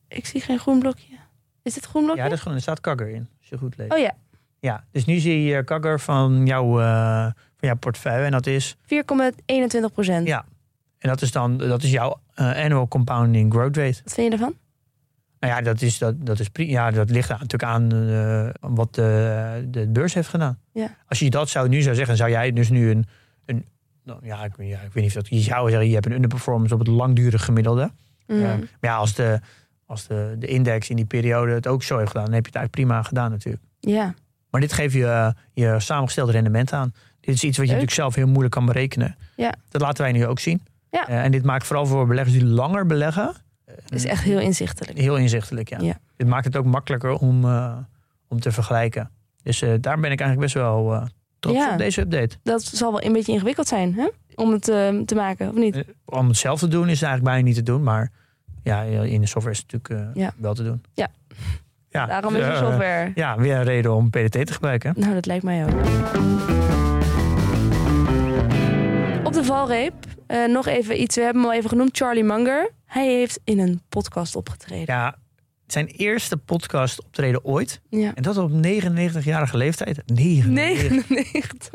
Ik 0.07 0.25
zie 0.25 0.41
geen 0.41 0.59
groen 0.59 0.79
blokje. 0.79 1.17
Is 1.61 1.73
dit 1.73 1.85
groen 1.85 2.03
blokje? 2.03 2.21
Ja, 2.21 2.27
dat 2.27 2.37
is 2.37 2.41
gewoon, 2.41 2.57
er 2.57 2.63
staat 2.63 2.81
kakker 2.81 3.09
in. 3.09 3.27
Je 3.49 3.57
goed 3.57 3.77
leest. 3.77 3.93
Oh 3.93 3.99
ja, 3.99 4.13
Ja, 4.59 4.83
dus 4.91 5.05
nu 5.05 5.17
zie 5.17 5.43
je 5.43 5.63
kakker 5.63 5.99
van, 5.99 6.45
jouw 6.45 6.79
eh, 6.79 7.23
van 7.23 7.67
jouw 7.67 7.75
portefeuille. 7.75 8.25
En 8.25 8.31
dat 8.31 8.45
is, 8.47 8.75
4,21 8.83 8.89
procent. 9.93 10.27
Ja. 10.27 10.45
en 10.97 11.09
dat 11.09 11.21
is 11.21 11.31
dan 11.31 11.57
dat 11.57 11.83
is 11.83 11.91
jouw 11.91 12.19
eh, 12.33 12.63
annual 12.63 12.87
compounding 12.87 13.53
growth 13.53 13.77
rate. 13.77 14.01
Wat 14.03 14.13
vind 14.13 14.27
je 14.27 14.33
ervan? 14.33 14.55
Nou 15.39 15.53
ja, 15.53 15.61
dat, 15.61 15.81
is, 15.81 15.97
dat, 15.97 16.25
dat, 16.25 16.39
is, 16.39 16.49
ja, 16.53 16.91
dat 16.91 17.09
ligt 17.09 17.29
natuurlijk 17.29 17.63
aan 17.63 17.91
eh, 17.91 18.49
wat 18.59 18.95
de, 18.95 19.67
de 19.67 19.87
beurs 19.87 20.13
heeft 20.13 20.29
gedaan. 20.29 20.59
Ja. 20.71 20.95
Als 21.07 21.19
je 21.19 21.29
dat 21.29 21.49
zou, 21.49 21.69
nu 21.69 21.81
zou 21.81 21.95
zeggen, 21.95 22.17
zou 22.17 22.29
jij 22.29 22.51
dus 22.53 22.69
nu 22.69 22.89
een... 22.89 23.05
een 23.45 23.65
nou, 24.03 24.19
ja, 24.25 24.43
ik, 24.43 24.53
ja, 24.57 24.79
ik 24.79 24.93
weet 24.93 25.03
niet 25.03 25.05
of 25.05 25.13
dat... 25.13 25.27
Je 25.27 25.39
zou 25.39 25.69
zeggen, 25.69 25.87
je 25.87 25.93
hebt 25.93 26.05
een 26.05 26.11
underperformance 26.11 26.73
op 26.73 26.79
het 26.79 26.87
langdurig 26.87 27.45
gemiddelde. 27.45 27.91
Mhm. 28.27 28.41
Maar 28.41 28.59
ja, 28.81 28.95
als, 28.95 29.13
de, 29.13 29.39
als 29.89 30.07
de, 30.07 30.35
de 30.39 30.47
index 30.47 30.89
in 30.89 30.95
die 30.95 31.05
periode 31.05 31.51
het 31.51 31.67
ook 31.67 31.83
zo 31.83 31.97
heeft 31.97 32.07
gedaan... 32.11 32.25
dan 32.25 32.33
heb 32.33 32.45
je 32.45 32.51
het 32.51 32.59
eigenlijk 32.59 32.89
prima 32.89 33.03
gedaan 33.07 33.31
natuurlijk. 33.31 33.63
Ja. 33.79 34.13
Maar 34.49 34.61
dit 34.61 34.73
geeft 34.73 34.93
je 34.93 35.05
eh, 35.05 35.29
je 35.53 35.79
samengestelde 35.79 36.31
rendement 36.31 36.73
aan. 36.73 36.93
Dit 37.19 37.35
is 37.35 37.43
iets 37.43 37.57
wat 37.57 37.67
je 37.67 37.73
Leuk. 37.73 37.81
natuurlijk 37.81 37.91
zelf 37.91 38.15
heel 38.15 38.27
moeilijk 38.27 38.53
kan 38.53 38.65
berekenen. 38.65 39.15
Ja. 39.35 39.53
Dat 39.69 39.81
laten 39.81 40.03
wij 40.03 40.11
nu 40.11 40.25
ook 40.25 40.39
zien. 40.39 40.61
Ja. 40.91 41.07
Eh, 41.07 41.23
en 41.23 41.31
dit 41.31 41.43
maakt 41.43 41.65
vooral 41.67 41.85
voor 41.85 42.07
beleggers 42.07 42.35
die 42.35 42.45
langer 42.45 42.85
beleggen... 42.85 43.33
Het 43.65 43.93
is 43.93 44.05
echt 44.05 44.23
heel 44.23 44.39
inzichtelijk. 44.39 44.97
Heel 44.97 45.17
inzichtelijk, 45.17 45.69
ja. 45.69 45.77
Ja. 45.81 45.97
Dit 46.15 46.27
maakt 46.27 46.45
het 46.45 46.57
ook 46.57 46.65
makkelijker 46.65 47.13
om, 47.13 47.45
eh, 47.45 47.77
om 48.27 48.39
te 48.39 48.51
vergelijken. 48.51 49.09
Dus 49.43 49.59
daar 49.59 49.99
ben 49.99 50.11
ik 50.11 50.19
eigenlijk 50.19 50.39
best 50.39 50.53
wel 50.53 51.07
trots 51.39 51.57
Ja. 51.57 51.71
op 51.71 51.77
deze 51.77 52.01
update. 52.01 52.35
Dat 52.43 52.63
zal 52.63 52.91
wel 52.91 53.03
een 53.03 53.13
beetje 53.13 53.31
ingewikkeld 53.31 53.67
zijn, 53.67 53.93
hè? 53.93 54.07
Om 54.35 54.51
het 54.51 54.63
te 55.07 55.15
maken, 55.15 55.49
of 55.49 55.55
niet? 55.55 55.83
Om 56.05 56.27
het 56.27 56.37
zelf 56.37 56.59
te 56.59 56.67
doen 56.67 56.89
is 56.89 56.99
het 56.99 57.09
eigenlijk 57.09 57.23
bijna 57.23 57.41
niet 57.47 57.55
te 57.55 57.71
doen. 57.71 57.83
Maar 57.83 58.11
ja, 58.64 58.82
in 58.84 59.22
de 59.22 59.28
software 59.28 59.55
is 59.55 59.64
het 59.68 59.72
natuurlijk 59.72 60.16
eh, 60.16 60.22
Ja. 60.24 60.32
wel 60.38 60.53
te 60.53 60.64
doen. 60.64 60.82
Ja. 60.93 61.07
ja 61.89 62.05
Daarom 62.05 62.36
is 62.36 62.41
er 62.43 62.51
eh, 62.51 62.57
software. 62.57 63.12
Ja, 63.16 63.38
weer 63.38 63.55
een 63.55 63.64
reden 63.64 63.93
om 63.95 64.10
PDT 64.10 64.45
te 64.45 64.53
gebruiken. 64.53 64.93
Nou, 64.97 65.14
dat 65.14 65.26
lijkt 65.26 65.43
mij 65.43 65.64
ook. 65.66 65.72
Op 69.24 69.34
de 69.34 69.43
valreep, 69.43 69.93
eh, 70.28 70.45
nog 70.47 70.68
even 70.68 71.01
iets. 71.01 71.16
We 71.16 71.22
hebben 71.22 71.41
hem 71.41 71.51
al 71.51 71.57
even 71.57 71.70
genoemd, 71.70 71.97
Charlie 71.97 72.24
Munger. 72.24 72.72
Hij 72.86 73.07
heeft 73.07 73.39
in 73.43 73.60
een 73.60 73.82
podcast 73.89 74.36
opgetreden. 74.36 74.95
Ja, 74.95 75.16
zijn 75.68 75.88
eerste 75.88 76.38
podcast 76.38 77.03
optreden 77.03 77.45
ooit. 77.45 77.82
Ja. 77.89 78.12
En 78.16 78.24
dat 78.24 78.38
op 78.38 78.51
99-jarige 78.51 79.57
leeftijd. 79.57 80.01
99. 80.05 81.10
99. 81.10 81.70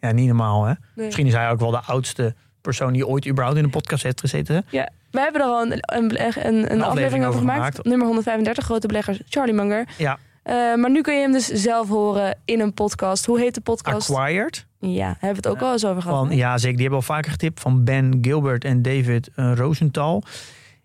Ja, 0.00 0.12
niet 0.12 0.26
normaal 0.26 0.64
hè. 0.64 0.72
Nee. 0.94 1.04
Misschien 1.06 1.26
is 1.26 1.32
hij 1.32 1.50
ook 1.50 1.60
wel 1.60 1.70
de 1.70 1.80
oudste 1.80 2.34
persoon 2.60 2.92
die 2.92 3.06
ooit 3.06 3.26
überhaupt 3.28 3.58
in 3.58 3.64
een 3.64 3.70
podcast 3.70 4.02
heeft 4.02 4.20
gezeten. 4.20 4.64
Ja, 4.70 4.88
we 5.12 5.20
hebben 5.20 5.40
er 5.40 5.46
al 5.46 5.62
een, 5.62 5.72
een, 5.80 6.46
een, 6.46 6.72
een 6.72 6.82
aflevering 6.82 7.24
over 7.24 7.40
gemaakt. 7.40 7.84
Nummer 7.84 8.06
135, 8.06 8.64
grote 8.64 8.86
beleggers, 8.86 9.20
Charlie 9.28 9.54
Munger. 9.54 9.88
Ja. 9.98 10.18
Eh, 10.42 10.54
maar 10.54 10.90
nu 10.90 11.00
kun 11.00 11.14
je 11.14 11.20
hem 11.20 11.32
dus 11.32 11.46
zelf 11.46 11.88
horen 11.88 12.38
in 12.44 12.60
een 12.60 12.74
podcast. 12.74 13.26
Hoe 13.26 13.38
heet 13.38 13.54
de 13.54 13.60
podcast? 13.60 14.10
Acquired. 14.10 14.66
Ja, 14.78 15.06
hebben 15.06 15.42
we 15.42 15.48
het 15.48 15.48
ook 15.48 15.60
al 15.60 15.72
eens 15.72 15.84
over 15.84 16.02
gehad. 16.02 16.26
Van, 16.26 16.36
ja, 16.36 16.58
zeker. 16.58 16.76
Die 16.76 16.86
hebben 16.86 16.98
al 16.98 17.14
vaker 17.14 17.30
getipt 17.30 17.60
van 17.60 17.84
Ben 17.84 18.18
Gilbert 18.20 18.64
en 18.64 18.82
David 18.82 19.30
uh, 19.36 19.52
Rosenthal. 19.54 20.22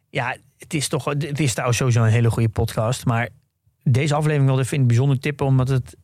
Ja, 0.10 0.36
het 0.58 0.74
is 0.74 0.88
toch 0.88 1.06
het 1.06 1.40
is 1.40 1.52
trouwens 1.52 1.78
sowieso 1.78 2.04
een 2.04 2.10
hele 2.10 2.30
goede 2.30 2.50
podcast. 2.50 3.06
Maar 3.06 3.30
deze 3.84 4.14
aflevering 4.14 4.46
wilde 4.46 4.62
ik 4.62 4.68
vind 4.68 4.88
bijzonder 4.88 5.20
tippen, 5.20 5.46
omdat 5.46 5.68
het, 5.68 5.96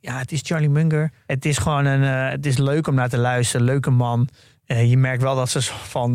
ja, 0.00 0.18
het 0.18 0.32
is 0.32 0.40
Charlie 0.42 0.70
Munger. 0.70 1.12
Het 1.26 1.44
is 1.44 1.58
gewoon 1.58 1.84
een, 1.84 2.02
uh, 2.02 2.30
het 2.30 2.46
is 2.46 2.58
leuk 2.58 2.86
om 2.86 2.94
naar 2.94 3.08
te 3.08 3.18
luisteren. 3.18 3.66
Leuke 3.66 3.90
man. 3.90 4.28
Je 4.64 4.96
merkt 4.96 5.22
wel 5.22 5.34
dat 5.34 5.48
ze 5.48 5.62
van, 5.62 6.12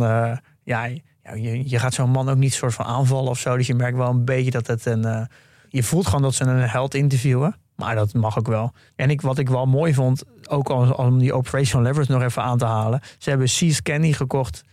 ja, 0.63 0.89
ja, 1.27 1.33
je, 1.33 1.69
je 1.69 1.79
gaat 1.79 1.93
zo'n 1.93 2.09
man 2.09 2.29
ook 2.29 2.37
niet 2.37 2.53
soort 2.53 2.73
van 2.73 2.85
aanvallen 2.85 3.29
of 3.29 3.39
zo. 3.39 3.57
Dus 3.57 3.67
je 3.67 3.75
merkt 3.75 3.97
wel 3.97 4.09
een 4.09 4.25
beetje 4.25 4.51
dat 4.51 4.67
het 4.67 4.85
een, 4.85 5.05
uh, 5.05 5.21
je 5.69 5.83
voelt 5.83 6.05
gewoon 6.05 6.21
dat 6.21 6.33
ze 6.33 6.43
een 6.43 6.69
held 6.69 6.93
interviewen. 6.93 7.55
Maar 7.75 7.95
dat 7.95 8.13
mag 8.13 8.37
ook 8.37 8.47
wel. 8.47 8.73
En 8.95 9.09
ik, 9.09 9.21
wat 9.21 9.37
ik 9.37 9.49
wel 9.49 9.65
mooi 9.65 9.93
vond, 9.93 10.23
ook 10.49 10.69
om, 10.69 10.91
om 10.91 11.19
die 11.19 11.33
operational 11.33 11.85
leverage 11.85 12.11
nog 12.11 12.21
even 12.21 12.43
aan 12.43 12.57
te 12.57 12.65
halen. 12.65 13.01
Ze 13.17 13.29
hebben 13.29 13.49
Seas 13.49 13.81
Candy 13.81 14.13
gekocht 14.13 14.63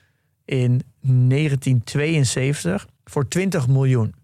in 0.44 0.82
1972 1.00 2.86
voor 3.04 3.28
20 3.28 3.68
miljoen. 3.68 4.14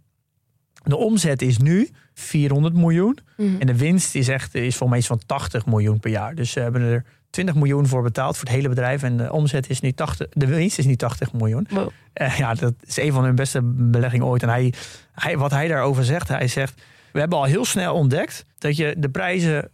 De 0.83 0.97
omzet 0.97 1.43
is 1.43 1.59
nu 1.59 1.89
400 2.15 2.75
miljoen. 2.75 3.19
Mhm. 3.37 3.57
En 3.59 3.67
de 3.67 3.77
winst 3.77 4.15
is 4.15 4.29
echt 4.29 4.55
is 4.55 4.77
voor 4.77 4.89
mij 4.89 4.99
iets 4.99 5.07
van 5.07 5.21
80 5.27 5.67
miljoen 5.67 6.01
per 6.01 6.11
jaar. 6.11 6.35
Dus 6.35 6.51
ze 6.51 6.61
hebben 6.61 6.83
er 6.83 7.05
20 7.31 7.55
miljoen 7.55 7.87
voor 7.87 8.03
betaald 8.03 8.37
voor 8.37 8.47
het 8.47 8.55
hele 8.55 8.69
bedrijf. 8.69 9.03
En 9.03 9.17
de 9.17 9.33
omzet 9.33 9.71
is 9.71 9.81
nu 9.81 9.93
80, 9.93 10.27
de 10.31 10.47
winst 10.47 10.79
is 10.79 10.87
nu 10.87 10.97
80 10.97 11.33
miljoen. 11.33 11.67
Wow. 11.71 11.91
Uh, 12.15 12.39
ja, 12.39 12.55
dat 12.55 12.75
is 12.85 12.97
een 12.97 13.13
van 13.13 13.25
hun 13.25 13.35
beste 13.35 13.61
beleggingen 13.63 14.27
ooit. 14.27 14.43
En 14.43 14.49
hij, 14.49 14.73
hij, 15.13 15.39
wat 15.39 15.51
hij 15.51 15.69
daarover 15.69 16.05
zegt, 16.05 16.29
hij 16.29 16.49
zegt... 16.49 16.83
We 17.13 17.19
hebben 17.19 17.39
al 17.39 17.45
heel 17.45 17.65
snel 17.65 17.95
ontdekt 17.95 18.45
dat 18.59 18.77
je 18.77 18.95
de 18.99 19.09
prijzen 19.09 19.71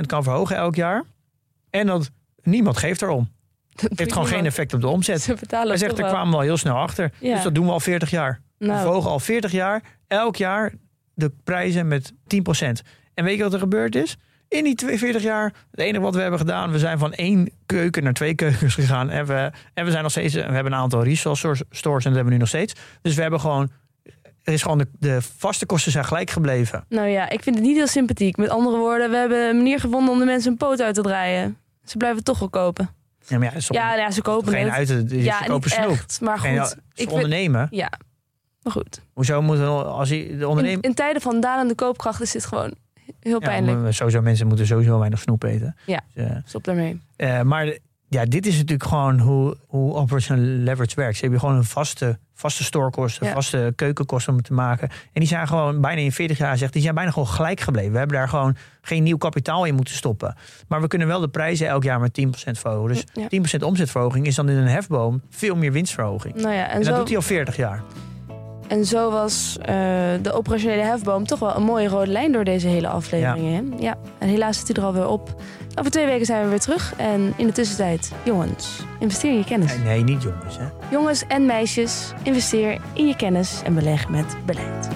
kan 0.06 0.22
verhogen 0.22 0.56
elk 0.56 0.74
jaar. 0.74 1.04
En 1.70 1.86
dat 1.86 2.10
niemand 2.42 2.76
geeft 2.76 3.02
erom. 3.02 3.30
Het 3.74 3.98
heeft 3.98 4.12
gewoon 4.12 4.28
geen 4.28 4.46
effect 4.46 4.74
op 4.74 4.80
de 4.80 4.88
omzet. 4.88 5.22
Ze 5.22 5.34
betalen 5.40 5.68
Hij 5.68 5.76
zegt, 5.76 5.96
daar 5.96 6.08
kwamen 6.08 6.30
we 6.30 6.36
al 6.36 6.42
heel 6.42 6.56
snel 6.56 6.76
achter. 6.76 7.12
Ja. 7.20 7.34
Dus 7.34 7.42
dat 7.42 7.54
doen 7.54 7.66
we 7.66 7.72
al 7.72 7.80
40 7.80 8.10
jaar. 8.10 8.40
Nou. 8.58 8.72
We 8.72 8.78
verhogen 8.78 9.10
al 9.10 9.20
40 9.20 9.52
jaar, 9.52 9.82
elk 10.06 10.36
jaar, 10.36 10.72
de 11.14 11.32
prijzen 11.44 11.88
met 11.88 12.12
10%. 12.12 12.16
En 13.14 13.24
weet 13.24 13.36
je 13.36 13.42
wat 13.42 13.52
er 13.52 13.58
gebeurd 13.58 13.94
is? 13.94 14.16
In 14.52 14.64
die 14.64 14.74
42 14.74 15.22
jaar, 15.22 15.52
het 15.70 15.80
enige 15.80 16.00
wat 16.00 16.14
we 16.14 16.20
hebben 16.20 16.38
gedaan, 16.38 16.70
we 16.70 16.78
zijn 16.78 16.98
van 16.98 17.12
één 17.12 17.50
keuken 17.66 18.02
naar 18.02 18.12
twee 18.12 18.34
keukens 18.34 18.74
gegaan. 18.74 19.10
En 19.10 19.26
we, 19.26 19.50
en 19.74 19.84
we 19.84 19.90
zijn 19.90 20.02
nog 20.02 20.10
steeds, 20.10 20.34
we 20.34 20.40
hebben 20.40 20.72
een 20.72 20.78
aantal 20.78 21.04
resale 21.04 21.36
stores 21.36 21.64
en 21.84 21.84
dat 21.84 22.02
hebben 22.04 22.24
we 22.24 22.30
nu 22.30 22.36
nog 22.38 22.48
steeds. 22.48 22.74
Dus 23.02 23.14
we 23.14 23.22
hebben 23.22 23.40
gewoon, 23.40 23.70
er 24.42 24.52
is 24.52 24.62
gewoon 24.62 24.78
de, 24.78 24.86
de 24.98 25.22
vaste 25.38 25.66
kosten 25.66 25.92
zijn 25.92 26.04
gelijk 26.04 26.30
gebleven. 26.30 26.84
Nou 26.88 27.08
ja, 27.08 27.28
ik 27.30 27.42
vind 27.42 27.56
het 27.56 27.64
niet 27.64 27.76
heel 27.76 27.86
sympathiek. 27.86 28.36
Met 28.36 28.48
andere 28.48 28.76
woorden, 28.76 29.10
we 29.10 29.16
hebben 29.16 29.48
een 29.48 29.56
manier 29.56 29.80
gevonden 29.80 30.12
om 30.12 30.18
de 30.18 30.24
mensen 30.24 30.50
een 30.50 30.56
poot 30.56 30.80
uit 30.80 30.94
te 30.94 31.02
draaien. 31.02 31.56
Ze 31.84 31.96
blijven 31.96 32.24
toch 32.24 32.38
wel 32.38 32.50
kopen. 32.50 32.90
Ja, 33.26 33.38
maar 33.38 33.54
ja, 33.54 33.60
soms, 33.60 33.78
Ja, 33.78 33.94
ja 33.94 34.10
ze 34.10 34.22
kopen 34.22 34.52
geen 34.52 34.64
het. 34.64 34.72
uit, 34.72 34.88
ze 34.88 35.22
ja, 35.22 35.40
kopen 35.40 35.70
snoep. 35.70 35.90
echt. 35.90 36.20
Maar 36.20 36.38
goed, 36.38 36.68
ze 36.68 36.74
ik 36.74 36.80
vind, 36.94 37.10
ondernemen. 37.10 37.68
ja, 37.70 37.92
Maar 38.62 38.72
goed, 38.72 39.00
Hoezo 39.12 39.42
moet 39.42 39.60
als 39.60 40.08
hij 40.08 40.18
de 40.18 40.32
in, 40.32 40.46
ondernemer... 40.46 40.84
in 40.84 40.94
tijden 40.94 41.22
van 41.22 41.40
dalende 41.40 41.74
koopkracht 41.74 42.20
is 42.20 42.30
dit 42.32 42.44
gewoon 42.44 42.74
heel 43.20 43.38
pijnlijk. 43.38 43.92
sowieso, 43.94 44.22
mensen 44.22 44.46
moeten 44.46 44.66
sowieso 44.66 44.98
weinig 44.98 45.18
snoep 45.20 45.42
eten. 45.42 45.76
Ja. 45.86 46.00
Dus, 46.14 46.24
eh, 46.26 46.36
Stop 46.44 46.64
daarmee. 46.64 47.00
Eh, 47.16 47.42
maar 47.42 47.76
ja, 48.08 48.24
dit 48.24 48.46
is 48.46 48.54
natuurlijk 48.56 48.88
gewoon 48.88 49.18
hoe, 49.18 49.56
hoe 49.66 49.94
operational 49.94 50.44
leverage 50.44 50.94
werkt. 50.96 51.14
Ze 51.16 51.22
hebben 51.22 51.40
gewoon 51.40 51.56
een 51.56 51.64
vaste, 51.64 52.18
vaste 52.34 52.64
storekosten, 52.64 53.26
Ja. 53.26 53.32
vaste 53.32 53.72
keukenkosten 53.76 54.32
om 54.32 54.42
te 54.42 54.52
maken. 54.52 54.88
En 54.88 54.96
die 55.20 55.26
zijn 55.26 55.46
gewoon 55.48 55.80
bijna 55.80 56.00
in 56.00 56.12
40 56.12 56.38
jaar 56.38 56.58
zegt, 56.58 56.72
die 56.72 56.82
zijn 56.82 56.94
bijna 56.94 57.10
gewoon 57.10 57.28
gelijk 57.28 57.60
gebleven. 57.60 57.92
We 57.92 57.98
hebben 57.98 58.16
daar 58.16 58.28
gewoon 58.28 58.56
geen 58.80 59.02
nieuw 59.02 59.16
kapitaal 59.16 59.64
in 59.64 59.74
moeten 59.74 59.94
stoppen. 59.94 60.34
Maar 60.68 60.80
we 60.80 60.86
kunnen 60.86 61.08
wel 61.08 61.20
de 61.20 61.28
prijzen 61.28 61.66
elk 61.68 61.82
jaar 61.82 62.00
met 62.00 62.12
10% 62.14 62.58
verhogen. 62.58 62.88
Dus 62.94 63.04
Ja. 63.12 63.28
10% 63.28 63.62
omzetverhoging 63.62 64.26
is 64.26 64.34
dan 64.34 64.48
in 64.48 64.56
een 64.56 64.66
hefboom 64.68 65.22
veel 65.30 65.56
meer 65.56 65.72
winstverhoging. 65.72 66.34
Nou 66.34 66.54
ja, 66.54 66.64
en, 66.64 66.70
En 66.70 66.76
dat 66.76 66.86
zo, 66.86 66.96
doet 66.96 67.08
hij 67.08 67.16
al 67.16 67.22
40 67.22 67.56
jaar. 67.56 67.82
En 68.72 68.84
zo 68.84 69.10
was 69.10 69.56
eh, 69.60 69.74
de 70.22 70.32
operationele 70.32 70.82
hefboom 70.82 71.26
toch 71.26 71.38
wel 71.38 71.56
een 71.56 71.62
mooie 71.62 71.88
rode 71.88 72.10
lijn 72.10 72.32
door 72.32 72.44
deze 72.44 72.68
hele 72.68 72.88
aflevering. 72.88 73.54
Hè? 73.54 73.82
Ja, 73.84 73.96
en 74.18 74.28
helaas 74.28 74.58
zit 74.58 74.66
hij 74.66 74.76
er 74.76 74.82
alweer 74.82 75.08
op. 75.08 75.34
Over 75.74 75.90
twee 75.90 76.06
weken 76.06 76.26
zijn 76.26 76.42
we 76.44 76.48
weer 76.48 76.60
terug. 76.60 76.94
En 76.96 77.32
in 77.36 77.46
de 77.46 77.52
tussentijd, 77.52 78.12
jongens, 78.22 78.80
investeer 78.98 79.30
in 79.30 79.36
je 79.36 79.44
kennis. 79.44 79.76
Nee, 79.76 79.84
nee, 79.84 80.02
niet 80.02 80.22
jongens. 80.22 80.58
Hè. 80.58 80.64
Jongens 80.90 81.26
en 81.26 81.46
meisjes, 81.46 82.12
investeer 82.22 82.80
in 82.92 83.06
je 83.06 83.16
kennis 83.16 83.60
en 83.64 83.74
beleg 83.74 84.08
met 84.08 84.36
beleid. 84.46 84.88